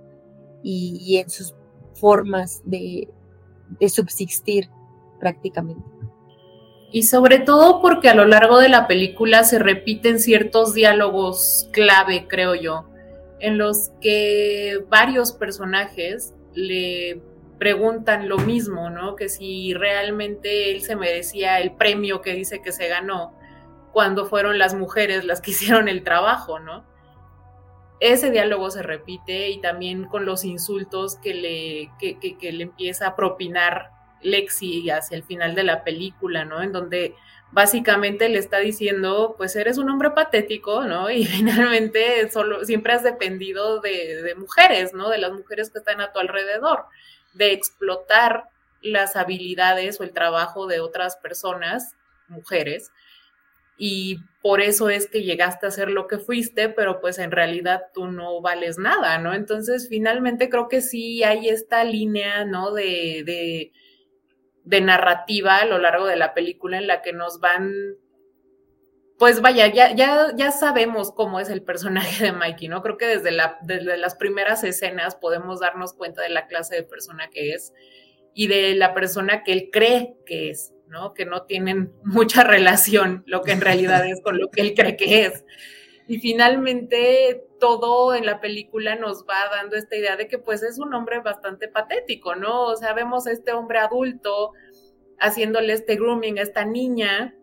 Y, 0.62 1.16
en 1.16 1.30
sus 1.30 1.54
formas 1.94 2.62
de, 2.64 3.08
subsistir 3.88 4.68
prácticamente. 5.18 5.82
Y 6.92 7.02
sobre 7.04 7.38
todo 7.38 7.80
porque 7.80 8.08
a 8.08 8.14
lo 8.14 8.24
largo 8.24 8.58
de 8.58 8.68
la 8.68 8.86
película 8.86 9.44
se 9.44 9.58
repiten 9.58 10.20
ciertos 10.20 10.74
diálogos 10.74 11.68
clave, 11.72 12.26
creo 12.28 12.54
yo, 12.54 12.88
en 13.40 13.58
los 13.58 13.90
que 14.00 14.84
varios 14.88 15.32
personajes 15.32 16.34
le 16.54 17.22
preguntan 17.58 18.28
lo 18.28 18.38
mismo, 18.38 18.88
¿no? 18.90 19.16
Que 19.16 19.28
si 19.28 19.74
realmente 19.74 20.70
él 20.70 20.82
se 20.82 20.96
merecía 20.96 21.60
el 21.60 21.72
premio 21.72 22.20
que 22.20 22.32
dice 22.32 22.62
que 22.62 22.72
se 22.72 22.88
ganó 22.88 23.34
cuando 23.92 24.26
fueron 24.26 24.58
las 24.58 24.74
mujeres 24.74 25.24
las 25.24 25.40
que 25.40 25.50
hicieron 25.52 25.88
el 25.88 26.04
trabajo, 26.04 26.58
¿no? 26.58 26.86
Ese 28.00 28.30
diálogo 28.30 28.70
se 28.70 28.82
repite 28.82 29.48
y 29.48 29.60
también 29.60 30.04
con 30.04 30.24
los 30.24 30.44
insultos 30.44 31.16
que 31.16 31.34
le, 31.34 31.90
que, 31.98 32.52
le 32.52 32.62
empieza 32.62 33.08
a 33.08 33.16
propinar 33.16 33.90
Lexi 34.20 34.88
hacia 34.90 35.16
el 35.16 35.24
final 35.24 35.56
de 35.56 35.64
la 35.64 35.82
película, 35.82 36.44
¿no? 36.44 36.62
En 36.62 36.70
donde 36.70 37.16
básicamente 37.50 38.28
le 38.28 38.38
está 38.38 38.58
diciendo, 38.58 39.34
pues 39.36 39.56
eres 39.56 39.78
un 39.78 39.90
hombre 39.90 40.12
patético, 40.12 40.84
¿no? 40.84 41.10
Y 41.10 41.24
finalmente 41.24 42.30
solo, 42.30 42.64
siempre 42.64 42.92
has 42.92 43.02
dependido 43.02 43.80
de, 43.80 44.22
de 44.22 44.34
mujeres, 44.36 44.94
¿no? 44.94 45.08
De 45.08 45.18
las 45.18 45.32
mujeres 45.32 45.70
que 45.70 45.78
están 45.78 46.00
a 46.00 46.12
tu 46.12 46.20
alrededor 46.20 46.84
de 47.38 47.52
explotar 47.52 48.50
las 48.82 49.16
habilidades 49.16 50.00
o 50.00 50.04
el 50.04 50.12
trabajo 50.12 50.66
de 50.66 50.80
otras 50.80 51.16
personas, 51.16 51.94
mujeres, 52.28 52.90
y 53.78 54.18
por 54.42 54.60
eso 54.60 54.90
es 54.90 55.08
que 55.08 55.22
llegaste 55.22 55.66
a 55.66 55.70
ser 55.70 55.88
lo 55.88 56.08
que 56.08 56.18
fuiste, 56.18 56.68
pero 56.68 57.00
pues 57.00 57.18
en 57.18 57.30
realidad 57.30 57.84
tú 57.94 58.08
no 58.08 58.40
vales 58.40 58.76
nada, 58.76 59.18
¿no? 59.18 59.34
Entonces, 59.34 59.88
finalmente 59.88 60.50
creo 60.50 60.68
que 60.68 60.80
sí 60.80 61.22
hay 61.22 61.48
esta 61.48 61.84
línea, 61.84 62.44
¿no? 62.44 62.72
De, 62.72 63.22
de, 63.24 63.72
de 64.64 64.80
narrativa 64.80 65.58
a 65.58 65.64
lo 65.64 65.78
largo 65.78 66.06
de 66.06 66.16
la 66.16 66.34
película 66.34 66.76
en 66.78 66.88
la 66.88 67.02
que 67.02 67.12
nos 67.12 67.38
van 67.38 67.72
pues 69.18 69.40
vaya, 69.40 69.66
ya, 69.66 69.94
ya, 69.94 70.32
ya 70.36 70.52
sabemos 70.52 71.10
cómo 71.10 71.40
es 71.40 71.50
el 71.50 71.62
personaje 71.62 72.24
de 72.24 72.32
Mikey, 72.32 72.68
¿no? 72.68 72.82
Creo 72.82 72.96
que 72.96 73.06
desde, 73.06 73.32
la, 73.32 73.58
desde 73.62 73.96
las 73.96 74.14
primeras 74.14 74.62
escenas 74.62 75.16
podemos 75.16 75.58
darnos 75.58 75.92
cuenta 75.92 76.22
de 76.22 76.28
la 76.28 76.46
clase 76.46 76.76
de 76.76 76.82
persona 76.84 77.28
que 77.28 77.52
es 77.52 77.72
y 78.32 78.46
de 78.46 78.76
la 78.76 78.94
persona 78.94 79.42
que 79.42 79.52
él 79.52 79.70
cree 79.72 80.14
que 80.24 80.50
es, 80.50 80.72
¿no? 80.86 81.14
Que 81.14 81.26
no 81.26 81.42
tienen 81.42 81.92
mucha 82.04 82.44
relación 82.44 83.24
lo 83.26 83.42
que 83.42 83.50
en 83.52 83.60
realidad 83.60 84.06
es 84.06 84.22
con 84.22 84.38
lo 84.38 84.50
que 84.50 84.60
él 84.60 84.74
cree 84.74 84.96
que 84.96 85.24
es. 85.26 85.44
Y 86.06 86.20
finalmente 86.20 87.44
todo 87.58 88.14
en 88.14 88.24
la 88.24 88.40
película 88.40 88.94
nos 88.94 89.24
va 89.24 89.48
dando 89.50 89.76
esta 89.76 89.96
idea 89.96 90.16
de 90.16 90.28
que 90.28 90.38
pues 90.38 90.62
es 90.62 90.78
un 90.78 90.94
hombre 90.94 91.18
bastante 91.18 91.66
patético, 91.66 92.36
¿no? 92.36 92.66
O 92.66 92.76
sea, 92.76 92.92
vemos 92.92 93.26
a 93.26 93.32
este 93.32 93.52
hombre 93.52 93.80
adulto 93.80 94.52
haciéndole 95.18 95.72
este 95.72 95.96
grooming 95.96 96.38
a 96.38 96.42
esta 96.42 96.64
niña, 96.64 97.34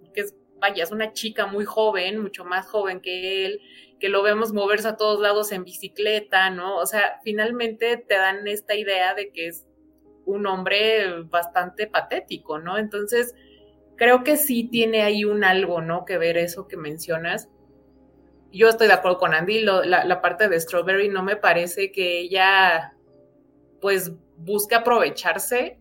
vaya, 0.59 0.83
es 0.83 0.91
una 0.91 1.13
chica 1.13 1.45
muy 1.45 1.65
joven, 1.65 2.21
mucho 2.21 2.45
más 2.45 2.67
joven 2.67 3.01
que 3.01 3.45
él, 3.45 3.61
que 3.99 4.09
lo 4.09 4.23
vemos 4.23 4.53
moverse 4.53 4.87
a 4.87 4.97
todos 4.97 5.19
lados 5.19 5.51
en 5.51 5.63
bicicleta, 5.63 6.49
¿no? 6.49 6.77
O 6.77 6.85
sea, 6.85 7.19
finalmente 7.23 7.97
te 7.97 8.15
dan 8.15 8.47
esta 8.47 8.75
idea 8.75 9.13
de 9.13 9.31
que 9.31 9.47
es 9.47 9.65
un 10.25 10.47
hombre 10.47 11.23
bastante 11.23 11.87
patético, 11.87 12.59
¿no? 12.59 12.77
Entonces, 12.77 13.35
creo 13.95 14.23
que 14.23 14.37
sí 14.37 14.65
tiene 14.65 15.03
ahí 15.03 15.23
un 15.23 15.43
algo, 15.43 15.81
¿no? 15.81 16.05
Que 16.05 16.17
ver 16.17 16.37
eso 16.37 16.67
que 16.67 16.77
mencionas. 16.77 17.49
Yo 18.51 18.69
estoy 18.69 18.87
de 18.87 18.93
acuerdo 18.93 19.17
con 19.17 19.33
Andy, 19.33 19.61
la, 19.61 20.05
la 20.05 20.21
parte 20.21 20.47
de 20.47 20.59
Strawberry 20.59 21.09
no 21.09 21.23
me 21.23 21.35
parece 21.35 21.91
que 21.91 22.19
ella, 22.19 22.93
pues, 23.81 24.13
busque 24.37 24.75
aprovecharse 24.75 25.79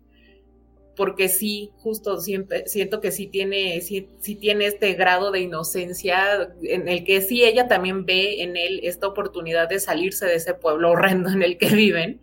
porque 0.96 1.28
sí, 1.28 1.72
justo 1.78 2.20
siempre 2.20 2.66
siento 2.68 3.00
que 3.00 3.10
sí 3.10 3.26
tiene, 3.26 3.80
sí, 3.80 4.08
tiene 4.40 4.66
este 4.66 4.94
grado 4.94 5.30
de 5.32 5.40
inocencia 5.40 6.52
en 6.62 6.88
el 6.88 7.04
que 7.04 7.20
sí 7.20 7.42
ella 7.44 7.66
también 7.66 8.04
ve 8.06 8.42
en 8.42 8.56
él 8.56 8.80
esta 8.84 9.08
oportunidad 9.08 9.68
de 9.68 9.80
salirse 9.80 10.26
de 10.26 10.36
ese 10.36 10.54
pueblo 10.54 10.90
horrendo 10.90 11.30
en 11.30 11.42
el 11.42 11.58
que 11.58 11.68
viven. 11.68 12.20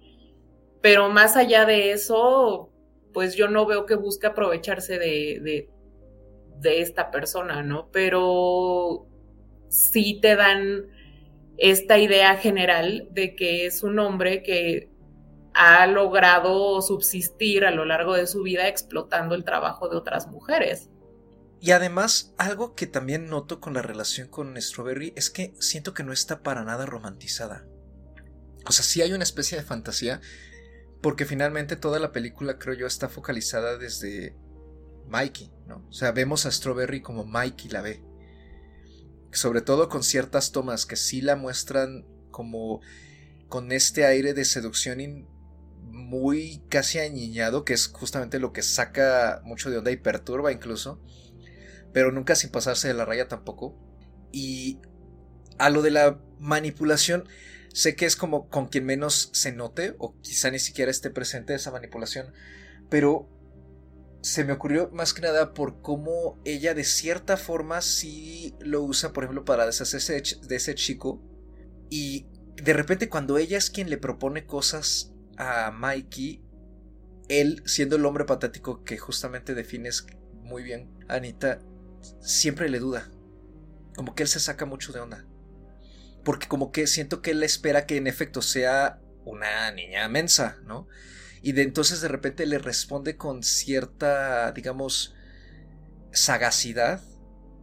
Pero 0.82 1.10
más 1.10 1.36
allá 1.36 1.66
de 1.66 1.92
eso, 1.92 2.72
pues 3.14 3.36
yo 3.36 3.48
no 3.48 3.66
veo 3.66 3.86
que 3.86 3.96
busque 3.96 4.28
aprovecharse 4.28 4.98
de, 4.98 5.68
de, 6.60 6.82
esta 6.82 7.12
persona, 7.12 7.64
¿no? 7.64 7.90
Pero 7.92 9.08
sí 9.68 10.20
te 10.22 10.36
dan 10.36 10.88
esta 11.58 11.98
idea 11.98 12.36
general 12.36 13.08
de 13.12 13.36
que 13.36 13.66
es 13.66 13.84
un 13.84 14.00
hombre 14.00 14.42
que 14.44 14.91
ha 15.54 15.86
logrado 15.88 16.82
subsistir 16.82 17.66
a 17.66 17.72
lo 17.72 17.86
largo 17.86 18.14
de 18.14 18.28
su 18.28 18.44
vida 18.44 18.68
explotando 18.68 19.36
el 19.36 19.44
trabajo 19.44 19.90
de 19.90 19.98
otras 19.98 20.28
mujeres. 20.28 20.90
Y 21.60 21.72
además, 21.72 22.34
algo 22.38 22.74
que 22.74 22.88
también 22.88 23.30
noto 23.30 23.60
con 23.60 23.74
la 23.74 23.84
relación 23.84 24.28
con 24.28 24.60
Strawberry 24.60 25.14
es 25.16 25.30
que 25.30 25.54
siento 25.60 25.94
que 25.94 26.04
no 26.04 26.12
está 26.12 26.42
para 26.42 26.64
nada 26.64 26.88
romantizada. 26.88 27.68
O 28.66 28.72
sea, 28.72 28.84
sí 28.84 29.02
hay 29.02 29.14
una 29.14 29.24
especie 29.24 29.58
de 29.58 29.64
fantasía, 29.64 30.22
porque 31.02 31.26
finalmente 31.26 31.76
toda 31.76 32.00
la 32.00 32.12
película, 32.12 32.58
creo 32.58 32.74
yo, 32.74 32.88
está 32.88 33.10
focalizada 33.10 33.78
desde 33.78 34.36
Mikey, 35.08 35.52
¿no? 35.68 35.86
O 35.88 35.94
sea, 35.94 36.12
vemos 36.12 36.48
a 36.48 36.52
Strawberry 36.52 37.02
como 37.02 37.26
Mikey 37.26 37.70
la 37.70 37.82
ve. 37.82 38.04
Sobre 39.32 39.62
todo 39.62 39.88
con 39.88 40.04
ciertas 40.04 40.52
tomas 40.52 40.88
que 40.88 40.96
sí 40.96 41.22
la 41.22 41.36
muestran 41.36 42.08
como 42.32 42.82
con 43.50 43.72
este 43.72 44.06
aire 44.06 44.34
de 44.34 44.46
seducción 44.46 45.00
muy 45.92 46.64
casi 46.70 47.00
añiñado, 47.00 47.66
que 47.66 47.74
es 47.74 47.88
justamente 47.88 48.40
lo 48.40 48.54
que 48.54 48.62
saca 48.62 49.42
mucho 49.44 49.70
de 49.70 49.78
onda 49.78 49.92
y 49.92 49.98
perturba 49.98 50.52
incluso, 50.52 51.02
pero 51.94 52.12
nunca 52.12 52.36
sin 52.36 52.50
pasarse 52.50 52.88
de 52.88 52.94
la 52.94 53.06
raya 53.06 53.28
tampoco. 53.28 53.78
Y 54.32 54.80
a 55.58 55.70
lo 55.70 55.82
de 55.82 55.92
la 55.92 56.20
manipulación, 56.40 57.28
sé 57.74 57.96
que 57.96 58.06
es 58.06 58.16
como 58.16 58.50
con 58.50 58.68
quien 58.68 58.86
menos 58.86 59.30
se 59.34 59.52
note, 59.52 59.96
o 59.98 60.20
quizá 60.22 60.52
ni 60.52 60.60
siquiera 60.60 60.92
esté 60.92 61.10
presente 61.10 61.54
esa 61.54 61.72
manipulación, 61.72 62.34
pero 62.90 63.30
se 64.22 64.44
me 64.44 64.54
ocurrió 64.54 64.90
más 64.92 65.14
que 65.14 65.22
nada 65.22 65.54
por 65.54 65.82
cómo 65.82 66.40
ella 66.46 66.74
de 66.74 66.84
cierta 66.84 67.38
forma 67.38 67.82
sí 67.82 68.56
lo 68.60 68.84
usa, 68.84 69.14
por 69.14 69.24
ejemplo, 69.24 69.46
para 69.46 69.66
deshacerse 69.66 70.22
de 70.48 70.56
ese 70.56 70.76
chico. 70.76 71.22
Y 71.90 72.28
de 72.56 72.74
repente 72.74 73.10
cuando 73.10 73.38
ella 73.38 73.58
es 73.58 73.70
quien 73.70 73.90
le 73.90 73.98
propone 73.98 74.46
cosas 74.46 75.11
a 75.42 75.72
Mikey, 75.72 76.44
él, 77.28 77.64
siendo 77.66 77.96
el 77.96 78.06
hombre 78.06 78.26
patético 78.26 78.84
que 78.84 78.98
justamente 78.98 79.56
defines 79.56 80.06
muy 80.34 80.62
bien, 80.62 80.92
Anita, 81.08 81.60
siempre 82.20 82.70
le 82.70 82.80
duda. 82.80 83.10
Como 83.96 84.14
que 84.14 84.24
él 84.24 84.30
se 84.30 84.40
saca 84.40 84.66
mucho 84.66 84.94
de 84.94 85.00
onda. 85.00 85.26
Porque 86.24 86.48
como 86.48 86.72
que 86.72 86.86
siento 86.86 87.22
que 87.22 87.32
él 87.32 87.42
espera 87.42 87.88
que 87.88 87.98
en 87.98 88.06
efecto 88.06 88.44
sea 88.44 89.02
una 89.26 89.72
niña 89.72 90.08
mensa, 90.08 90.58
¿no? 90.64 90.88
Y 91.42 91.54
de 91.54 91.64
entonces 91.64 92.02
de 92.02 92.08
repente 92.08 92.46
le 92.46 92.60
responde 92.60 93.18
con 93.18 93.42
cierta, 93.42 94.52
digamos, 94.52 95.16
sagacidad 96.12 97.02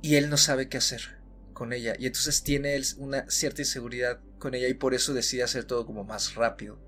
y 0.03 0.17
él 0.17 0.31
no 0.31 0.37
sabe 0.37 0.69
qué 0.69 0.79
hacer 0.79 1.21
con 1.53 1.73
ella. 1.73 1.95
Y 1.97 2.07
entonces 2.07 2.43
tiene 2.43 2.81
una 2.97 3.31
cierta 3.31 3.63
inseguridad 3.63 4.21
con 4.41 4.55
ella 4.55 4.67
y 4.67 4.75
por 4.75 4.95
eso 4.95 5.15
decide 5.15 5.45
hacer 5.45 5.65
todo 5.65 5.87
como 5.87 6.03
más 6.03 6.35
rápido. 6.35 6.88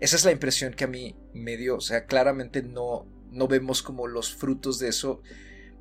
Esa 0.00 0.16
es 0.16 0.24
la 0.24 0.32
impresión 0.32 0.74
que 0.74 0.84
a 0.84 0.88
mí 0.88 1.16
me 1.34 1.56
dio. 1.56 1.76
O 1.76 1.80
sea, 1.80 2.06
claramente 2.06 2.62
no, 2.62 3.06
no 3.30 3.48
vemos 3.48 3.82
como 3.82 4.06
los 4.06 4.34
frutos 4.34 4.78
de 4.78 4.88
eso 4.88 5.22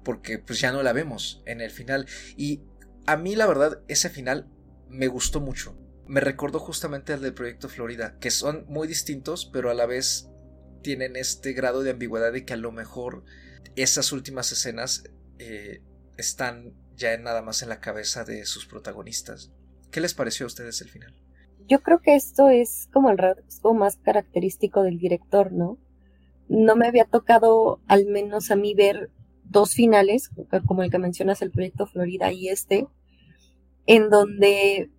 porque 0.03 0.39
pues 0.39 0.59
ya 0.59 0.71
no 0.71 0.83
la 0.83 0.93
vemos 0.93 1.41
en 1.45 1.61
el 1.61 1.71
final. 1.71 2.07
Y 2.35 2.61
a 3.05 3.17
mí 3.17 3.35
la 3.35 3.47
verdad 3.47 3.81
ese 3.87 4.09
final 4.09 4.47
me 4.89 5.07
gustó 5.07 5.39
mucho. 5.39 5.77
Me 6.07 6.21
recordó 6.21 6.59
justamente 6.59 7.11
al 7.13 7.21
del 7.21 7.33
proyecto 7.33 7.67
Florida, 7.67 8.17
que 8.19 8.31
son 8.31 8.65
muy 8.69 8.87
distintos, 8.87 9.45
pero 9.51 9.69
a 9.69 9.73
la 9.73 9.85
vez 9.85 10.29
tienen 10.81 11.17
este 11.17 11.51
grado 11.51 11.83
de 11.83 11.91
ambigüedad 11.91 12.31
de 12.31 12.45
que 12.45 12.53
a 12.53 12.57
lo 12.57 12.71
mejor 12.71 13.25
esas 13.75 14.13
últimas 14.13 14.51
escenas 14.51 15.03
eh, 15.39 15.81
están 16.17 16.73
ya 16.95 17.17
nada 17.17 17.41
más 17.41 17.61
en 17.61 17.69
la 17.69 17.81
cabeza 17.81 18.23
de 18.23 18.45
sus 18.45 18.65
protagonistas. 18.65 19.51
¿Qué 19.91 19.99
les 19.99 20.13
pareció 20.13 20.45
a 20.45 20.47
ustedes 20.47 20.79
el 20.81 20.89
final? 20.89 21.13
Yo 21.67 21.81
creo 21.81 21.99
que 21.99 22.15
esto 22.15 22.49
es 22.49 22.89
como 22.93 23.09
el 23.09 23.17
rasgo 23.17 23.73
más 23.73 23.97
característico 23.97 24.83
del 24.83 24.97
director, 24.97 25.51
¿no? 25.51 25.77
No 26.47 26.75
me 26.75 26.87
había 26.87 27.05
tocado, 27.05 27.81
al 27.87 28.05
menos 28.05 28.51
a 28.51 28.55
mí, 28.55 28.73
ver 28.73 29.09
dos 29.43 29.73
finales, 29.73 30.29
como 30.65 30.83
el 30.83 30.91
que 30.91 30.99
mencionas, 30.99 31.41
el 31.41 31.51
proyecto 31.51 31.87
Florida 31.87 32.31
y 32.31 32.49
este, 32.49 32.87
en 33.85 34.09
donde 34.09 34.89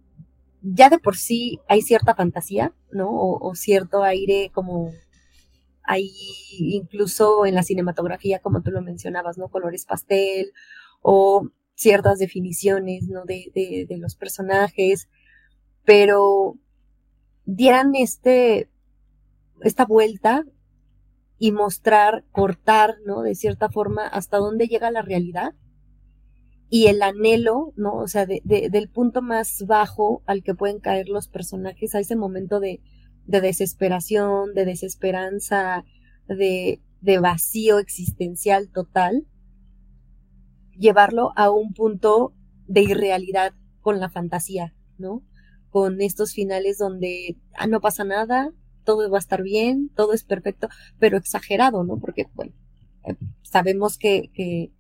ya 0.63 0.91
de 0.91 0.99
por 0.99 1.17
sí 1.17 1.61
hay 1.69 1.83
cierta 1.83 2.15
fantasía, 2.15 2.75
¿no? 2.91 3.09
o 3.11 3.55
cierto 3.55 4.03
aire 4.03 4.51
como 4.53 4.91
hay 5.89 6.13
incluso 6.59 7.47
en 7.47 7.55
la 7.55 7.63
cinematografía, 7.63 8.41
como 8.41 8.61
tú 8.63 8.71
lo 8.71 8.83
mencionabas, 8.83 9.39
¿no? 9.39 9.49
Colores 9.49 9.87
pastel 9.87 10.53
o 11.01 11.49
ciertas 11.75 12.19
definiciones, 12.19 13.09
¿no? 13.09 13.25
De, 13.25 13.51
de, 13.55 13.97
los 13.97 14.15
personajes, 14.15 15.09
pero 15.89 16.59
dieran 17.47 17.95
este, 17.95 18.69
esta 19.63 19.87
vuelta 19.87 20.45
y 21.39 21.51
mostrar, 21.51 22.27
cortar, 22.31 22.97
¿no? 23.07 23.23
De 23.23 23.35
cierta 23.35 23.71
forma, 23.71 24.07
hasta 24.07 24.37
dónde 24.37 24.67
llega 24.67 24.91
la 24.91 25.01
realidad 25.01 25.55
y 26.69 26.89
el 26.89 27.01
anhelo, 27.01 27.73
¿no? 27.75 27.95
O 27.95 28.07
sea, 28.07 28.27
de, 28.27 28.43
del 28.45 28.91
punto 28.91 29.23
más 29.23 29.65
bajo 29.67 30.23
al 30.27 30.43
que 30.43 30.55
pueden 30.55 30.79
caer 30.79 31.09
los 31.09 31.27
personajes 31.27 31.95
a 31.95 32.01
ese 32.01 32.17
momento 32.17 32.61
de, 32.61 32.83
de 33.25 33.41
desesperación, 33.41 34.53
de 34.53 34.67
desesperanza, 34.67 35.87
de, 36.27 36.83
de 37.01 37.19
vacío 37.19 37.79
existencial 37.79 38.69
total, 38.69 39.27
llevarlo 40.79 41.33
a 41.35 41.49
un 41.49 41.73
punto 41.73 42.35
de 42.67 42.83
irrealidad 42.83 43.55
con 43.81 44.01
la 44.01 44.11
fantasía, 44.11 44.75
¿no? 44.99 45.23
Con 45.71 46.01
estos 46.01 46.33
finales 46.33 46.79
donde 46.79 47.37
ah, 47.55 47.67
no 47.67 47.81
pasa 47.81 48.05
nada, 48.05 48.51
todo 48.85 49.11
va 49.11 49.19
a 49.19 49.21
estar 49.21 49.43
bien, 49.43 49.91
todo 49.95 50.13
es 50.15 50.25
perfecto, 50.25 50.69
pero 50.99 51.19
exagerado, 51.19 51.85
¿no? 51.85 51.99
Porque, 51.99 52.27
bueno, 52.35 52.53
eh, 53.05 53.17
sabemos 53.43 53.99
que, 53.99 54.31
que 54.33 54.73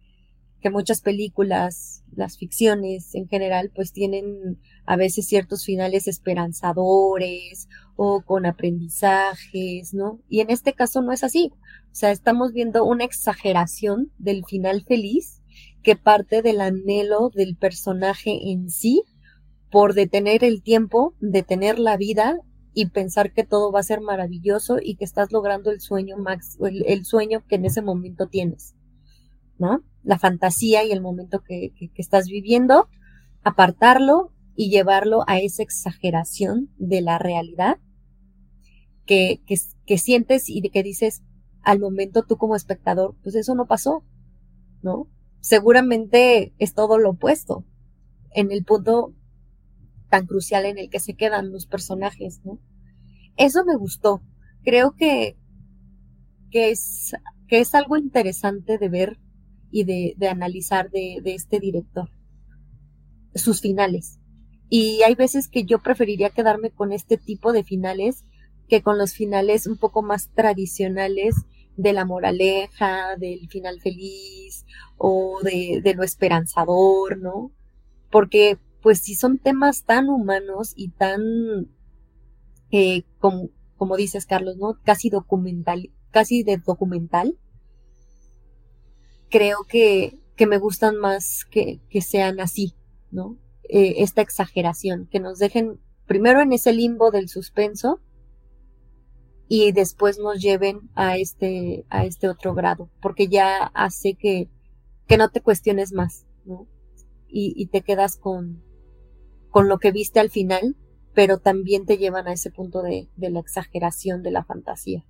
que 0.60 0.70
muchas 0.70 1.00
películas, 1.00 2.02
las 2.14 2.36
ficciones 2.36 3.14
en 3.14 3.28
general, 3.28 3.70
pues 3.74 3.92
tienen 3.92 4.58
a 4.86 4.96
veces 4.96 5.26
ciertos 5.26 5.64
finales 5.64 6.08
esperanzadores 6.08 7.68
o 7.96 8.22
con 8.22 8.46
aprendizajes, 8.46 9.94
¿no? 9.94 10.20
Y 10.28 10.40
en 10.40 10.50
este 10.50 10.72
caso 10.72 11.00
no 11.00 11.12
es 11.12 11.22
así. 11.22 11.52
O 11.92 11.94
sea, 11.94 12.10
estamos 12.10 12.52
viendo 12.52 12.84
una 12.84 13.04
exageración 13.04 14.10
del 14.18 14.44
final 14.44 14.82
feliz 14.82 15.42
que 15.82 15.96
parte 15.96 16.42
del 16.42 16.60
anhelo 16.60 17.30
del 17.32 17.56
personaje 17.56 18.50
en 18.50 18.70
sí 18.70 19.04
por 19.70 19.94
detener 19.94 20.44
el 20.44 20.62
tiempo, 20.62 21.14
detener 21.20 21.78
la 21.78 21.96
vida 21.96 22.38
y 22.74 22.86
pensar 22.86 23.32
que 23.32 23.44
todo 23.44 23.72
va 23.72 23.80
a 23.80 23.84
ser 23.84 24.00
maravilloso 24.00 24.78
y 24.82 24.96
que 24.96 25.04
estás 25.04 25.32
logrando 25.32 25.70
el 25.70 25.80
sueño 25.80 26.16
max, 26.16 26.58
el 26.60 27.04
sueño 27.04 27.44
que 27.46 27.56
en 27.56 27.64
ese 27.64 27.82
momento 27.82 28.28
tienes. 28.28 28.74
¿no? 29.58 29.82
La 30.02 30.18
fantasía 30.18 30.84
y 30.84 30.92
el 30.92 31.00
momento 31.00 31.42
que, 31.42 31.72
estás 31.96 32.26
viviendo, 32.26 32.88
apartarlo 33.42 34.32
y 34.54 34.70
llevarlo 34.70 35.24
a 35.26 35.38
esa 35.38 35.62
exageración 35.62 36.70
de 36.78 37.00
la 37.00 37.18
realidad 37.18 37.78
que, 39.04 39.42
que, 39.46 39.98
sientes 39.98 40.48
y 40.48 40.60
de 40.60 40.70
que 40.70 40.82
dices 40.82 41.22
al 41.62 41.80
momento 41.80 42.24
tú 42.24 42.36
como 42.36 42.56
espectador, 42.56 43.16
pues 43.22 43.34
eso 43.34 43.54
no 43.54 43.66
pasó, 43.66 44.04
¿no? 44.82 45.08
Seguramente 45.40 46.54
es 46.58 46.74
todo 46.74 46.98
lo 46.98 47.10
opuesto 47.10 47.64
en 48.30 48.52
el 48.52 48.64
punto 48.64 49.14
tan 50.08 50.26
crucial 50.26 50.64
en 50.64 50.78
el 50.78 50.90
que 50.90 51.00
se 51.00 51.14
quedan 51.14 51.52
los 51.52 51.66
personajes, 51.66 52.40
¿no? 52.44 52.58
Eso 53.36 53.64
me 53.64 53.76
gustó. 53.76 54.22
Creo 54.64 54.94
que, 54.96 55.36
que, 56.50 56.70
es, 56.70 57.12
que 57.46 57.60
es 57.60 57.74
algo 57.74 57.96
interesante 57.96 58.78
de 58.78 58.88
ver 58.88 59.18
y 59.70 59.84
de, 59.84 60.28
analizar 60.28 60.90
de, 60.90 61.20
este 61.24 61.60
director, 61.60 62.10
sus 63.34 63.60
finales. 63.60 64.18
Y 64.68 65.02
hay 65.02 65.14
veces 65.14 65.48
que 65.48 65.64
yo 65.64 65.78
preferiría 65.78 66.30
quedarme 66.30 66.70
con 66.70 66.92
este 66.92 67.16
tipo 67.16 67.52
de 67.52 67.64
finales 67.64 68.24
que 68.68 68.82
con 68.82 68.98
los 68.98 69.14
finales 69.14 69.66
un 69.66 69.78
poco 69.78 70.02
más 70.02 70.28
tradicionales 70.34 71.34
de 71.76 71.92
la 71.94 72.04
moraleja, 72.04 73.16
del 73.16 73.48
final 73.48 73.80
feliz 73.80 74.66
o 74.98 75.40
de, 75.42 75.94
lo 75.96 76.02
esperanzador, 76.02 77.18
¿no? 77.18 77.50
Porque 78.10 78.58
pues 78.82 79.00
si 79.00 79.14
son 79.14 79.38
temas 79.38 79.84
tan 79.84 80.08
humanos 80.08 80.72
y 80.76 80.90
tan, 80.90 81.68
eh, 82.70 83.04
como, 83.18 83.50
como 83.76 83.96
dices 83.96 84.26
Carlos, 84.26 84.56
¿no? 84.56 84.78
Casi 84.84 85.10
documental, 85.10 85.90
casi 86.10 86.42
de 86.42 86.58
documental, 86.58 87.38
creo 89.30 89.58
que, 89.68 90.20
que 90.36 90.46
me 90.46 90.58
gustan 90.58 90.96
más 90.96 91.44
que, 91.44 91.80
que 91.90 92.00
sean 92.00 92.40
así, 92.40 92.74
¿no? 93.10 93.36
Eh, 93.68 93.96
esta 93.98 94.22
exageración, 94.22 95.06
que 95.10 95.20
nos 95.20 95.38
dejen 95.38 95.80
primero 96.06 96.40
en 96.40 96.52
ese 96.52 96.72
limbo 96.72 97.10
del 97.10 97.28
suspenso 97.28 98.00
y 99.46 99.72
después 99.72 100.18
nos 100.18 100.40
lleven 100.40 100.90
a 100.94 101.16
este, 101.18 101.84
a 101.90 102.04
este 102.04 102.28
otro 102.28 102.54
grado, 102.54 102.90
porque 103.02 103.28
ya 103.28 103.70
hace 103.74 104.14
que, 104.14 104.48
que 105.06 105.16
no 105.16 105.30
te 105.30 105.42
cuestiones 105.42 105.92
más, 105.92 106.26
¿no? 106.44 106.66
Y, 107.28 107.52
y 107.56 107.66
te 107.66 107.82
quedas 107.82 108.16
con, 108.16 108.62
con 109.58 109.68
lo 109.68 109.80
que 109.80 109.90
viste 109.90 110.20
al 110.20 110.30
final, 110.30 110.76
pero 111.14 111.38
también 111.38 111.84
te 111.84 111.98
llevan 111.98 112.28
a 112.28 112.32
ese 112.32 112.48
punto 112.48 112.80
de, 112.80 113.08
la 113.16 113.40
exageración, 113.40 114.22
de 114.22 114.30
la 114.30 114.44
fantasía. 114.44 115.04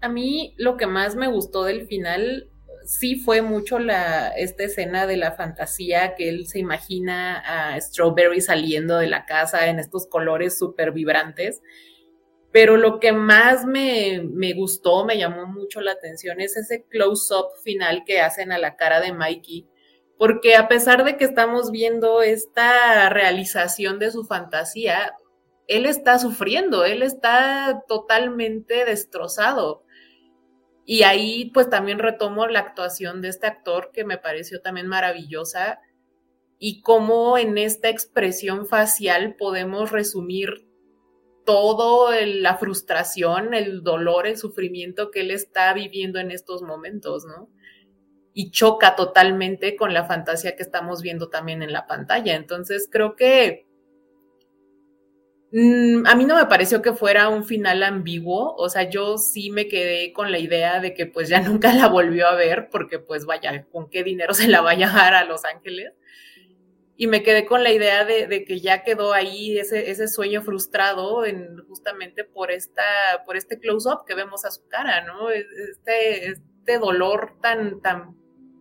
A 0.00 0.08
mí 0.08 0.54
lo 0.56 0.78
que 0.78 0.86
más 0.86 1.14
me 1.14 1.28
gustó 1.28 1.64
del 1.64 1.86
final 1.86 2.48
sí 2.86 3.16
fue 3.16 3.42
mucho 3.42 3.76
esta 3.78 4.64
escena 4.64 5.06
de 5.06 5.18
la 5.18 5.32
fantasía 5.32 6.14
que 6.14 6.30
él 6.30 6.46
se 6.46 6.58
imagina 6.58 7.36
a 7.74 7.78
Strawberry 7.78 8.40
saliendo 8.40 8.96
de 8.96 9.08
la 9.08 9.26
casa 9.26 9.68
en 9.68 9.78
estos 9.78 10.06
colores 10.06 10.58
súper 10.58 10.92
vibrantes. 10.92 11.60
Pero 12.52 12.78
lo 12.78 12.98
que 12.98 13.12
más 13.12 13.66
me, 13.66 14.22
me, 14.22 14.54
gustó, 14.54 15.04
me 15.04 15.18
llamó 15.18 15.46
mucho 15.46 15.82
la 15.82 15.92
atención, 15.92 16.40
es 16.40 16.56
ese 16.56 16.86
close-up 16.88 17.48
final 17.62 18.04
que 18.06 18.22
hacen 18.22 18.52
a 18.52 18.58
la 18.58 18.76
cara 18.76 19.02
de 19.02 19.12
Mikey. 19.12 19.68
Porque 20.20 20.54
a 20.54 20.68
pesar 20.68 21.02
de 21.02 21.16
que 21.16 21.24
estamos 21.24 21.70
viendo 21.70 22.20
esta 22.20 23.08
realización 23.08 23.98
de 23.98 24.10
su 24.10 24.26
fantasía, 24.26 25.14
él 25.66 25.86
está 25.86 26.18
sufriendo, 26.18 26.84
él 26.84 27.02
está 27.02 27.84
totalmente 27.88 28.84
destrozado. 28.84 29.82
Y 30.84 31.04
ahí 31.04 31.50
pues 31.54 31.70
también 31.70 31.98
retomo 31.98 32.46
la 32.48 32.58
actuación 32.58 33.22
de 33.22 33.28
este 33.28 33.46
actor 33.46 33.92
que 33.94 34.04
me 34.04 34.18
pareció 34.18 34.60
también 34.60 34.88
maravillosa 34.88 35.80
y 36.58 36.82
cómo 36.82 37.38
en 37.38 37.56
esta 37.56 37.88
expresión 37.88 38.66
facial 38.66 39.36
podemos 39.38 39.90
resumir 39.90 40.68
todo 41.46 42.10
la 42.20 42.58
frustración, 42.58 43.54
el 43.54 43.82
dolor, 43.82 44.26
el 44.26 44.36
sufrimiento 44.36 45.10
que 45.10 45.20
él 45.20 45.30
está 45.30 45.72
viviendo 45.72 46.18
en 46.18 46.30
estos 46.30 46.60
momentos, 46.60 47.24
¿no? 47.24 47.48
Y 48.32 48.50
choca 48.50 48.96
totalmente 48.96 49.76
con 49.76 49.92
la 49.92 50.04
fantasía 50.04 50.56
que 50.56 50.62
estamos 50.62 51.02
viendo 51.02 51.28
también 51.28 51.62
en 51.62 51.72
la 51.72 51.86
pantalla. 51.86 52.36
Entonces 52.36 52.88
creo 52.90 53.16
que 53.16 53.66
Mm, 55.52 56.06
a 56.06 56.14
mí 56.14 56.24
no 56.26 56.36
me 56.36 56.46
pareció 56.46 56.80
que 56.80 56.92
fuera 56.92 57.28
un 57.28 57.44
final 57.44 57.82
ambiguo, 57.82 58.54
o 58.56 58.68
sea, 58.68 58.88
yo 58.88 59.18
sí 59.18 59.50
me 59.50 59.66
quedé 59.66 60.12
con 60.12 60.30
la 60.30 60.38
idea 60.38 60.78
de 60.80 60.94
que 60.94 61.06
pues 61.06 61.28
ya 61.28 61.40
nunca 61.40 61.72
la 61.74 61.88
volvió 61.88 62.28
a 62.28 62.36
ver, 62.36 62.68
porque 62.70 62.98
pues 63.00 63.26
vaya, 63.26 63.66
¿con 63.72 63.90
qué 63.90 64.04
dinero 64.04 64.32
se 64.34 64.48
la 64.48 64.60
va 64.60 64.72
a 64.72 64.74
llevar 64.74 65.14
a 65.14 65.24
Los 65.24 65.44
Ángeles? 65.44 65.92
Y 66.96 67.06
me 67.06 67.22
quedé 67.22 67.46
con 67.46 67.62
la 67.64 67.72
idea 67.72 68.04
de, 68.04 68.44
que 68.44 68.60
ya 68.60 68.84
quedó 68.84 69.14
ahí 69.14 69.58
ese, 69.58 69.90
ese 69.90 70.06
sueño 70.06 70.42
frustrado 70.42 71.24
en, 71.24 71.56
justamente 71.66 72.24
por, 72.24 72.50
esta, 72.50 72.82
por 73.24 73.38
este 73.38 73.58
close-up 73.58 74.04
que 74.06 74.14
vemos 74.14 74.44
a 74.44 74.50
su 74.50 74.68
cara, 74.68 75.02
¿no? 75.06 75.30
Este, 75.30 76.26
este 76.26 76.78
dolor 76.78 77.38
tan, 77.40 77.80
tan 77.80 78.19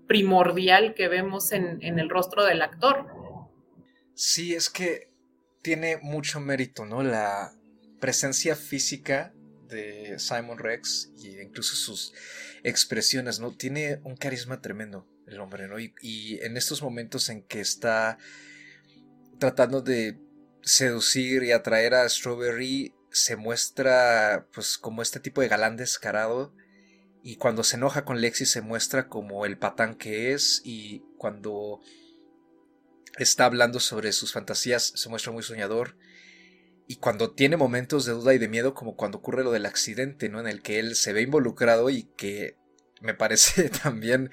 primordial 0.10 0.96
que 0.96 1.08
vemos 1.08 1.52
en, 1.52 1.82
el 1.82 2.10
rostro 2.10 2.44
del 2.44 2.64
actor. 2.64 3.06
Sí, 4.16 4.56
es 4.56 4.72
que 4.72 5.14
tiene 5.62 5.98
mucho 6.02 6.40
mérito, 6.40 6.84
¿no? 6.84 7.04
La 7.04 7.54
presencia 8.00 8.56
física 8.56 9.34
de 9.68 10.18
Simon 10.18 10.58
Rex 10.58 11.12
e 11.24 11.44
incluso 11.44 11.76
sus 11.76 12.12
expresiones, 12.64 13.40
¿no? 13.40 13.56
Tiene 13.56 14.00
un 14.04 14.18
carisma 14.18 14.62
tremendo 14.62 15.08
el 15.28 15.40
hombre, 15.40 15.68
¿no? 15.68 15.78
Y, 15.80 16.40
en 16.42 16.58
estos 16.58 16.82
momentos 16.82 17.30
en 17.30 17.44
que 17.44 17.62
está 17.62 18.18
tratando 19.38 19.84
de 19.84 20.20
seducir 20.64 21.44
y 21.44 21.52
atraer 21.52 21.94
a 21.94 22.10
Strawberry, 22.10 22.96
se 23.12 23.36
muestra 23.36 24.48
pues 24.54 24.80
como 24.80 25.04
este 25.04 25.20
tipo 25.20 25.42
de 25.42 25.50
galán 25.50 25.78
descarado 25.78 26.52
y 27.24 27.36
cuando 27.36 27.64
se 27.64 27.76
enoja 27.78 28.06
con 28.06 28.22
Lexi 28.22 28.46
se 28.46 28.62
muestra 28.62 29.08
como 29.08 29.46
el 29.46 29.58
patán 29.58 29.96
que 29.96 30.34
es 30.34 30.62
y 30.64 31.04
cuando 31.18 31.82
está 33.18 33.46
hablando 33.46 33.80
sobre 33.80 34.12
sus 34.12 34.32
fantasías, 34.34 34.94
se 34.96 35.10
muestra 35.10 35.32
muy 35.32 35.44
soñador. 35.44 35.98
Y 36.88 36.96
cuando 36.96 37.32
tiene 37.32 37.58
momentos 37.58 38.06
de 38.06 38.14
duda 38.14 38.34
y 38.34 38.40
de 38.40 38.48
miedo, 38.48 38.74
como 38.74 38.96
cuando 38.96 39.20
ocurre 39.20 39.44
lo 39.44 39.52
del 39.52 39.66
accidente, 39.66 40.30
¿no? 40.30 40.40
En 40.40 40.48
el 40.48 40.62
que 40.62 40.80
él 40.80 40.96
se 40.96 41.14
ve 41.14 41.22
involucrado 41.22 41.90
y 41.90 42.04
que 42.18 42.58
me 43.02 43.14
parece 43.14 43.70
también 43.84 44.32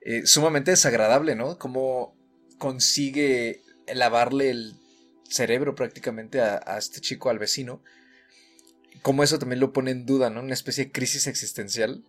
eh, 0.00 0.26
sumamente 0.26 0.70
desagradable, 0.70 1.34
¿no? 1.34 1.58
Como 1.58 2.16
consigue 2.58 3.62
lavarle 3.92 4.50
el 4.50 4.74
cerebro 5.28 5.74
prácticamente 5.74 6.40
a, 6.40 6.76
este 6.78 7.00
chico, 7.00 7.30
al 7.30 7.38
vecino. 7.38 7.82
Como 9.02 9.22
eso 9.22 9.38
también 9.38 9.60
lo 9.60 9.72
pone 9.72 9.90
en 9.90 10.06
duda, 10.06 10.30
¿no? 10.30 10.40
Una 10.40 10.54
especie 10.54 10.86
de 10.86 10.92
crisis 10.92 11.26
existencial 11.26 12.04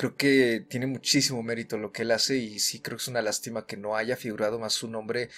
creo 0.00 0.16
que 0.16 0.64
tiene 0.66 0.86
muchísimo 0.86 1.42
mérito 1.42 1.76
lo 1.76 1.92
que 1.92 2.02
él 2.02 2.10
hace 2.12 2.38
y 2.38 2.58
sí 2.58 2.80
creo 2.80 2.96
que 2.96 3.02
es 3.02 3.08
una 3.08 3.20
lástima 3.20 3.66
que 3.66 3.76
no 3.76 3.96
haya 3.96 4.16
figurado 4.16 4.58
más 4.58 4.72
su 4.72 4.88
nombre, 4.88 5.28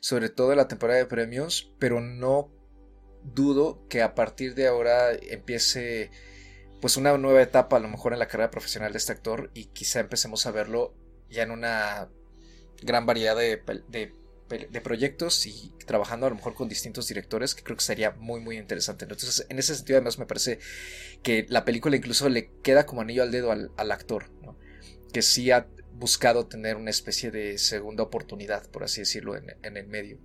sobre 0.00 0.28
todo 0.28 0.52
en 0.52 0.58
la 0.58 0.68
temporada 0.68 1.00
de 1.00 1.06
premios, 1.06 1.72
pero 1.80 2.00
no 2.00 2.52
dudo 3.24 3.84
que 3.88 4.00
a 4.00 4.14
partir 4.14 4.54
de 4.54 4.68
ahora 4.68 5.12
empiece 5.12 6.12
pues 6.80 6.96
una 6.96 7.18
nueva 7.18 7.42
etapa 7.42 7.78
a 7.78 7.80
lo 7.80 7.88
mejor 7.88 8.12
en 8.12 8.20
la 8.20 8.28
carrera 8.28 8.52
profesional 8.52 8.92
de 8.92 8.98
este 8.98 9.10
actor 9.10 9.50
y 9.54 9.66
quizá 9.66 9.98
empecemos 9.98 10.46
a 10.46 10.52
verlo 10.52 10.94
ya 11.28 11.42
en 11.42 11.50
una 11.50 12.08
gran 12.80 13.06
variedad 13.06 13.36
de, 13.36 13.60
de 13.88 14.14
de 14.58 14.80
proyectos 14.80 15.46
y 15.46 15.72
trabajando 15.86 16.26
a 16.26 16.30
lo 16.30 16.36
mejor 16.36 16.54
con 16.54 16.68
distintos 16.68 17.08
directores, 17.08 17.54
que 17.54 17.62
creo 17.62 17.76
que 17.76 17.84
sería 17.84 18.12
muy, 18.12 18.40
muy 18.40 18.58
interesante. 18.58 19.04
Entonces, 19.04 19.46
en 19.48 19.58
ese 19.58 19.74
sentido, 19.74 19.98
además, 19.98 20.18
me 20.18 20.26
parece 20.26 20.58
que 21.22 21.46
la 21.48 21.64
película 21.64 21.96
incluso 21.96 22.28
le 22.28 22.50
queda 22.62 22.86
como 22.86 23.00
anillo 23.00 23.22
al 23.22 23.30
dedo 23.30 23.50
al, 23.50 23.92
actor, 23.92 24.30
que 25.12 25.22
sí 25.22 25.50
ha 25.50 25.66
buscado 25.92 26.46
tener 26.46 26.76
una 26.76 26.90
especie 26.90 27.30
de 27.30 27.58
segunda 27.58 28.02
oportunidad, 28.02 28.68
por 28.70 28.84
así 28.84 29.00
decirlo, 29.00 29.36
en, 29.36 29.46
en 29.62 29.76
el 29.76 29.86
medio. 29.86 30.18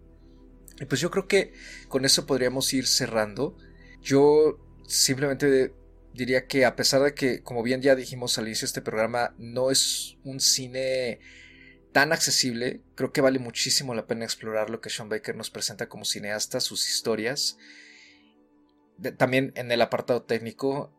Y 0.79 0.85
pues 0.85 1.01
yo 1.01 1.09
creo 1.09 1.27
que 1.27 1.53
con 1.87 2.05
eso 2.05 2.25
podríamos 2.25 2.71
ir 2.73 2.87
cerrando. 2.87 3.57
Yo 4.01 4.59
simplemente 4.87 5.73
diría 6.13 6.47
que 6.47 6.65
a 6.65 6.75
pesar 6.75 7.01
de 7.01 7.13
que, 7.13 7.41
como 7.41 7.63
bien 7.63 7.81
ya 7.81 7.95
dijimos 7.95 8.37
al 8.37 8.47
inicio 8.47 8.65
de 8.65 8.69
este 8.69 8.81
programa, 8.81 9.35
no 9.37 9.71
es 9.71 10.17
un 10.23 10.39
cine 10.39 11.19
tan 11.91 12.11
accesible, 12.13 12.81
creo 12.95 13.11
que 13.11 13.21
vale 13.21 13.39
muchísimo 13.39 13.95
la 13.95 14.07
pena 14.07 14.25
explorar 14.25 14.69
lo 14.69 14.81
que 14.81 14.89
Sean 14.89 15.09
Baker 15.09 15.35
nos 15.35 15.49
presenta 15.49 15.89
como 15.89 16.05
cineasta, 16.05 16.59
sus 16.59 16.89
historias. 16.89 17.57
también 19.17 19.53
en 19.55 19.71
el 19.71 19.81
apartado 19.81 20.23
técnico 20.23 20.91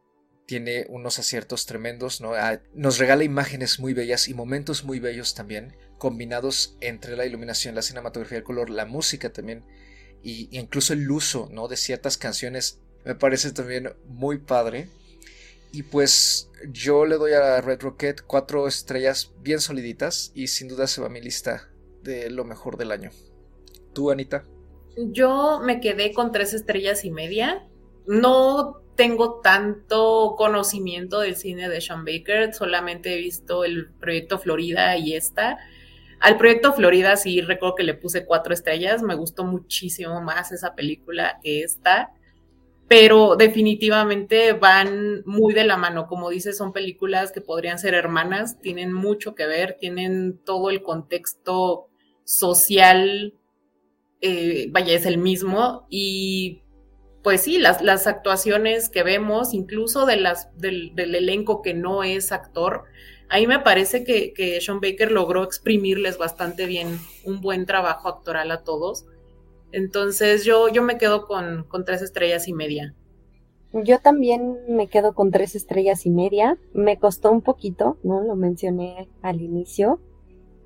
tiene 0.49 0.87
unos 0.89 1.19
aciertos 1.19 1.67
tremendos, 1.67 2.23
¿no? 2.23 2.33
Ah, 2.33 2.63
nos 2.73 2.97
regala 2.97 3.23
imágenes 3.23 3.81
muy 3.81 3.93
bellas 3.93 4.29
y 4.29 4.35
momentos 4.35 4.83
muy 4.83 4.99
bellos 4.99 5.35
también, 5.35 5.77
combinados 5.99 6.79
entre 6.81 7.17
la 7.17 7.27
iluminación, 7.27 7.75
la 7.75 7.83
cinematografía, 7.83 8.39
el 8.39 8.45
color, 8.45 8.71
la 8.71 8.87
música 8.87 9.31
también, 9.31 9.63
y, 10.23 10.49
incluso 10.57 10.95
el 10.95 11.11
uso, 11.11 11.51
¿no? 11.53 11.69
De 11.69 11.77
ciertas 11.77 12.17
canciones, 12.17 12.81
me 13.05 13.15
parece 13.15 13.53
también 13.53 13.93
muy 14.07 14.39
padre. 14.39 14.89
Y 15.73 15.83
pues 15.83 16.51
yo 16.73 17.05
le 17.05 17.17
doy 17.17 17.33
a 17.33 17.61
Red 17.61 17.83
Rocket 17.83 18.23
cuatro 18.23 18.67
estrellas 18.67 19.33
bien 19.41 19.61
soliditas 19.61 20.33
y 20.35 20.49
sin 20.49 20.69
duda 20.69 20.87
se 20.87 21.01
va 21.01 21.09
a 21.09 21.11
mi 21.11 21.21
lista 21.21 21.69
de 22.03 22.31
lo 22.31 22.45
mejor 22.45 22.77
del 22.77 22.91
año. 22.91 23.11
¿Tú, 23.93 24.11
Anita? 24.11 24.45
Yo 24.97 25.61
me 25.63 25.81
quedé 25.81 26.13
con 26.13 26.33
tres 26.33 26.55
estrellas 26.55 27.05
y 27.05 27.11
media. 27.11 27.67
No 28.07 28.83
tengo 28.97 29.41
tanto 29.41 30.35
conocimiento 30.37 31.21
del 31.21 31.37
cine 31.37 31.69
de 31.69 31.81
Sean 31.81 32.05
Baker, 32.05 32.53
solamente 32.53 33.15
he 33.15 33.19
visto 33.19 33.65
el 33.65 33.91
proyecto 33.91 34.39
Florida 34.41 34.97
y 34.97 35.15
esta. 35.15 35.59
Al 36.19 36.37
proyecto 36.37 36.73
Florida 36.73 37.17
sí 37.17 37.41
recuerdo 37.41 37.77
que 37.77 37.85
le 37.85 37.95
puse 37.95 38.25
cuatro 38.25 38.53
estrellas, 38.53 39.03
me 39.03 39.15
gustó 39.15 39.45
muchísimo 39.45 40.21
más 40.21 40.51
esa 40.51 40.75
película 40.75 41.39
que 41.45 41.63
esta 41.63 42.13
pero 42.89 43.37
definitivamente 43.37 44.55
van 44.55 45.23
muy 45.27 45.53
de 45.53 45.65
la 45.65 45.77
mano. 45.77 46.07
Como 46.07 46.31
dices, 46.31 46.57
son 46.57 46.73
películas 46.73 47.33
que 47.33 47.43
podrían 47.43 47.79
ser 47.79 47.93
hermanas, 47.93 48.59
tienen 48.61 48.93
mucho 48.95 49.35
que 49.35 49.47
ver, 49.47 49.77
tienen 49.79 50.39
todo 50.39 50.71
el 50.71 50.83
contexto 50.83 51.89
social, 52.25 53.35
eh, 54.23 54.69
vaya, 54.71 54.95
es 54.95 55.05
el 55.05 55.19
mismo. 55.19 55.87
Y 55.91 56.63
pues 57.23 57.43
sí, 57.43 57.59
las, 57.59 57.83
las 57.83 58.07
actuaciones 58.07 58.89
que 58.89 59.03
vemos, 59.03 59.53
incluso 59.53 60.07
de 60.07 60.17
las, 60.17 60.49
del, 60.57 60.99
elenco 60.99 61.61
que 61.61 61.75
no 61.75 62.05
es 62.05 62.33
actor, 62.33 62.85
ahí 63.29 63.47
me 63.47 63.59
parece 63.59 64.03
que, 64.03 64.33
que 64.33 64.63
Sean 64.63 64.81
Baker 64.81 65.13
logró 65.13 65.45
exprimirles 65.45 66.17
bastante 66.17 66.65
bien 66.65 66.99
un 67.25 67.43
buen 67.43 67.67
trabajo 67.67 68.09
actoral 68.09 68.51
a 68.51 68.65
todos 68.65 69.05
entonces 69.73 70.45
yo, 70.45 70.69
yo 70.69 70.83
me 70.83 70.99
quedo 70.99 71.27
con, 71.27 71.67
tres 71.85 72.03
estrellas 72.03 72.49
y 72.49 72.53
media. 72.53 72.95
Yo 73.73 73.99
también 73.99 74.57
me 74.69 74.89
quedo 74.89 75.15
con 75.15 75.31
tres 75.31 75.55
estrellas 75.55 76.07
y 76.07 76.11
media. 76.11 76.59
Me 76.73 76.99
costó 76.99 77.31
un 77.31 77.43
poquito, 77.43 77.99
¿no? 78.03 78.23
Lo 78.23 78.35
mencioné 78.35 79.09
al 79.21 79.43
inicio. 79.43 80.01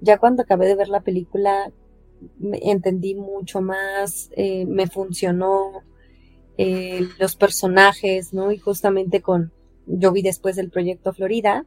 Ya 0.00 0.18
cuando 0.18 0.42
acabé 0.42 0.66
de 0.66 0.76
ver 0.76 0.88
la 0.88 1.00
película, 1.00 1.72
entendí 2.40 3.14
mucho 3.14 3.60
más, 3.60 4.30
eh, 4.36 4.66
me 4.66 4.86
funcionó 4.86 5.82
eh, 6.58 7.08
los 7.18 7.34
personajes, 7.34 8.32
¿no? 8.32 8.52
Y 8.52 8.58
justamente 8.58 9.20
con, 9.20 9.52
yo 9.86 10.12
vi 10.12 10.22
después 10.22 10.54
del 10.54 10.70
proyecto 10.70 11.12
Florida, 11.12 11.66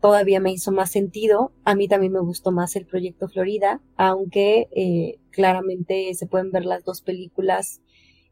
todavía 0.00 0.40
me 0.40 0.52
hizo 0.52 0.72
más 0.72 0.90
sentido. 0.90 1.52
A 1.64 1.74
mí 1.74 1.88
también 1.88 2.12
me 2.12 2.20
gustó 2.20 2.52
más 2.52 2.76
el 2.76 2.86
proyecto 2.86 3.28
Florida, 3.28 3.80
aunque 3.96 4.68
eh, 4.72 5.18
claramente 5.30 6.12
se 6.14 6.26
pueden 6.26 6.52
ver 6.52 6.64
las 6.64 6.84
dos 6.84 7.02
películas 7.02 7.80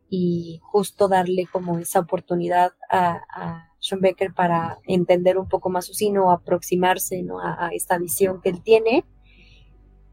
y 0.09 0.61
justo 0.63 1.09
darle 1.09 1.47
como 1.51 1.79
esa 1.79 2.01
oportunidad 2.01 2.73
a, 2.91 3.21
a 3.29 3.73
Sean 3.81 4.01
Becker 4.01 4.33
para 4.35 4.79
entender 4.87 5.39
un 5.39 5.49
poco 5.49 5.69
más 5.69 5.87
su 5.87 5.95
cine 5.95 6.19
o 6.21 6.31
aproximarse 6.31 7.23
¿no? 7.23 7.41
a, 7.41 7.71
esta 7.73 7.99
visión 7.99 8.41
que 8.41 8.51
él 8.51 8.63
tiene. 8.63 9.05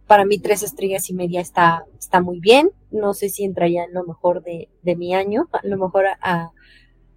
Para 0.07 0.25
mí 0.25 0.39
tres 0.39 0.63
estrellas 0.63 1.09
y 1.09 1.13
media 1.13 1.41
está, 1.41 1.85
está 1.97 2.21
muy 2.21 2.39
bien. 2.39 2.71
No 2.91 3.13
sé 3.13 3.29
si 3.29 3.43
entra 3.43 3.67
ya 3.67 3.83
en 3.83 3.93
lo 3.93 4.03
mejor 4.03 4.43
de, 4.43 4.69
de 4.81 4.95
mi 4.95 5.15
año. 5.15 5.47
A 5.51 5.65
lo 5.65 5.77
mejor 5.77 6.05
a, 6.21 6.51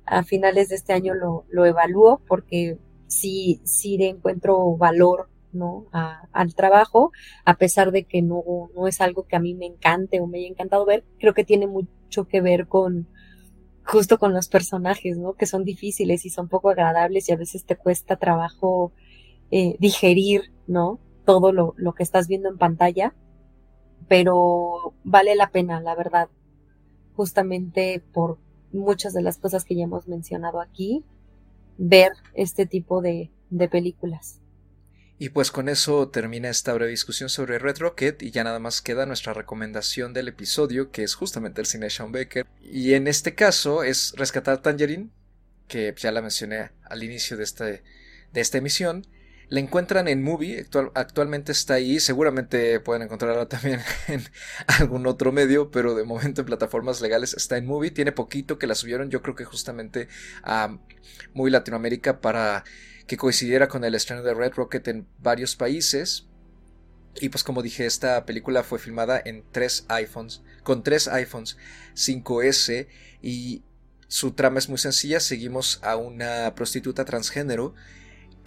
a 0.06 0.22
finales 0.22 0.68
de 0.68 0.76
este 0.76 0.92
año 0.92 1.14
lo, 1.14 1.44
lo 1.48 1.66
evalúo 1.66 2.20
porque 2.28 2.78
sí, 3.06 3.60
sí 3.64 3.98
le 3.98 4.08
encuentro 4.08 4.76
valor 4.76 5.28
¿no? 5.52 5.86
al 6.32 6.54
trabajo, 6.54 7.12
a 7.44 7.54
pesar 7.54 7.90
de 7.90 8.04
que 8.04 8.22
no, 8.22 8.42
no 8.74 8.86
es 8.86 9.00
algo 9.00 9.26
que 9.26 9.36
a 9.36 9.40
mí 9.40 9.54
me 9.54 9.66
encante 9.66 10.20
o 10.20 10.26
me 10.26 10.38
haya 10.38 10.48
encantado 10.48 10.84
ver, 10.84 11.04
creo 11.18 11.34
que 11.34 11.44
tiene 11.44 11.66
mucho 11.66 12.26
que 12.28 12.40
ver 12.40 12.68
con 12.68 13.08
justo 13.86 14.18
con 14.18 14.34
los 14.34 14.48
personajes, 14.48 15.16
¿no? 15.16 15.34
Que 15.34 15.46
son 15.46 15.64
difíciles 15.64 16.26
y 16.26 16.30
son 16.30 16.48
poco 16.48 16.70
agradables 16.70 17.28
y 17.28 17.32
a 17.32 17.36
veces 17.36 17.64
te 17.64 17.76
cuesta 17.76 18.16
trabajo 18.16 18.92
eh, 19.50 19.76
digerir, 19.78 20.52
¿no? 20.66 20.98
Todo 21.24 21.52
lo, 21.52 21.74
lo 21.76 21.94
que 21.94 22.02
estás 22.02 22.26
viendo 22.26 22.48
en 22.48 22.58
pantalla, 22.58 23.14
pero 24.08 24.94
vale 25.04 25.36
la 25.36 25.50
pena, 25.50 25.80
la 25.80 25.94
verdad, 25.94 26.28
justamente 27.14 28.02
por 28.12 28.38
muchas 28.72 29.14
de 29.14 29.22
las 29.22 29.38
cosas 29.38 29.64
que 29.64 29.76
ya 29.76 29.84
hemos 29.84 30.08
mencionado 30.08 30.60
aquí, 30.60 31.04
ver 31.78 32.12
este 32.34 32.66
tipo 32.66 33.02
de, 33.02 33.30
de 33.50 33.68
películas. 33.68 34.40
Y 35.18 35.30
pues 35.30 35.50
con 35.50 35.68
eso 35.70 36.08
termina 36.08 36.50
esta 36.50 36.74
breve 36.74 36.90
discusión 36.90 37.30
sobre 37.30 37.58
Red 37.58 37.78
Rocket 37.78 38.22
y 38.22 38.30
ya 38.30 38.44
nada 38.44 38.58
más 38.58 38.82
queda 38.82 39.06
nuestra 39.06 39.32
recomendación 39.32 40.12
del 40.12 40.28
episodio 40.28 40.90
que 40.90 41.04
es 41.04 41.14
justamente 41.14 41.60
el 41.60 41.66
cine 41.66 41.88
Sean 41.88 42.12
Baker. 42.12 42.46
Y 42.60 42.92
en 42.92 43.08
este 43.08 43.34
caso 43.34 43.82
es 43.82 44.12
Rescatar 44.16 44.60
Tangerine, 44.60 45.08
que 45.68 45.94
ya 45.96 46.12
la 46.12 46.20
mencioné 46.20 46.70
al 46.84 47.02
inicio 47.02 47.38
de, 47.38 47.44
este, 47.44 47.82
de 48.32 48.40
esta 48.40 48.58
emisión. 48.58 49.06
La 49.48 49.60
encuentran 49.60 50.08
en 50.08 50.24
Movie, 50.24 50.66
actualmente 50.94 51.52
está 51.52 51.74
ahí, 51.74 52.00
seguramente 52.00 52.80
pueden 52.80 53.02
encontrarla 53.02 53.46
también 53.48 53.80
en 54.08 54.24
algún 54.66 55.06
otro 55.06 55.30
medio, 55.30 55.70
pero 55.70 55.94
de 55.94 56.04
momento 56.04 56.40
en 56.40 56.46
plataformas 56.46 57.00
legales 57.00 57.32
está 57.34 57.56
en 57.56 57.66
Movie, 57.66 57.92
tiene 57.92 58.10
poquito 58.10 58.58
que 58.58 58.66
la 58.66 58.74
subieron, 58.74 59.08
yo 59.08 59.22
creo 59.22 59.36
que 59.36 59.44
justamente 59.44 60.08
a 60.42 60.78
Movie 61.32 61.52
Latinoamérica 61.52 62.20
para 62.20 62.64
que 63.06 63.16
coincidiera 63.16 63.68
con 63.68 63.84
el 63.84 63.94
estreno 63.94 64.22
de 64.24 64.34
Red 64.34 64.54
Rocket 64.54 64.88
en 64.88 65.06
varios 65.20 65.54
países. 65.54 66.26
Y 67.20 67.28
pues 67.28 67.44
como 67.44 67.62
dije, 67.62 67.86
esta 67.86 68.26
película 68.26 68.64
fue 68.64 68.80
filmada 68.80 69.22
en 69.24 69.44
tres 69.52 69.86
iPhones, 69.88 70.42
con 70.64 70.82
tres 70.82 71.06
iPhones 71.06 71.56
5S 71.94 72.88
y 73.22 73.62
su 74.08 74.32
trama 74.32 74.58
es 74.58 74.68
muy 74.68 74.78
sencilla, 74.78 75.20
seguimos 75.20 75.78
a 75.82 75.96
una 75.96 76.54
prostituta 76.54 77.04
transgénero 77.04 77.74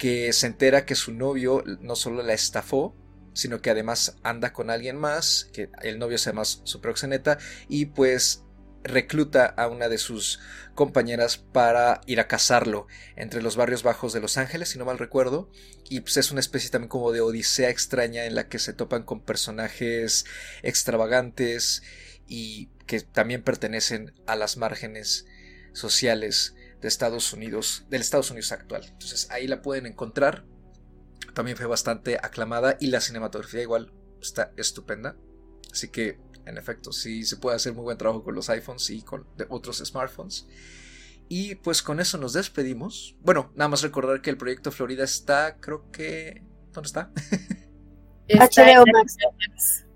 que 0.00 0.32
se 0.32 0.46
entera 0.46 0.86
que 0.86 0.94
su 0.94 1.12
novio 1.12 1.62
no 1.82 1.94
solo 1.94 2.22
la 2.22 2.32
estafó, 2.32 2.96
sino 3.34 3.60
que 3.60 3.68
además 3.68 4.16
anda 4.22 4.54
con 4.54 4.70
alguien 4.70 4.96
más, 4.96 5.50
que 5.52 5.68
el 5.82 5.98
novio 5.98 6.16
se 6.16 6.30
llama 6.30 6.46
su 6.46 6.80
proxeneta, 6.80 7.36
y 7.68 7.84
pues 7.84 8.42
recluta 8.82 9.44
a 9.44 9.68
una 9.68 9.90
de 9.90 9.98
sus 9.98 10.40
compañeras 10.74 11.36
para 11.36 12.00
ir 12.06 12.18
a 12.18 12.28
cazarlo 12.28 12.86
entre 13.14 13.42
los 13.42 13.56
barrios 13.56 13.82
bajos 13.82 14.14
de 14.14 14.22
Los 14.22 14.38
Ángeles, 14.38 14.70
si 14.70 14.78
no 14.78 14.86
mal 14.86 14.96
recuerdo, 14.96 15.50
y 15.90 16.00
pues 16.00 16.16
es 16.16 16.30
una 16.30 16.40
especie 16.40 16.70
también 16.70 16.88
como 16.88 17.12
de 17.12 17.20
odisea 17.20 17.68
extraña 17.68 18.24
en 18.24 18.34
la 18.34 18.48
que 18.48 18.58
se 18.58 18.72
topan 18.72 19.02
con 19.02 19.20
personajes 19.20 20.24
extravagantes 20.62 21.82
y 22.26 22.70
que 22.86 23.02
también 23.02 23.42
pertenecen 23.42 24.14
a 24.26 24.34
las 24.34 24.56
márgenes 24.56 25.26
sociales 25.74 26.54
de 26.80 26.88
Estados 26.88 27.32
Unidos, 27.32 27.86
del 27.90 28.00
Estados 28.00 28.30
Unidos 28.30 28.52
actual. 28.52 28.84
Entonces 28.84 29.30
ahí 29.30 29.46
la 29.46 29.62
pueden 29.62 29.86
encontrar. 29.86 30.44
También 31.34 31.56
fue 31.56 31.66
bastante 31.66 32.16
aclamada 32.16 32.76
y 32.80 32.88
la 32.88 33.00
cinematografía 33.00 33.62
igual 33.62 33.92
está 34.20 34.52
estupenda. 34.56 35.16
Así 35.70 35.88
que, 35.88 36.18
en 36.46 36.58
efecto, 36.58 36.92
sí 36.92 37.24
se 37.24 37.36
puede 37.36 37.56
hacer 37.56 37.74
muy 37.74 37.84
buen 37.84 37.98
trabajo 37.98 38.24
con 38.24 38.34
los 38.34 38.50
iPhones 38.50 38.90
y 38.90 39.02
con 39.02 39.26
otros 39.48 39.78
smartphones. 39.78 40.46
Y 41.28 41.54
pues 41.56 41.82
con 41.82 42.00
eso 42.00 42.18
nos 42.18 42.32
despedimos. 42.32 43.16
Bueno, 43.20 43.52
nada 43.54 43.68
más 43.68 43.82
recordar 43.82 44.20
que 44.20 44.30
el 44.30 44.36
proyecto 44.36 44.72
Florida 44.72 45.04
está, 45.04 45.58
creo 45.60 45.90
que... 45.92 46.42
¿Dónde 46.72 46.88
está? 46.88 47.12
HBO 48.28 48.84
Max. 48.92 49.86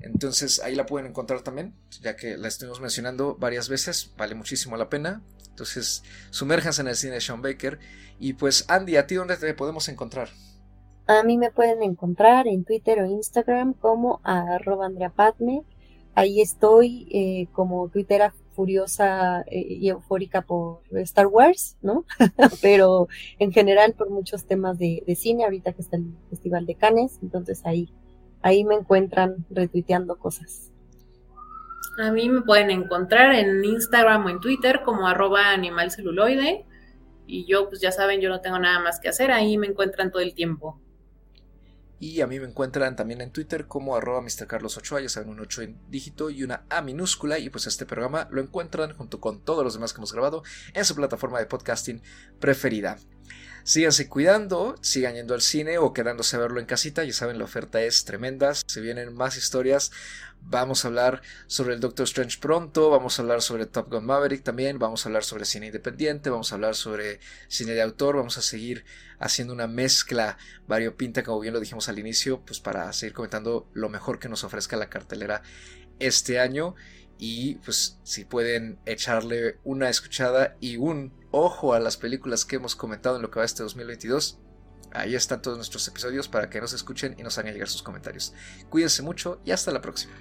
Entonces 0.00 0.60
ahí 0.60 0.74
la 0.74 0.86
pueden 0.86 1.08
encontrar 1.08 1.42
también, 1.42 1.74
ya 2.00 2.16
que 2.16 2.36
la 2.36 2.48
estuvimos 2.48 2.80
mencionando 2.80 3.36
varias 3.36 3.68
veces, 3.68 4.14
vale 4.16 4.34
muchísimo 4.34 4.76
la 4.76 4.88
pena. 4.88 5.22
Entonces, 5.58 6.04
sumérjanse 6.30 6.82
en 6.82 6.88
el 6.88 6.94
cine 6.94 7.14
de 7.14 7.20
Sean 7.20 7.42
Baker. 7.42 7.80
Y 8.20 8.34
pues, 8.34 8.64
Andy, 8.68 8.94
¿a 8.94 9.08
ti 9.08 9.16
dónde 9.16 9.36
te 9.36 9.52
podemos 9.54 9.88
encontrar? 9.88 10.28
A 11.08 11.24
mí 11.24 11.36
me 11.36 11.50
pueden 11.50 11.82
encontrar 11.82 12.46
en 12.46 12.64
Twitter 12.64 13.00
o 13.00 13.06
Instagram 13.06 13.72
como 13.72 14.20
arroba 14.22 14.86
Andrea 14.86 15.10
Padme. 15.10 15.64
Ahí 16.14 16.40
estoy 16.40 17.08
eh, 17.10 17.48
como 17.52 17.88
Twittera 17.88 18.32
furiosa 18.52 19.42
eh, 19.48 19.66
y 19.68 19.88
eufórica 19.88 20.42
por 20.42 20.82
Star 20.92 21.26
Wars, 21.26 21.76
¿no? 21.82 22.04
Pero 22.62 23.08
en 23.40 23.50
general 23.50 23.94
por 23.94 24.10
muchos 24.10 24.44
temas 24.44 24.78
de, 24.78 25.02
de, 25.06 25.16
cine, 25.16 25.42
ahorita 25.42 25.72
que 25.72 25.82
está 25.82 25.96
el 25.96 26.14
Festival 26.30 26.66
de 26.66 26.76
Cannes, 26.76 27.18
entonces 27.20 27.62
ahí, 27.64 27.92
ahí 28.42 28.62
me 28.62 28.76
encuentran 28.76 29.44
retuiteando 29.50 30.18
cosas. 30.18 30.70
A 31.98 32.12
mí 32.12 32.28
me 32.28 32.42
pueden 32.42 32.70
encontrar 32.70 33.34
en 33.34 33.64
Instagram 33.64 34.26
o 34.26 34.28
en 34.30 34.40
Twitter 34.40 34.82
como 34.84 35.08
arroba 35.08 35.50
animalceluloide. 35.50 36.64
Y 37.26 37.44
yo, 37.46 37.68
pues 37.68 37.80
ya 37.80 37.92
saben, 37.92 38.20
yo 38.20 38.28
no 38.28 38.40
tengo 38.40 38.58
nada 38.58 38.80
más 38.80 39.00
que 39.00 39.08
hacer, 39.08 39.30
ahí 39.30 39.58
me 39.58 39.66
encuentran 39.66 40.10
todo 40.10 40.22
el 40.22 40.34
tiempo. 40.34 40.80
Y 42.00 42.20
a 42.20 42.28
mí 42.28 42.38
me 42.38 42.46
encuentran 42.46 42.94
también 42.94 43.20
en 43.20 43.32
Twitter 43.32 43.66
como 43.66 43.96
arroba 43.96 44.20
Mr. 44.20 44.46
Carlos 44.46 44.76
Ochoa, 44.76 45.00
ya 45.00 45.08
saben, 45.08 45.30
un 45.30 45.40
8 45.40 45.62
en 45.62 45.80
dígito 45.88 46.30
y 46.30 46.44
una 46.44 46.64
A 46.70 46.80
minúscula. 46.80 47.38
Y 47.40 47.50
pues 47.50 47.66
este 47.66 47.86
programa 47.86 48.28
lo 48.30 48.40
encuentran 48.40 48.94
junto 48.94 49.20
con 49.20 49.44
todos 49.44 49.64
los 49.64 49.74
demás 49.74 49.92
que 49.92 49.98
hemos 49.98 50.12
grabado 50.12 50.44
en 50.74 50.84
su 50.84 50.94
plataforma 50.94 51.40
de 51.40 51.46
podcasting 51.46 52.00
preferida. 52.38 52.98
Síganse 53.64 54.08
cuidando, 54.08 54.76
sigan 54.80 55.14
yendo 55.14 55.34
al 55.34 55.42
cine 55.42 55.78
o 55.78 55.92
quedándose 55.92 56.36
a 56.36 56.38
verlo 56.38 56.60
en 56.60 56.66
casita. 56.66 57.04
Ya 57.04 57.12
saben, 57.12 57.38
la 57.38 57.44
oferta 57.44 57.82
es 57.82 58.04
tremenda. 58.04 58.54
Se 58.54 58.80
vienen 58.80 59.14
más 59.14 59.36
historias. 59.36 59.90
Vamos 60.40 60.84
a 60.84 60.88
hablar 60.88 61.20
sobre 61.46 61.74
el 61.74 61.80
Doctor 61.80 62.04
Strange 62.04 62.38
pronto. 62.40 62.90
Vamos 62.90 63.18
a 63.18 63.22
hablar 63.22 63.42
sobre 63.42 63.66
Top 63.66 63.90
Gun 63.90 64.06
Maverick 64.06 64.42
también. 64.42 64.78
Vamos 64.78 65.04
a 65.04 65.08
hablar 65.08 65.24
sobre 65.24 65.44
cine 65.44 65.66
independiente. 65.66 66.30
Vamos 66.30 66.52
a 66.52 66.54
hablar 66.54 66.74
sobre 66.74 67.20
cine 67.48 67.72
de 67.72 67.82
autor. 67.82 68.16
Vamos 68.16 68.38
a 68.38 68.42
seguir 68.42 68.84
haciendo 69.18 69.52
una 69.52 69.66
mezcla 69.66 70.38
variopinta, 70.66 71.22
como 71.22 71.40
bien 71.40 71.52
lo 71.52 71.60
dijimos 71.60 71.88
al 71.88 71.98
inicio, 71.98 72.40
pues 72.40 72.60
para 72.60 72.92
seguir 72.92 73.12
comentando 73.12 73.68
lo 73.74 73.88
mejor 73.88 74.18
que 74.18 74.28
nos 74.28 74.44
ofrezca 74.44 74.76
la 74.76 74.88
cartelera 74.88 75.42
este 75.98 76.38
año 76.38 76.74
y 77.18 77.56
pues 77.56 77.98
si 78.04 78.24
pueden 78.24 78.78
echarle 78.86 79.58
una 79.64 79.88
escuchada 79.88 80.56
y 80.60 80.76
un 80.76 81.12
ojo 81.30 81.74
a 81.74 81.80
las 81.80 81.96
películas 81.96 82.44
que 82.44 82.56
hemos 82.56 82.76
comentado 82.76 83.16
en 83.16 83.22
lo 83.22 83.30
que 83.30 83.40
va 83.40 83.44
este 83.44 83.62
2022. 83.62 84.38
Ahí 84.92 85.14
están 85.14 85.42
todos 85.42 85.58
nuestros 85.58 85.86
episodios 85.88 86.28
para 86.28 86.48
que 86.48 86.60
nos 86.60 86.72
escuchen 86.72 87.14
y 87.18 87.22
nos 87.22 87.36
hagan 87.36 87.52
llegar 87.52 87.68
sus 87.68 87.82
comentarios. 87.82 88.32
Cuídense 88.70 89.02
mucho 89.02 89.40
y 89.44 89.50
hasta 89.50 89.70
la 89.70 89.82
próxima. 89.82 90.14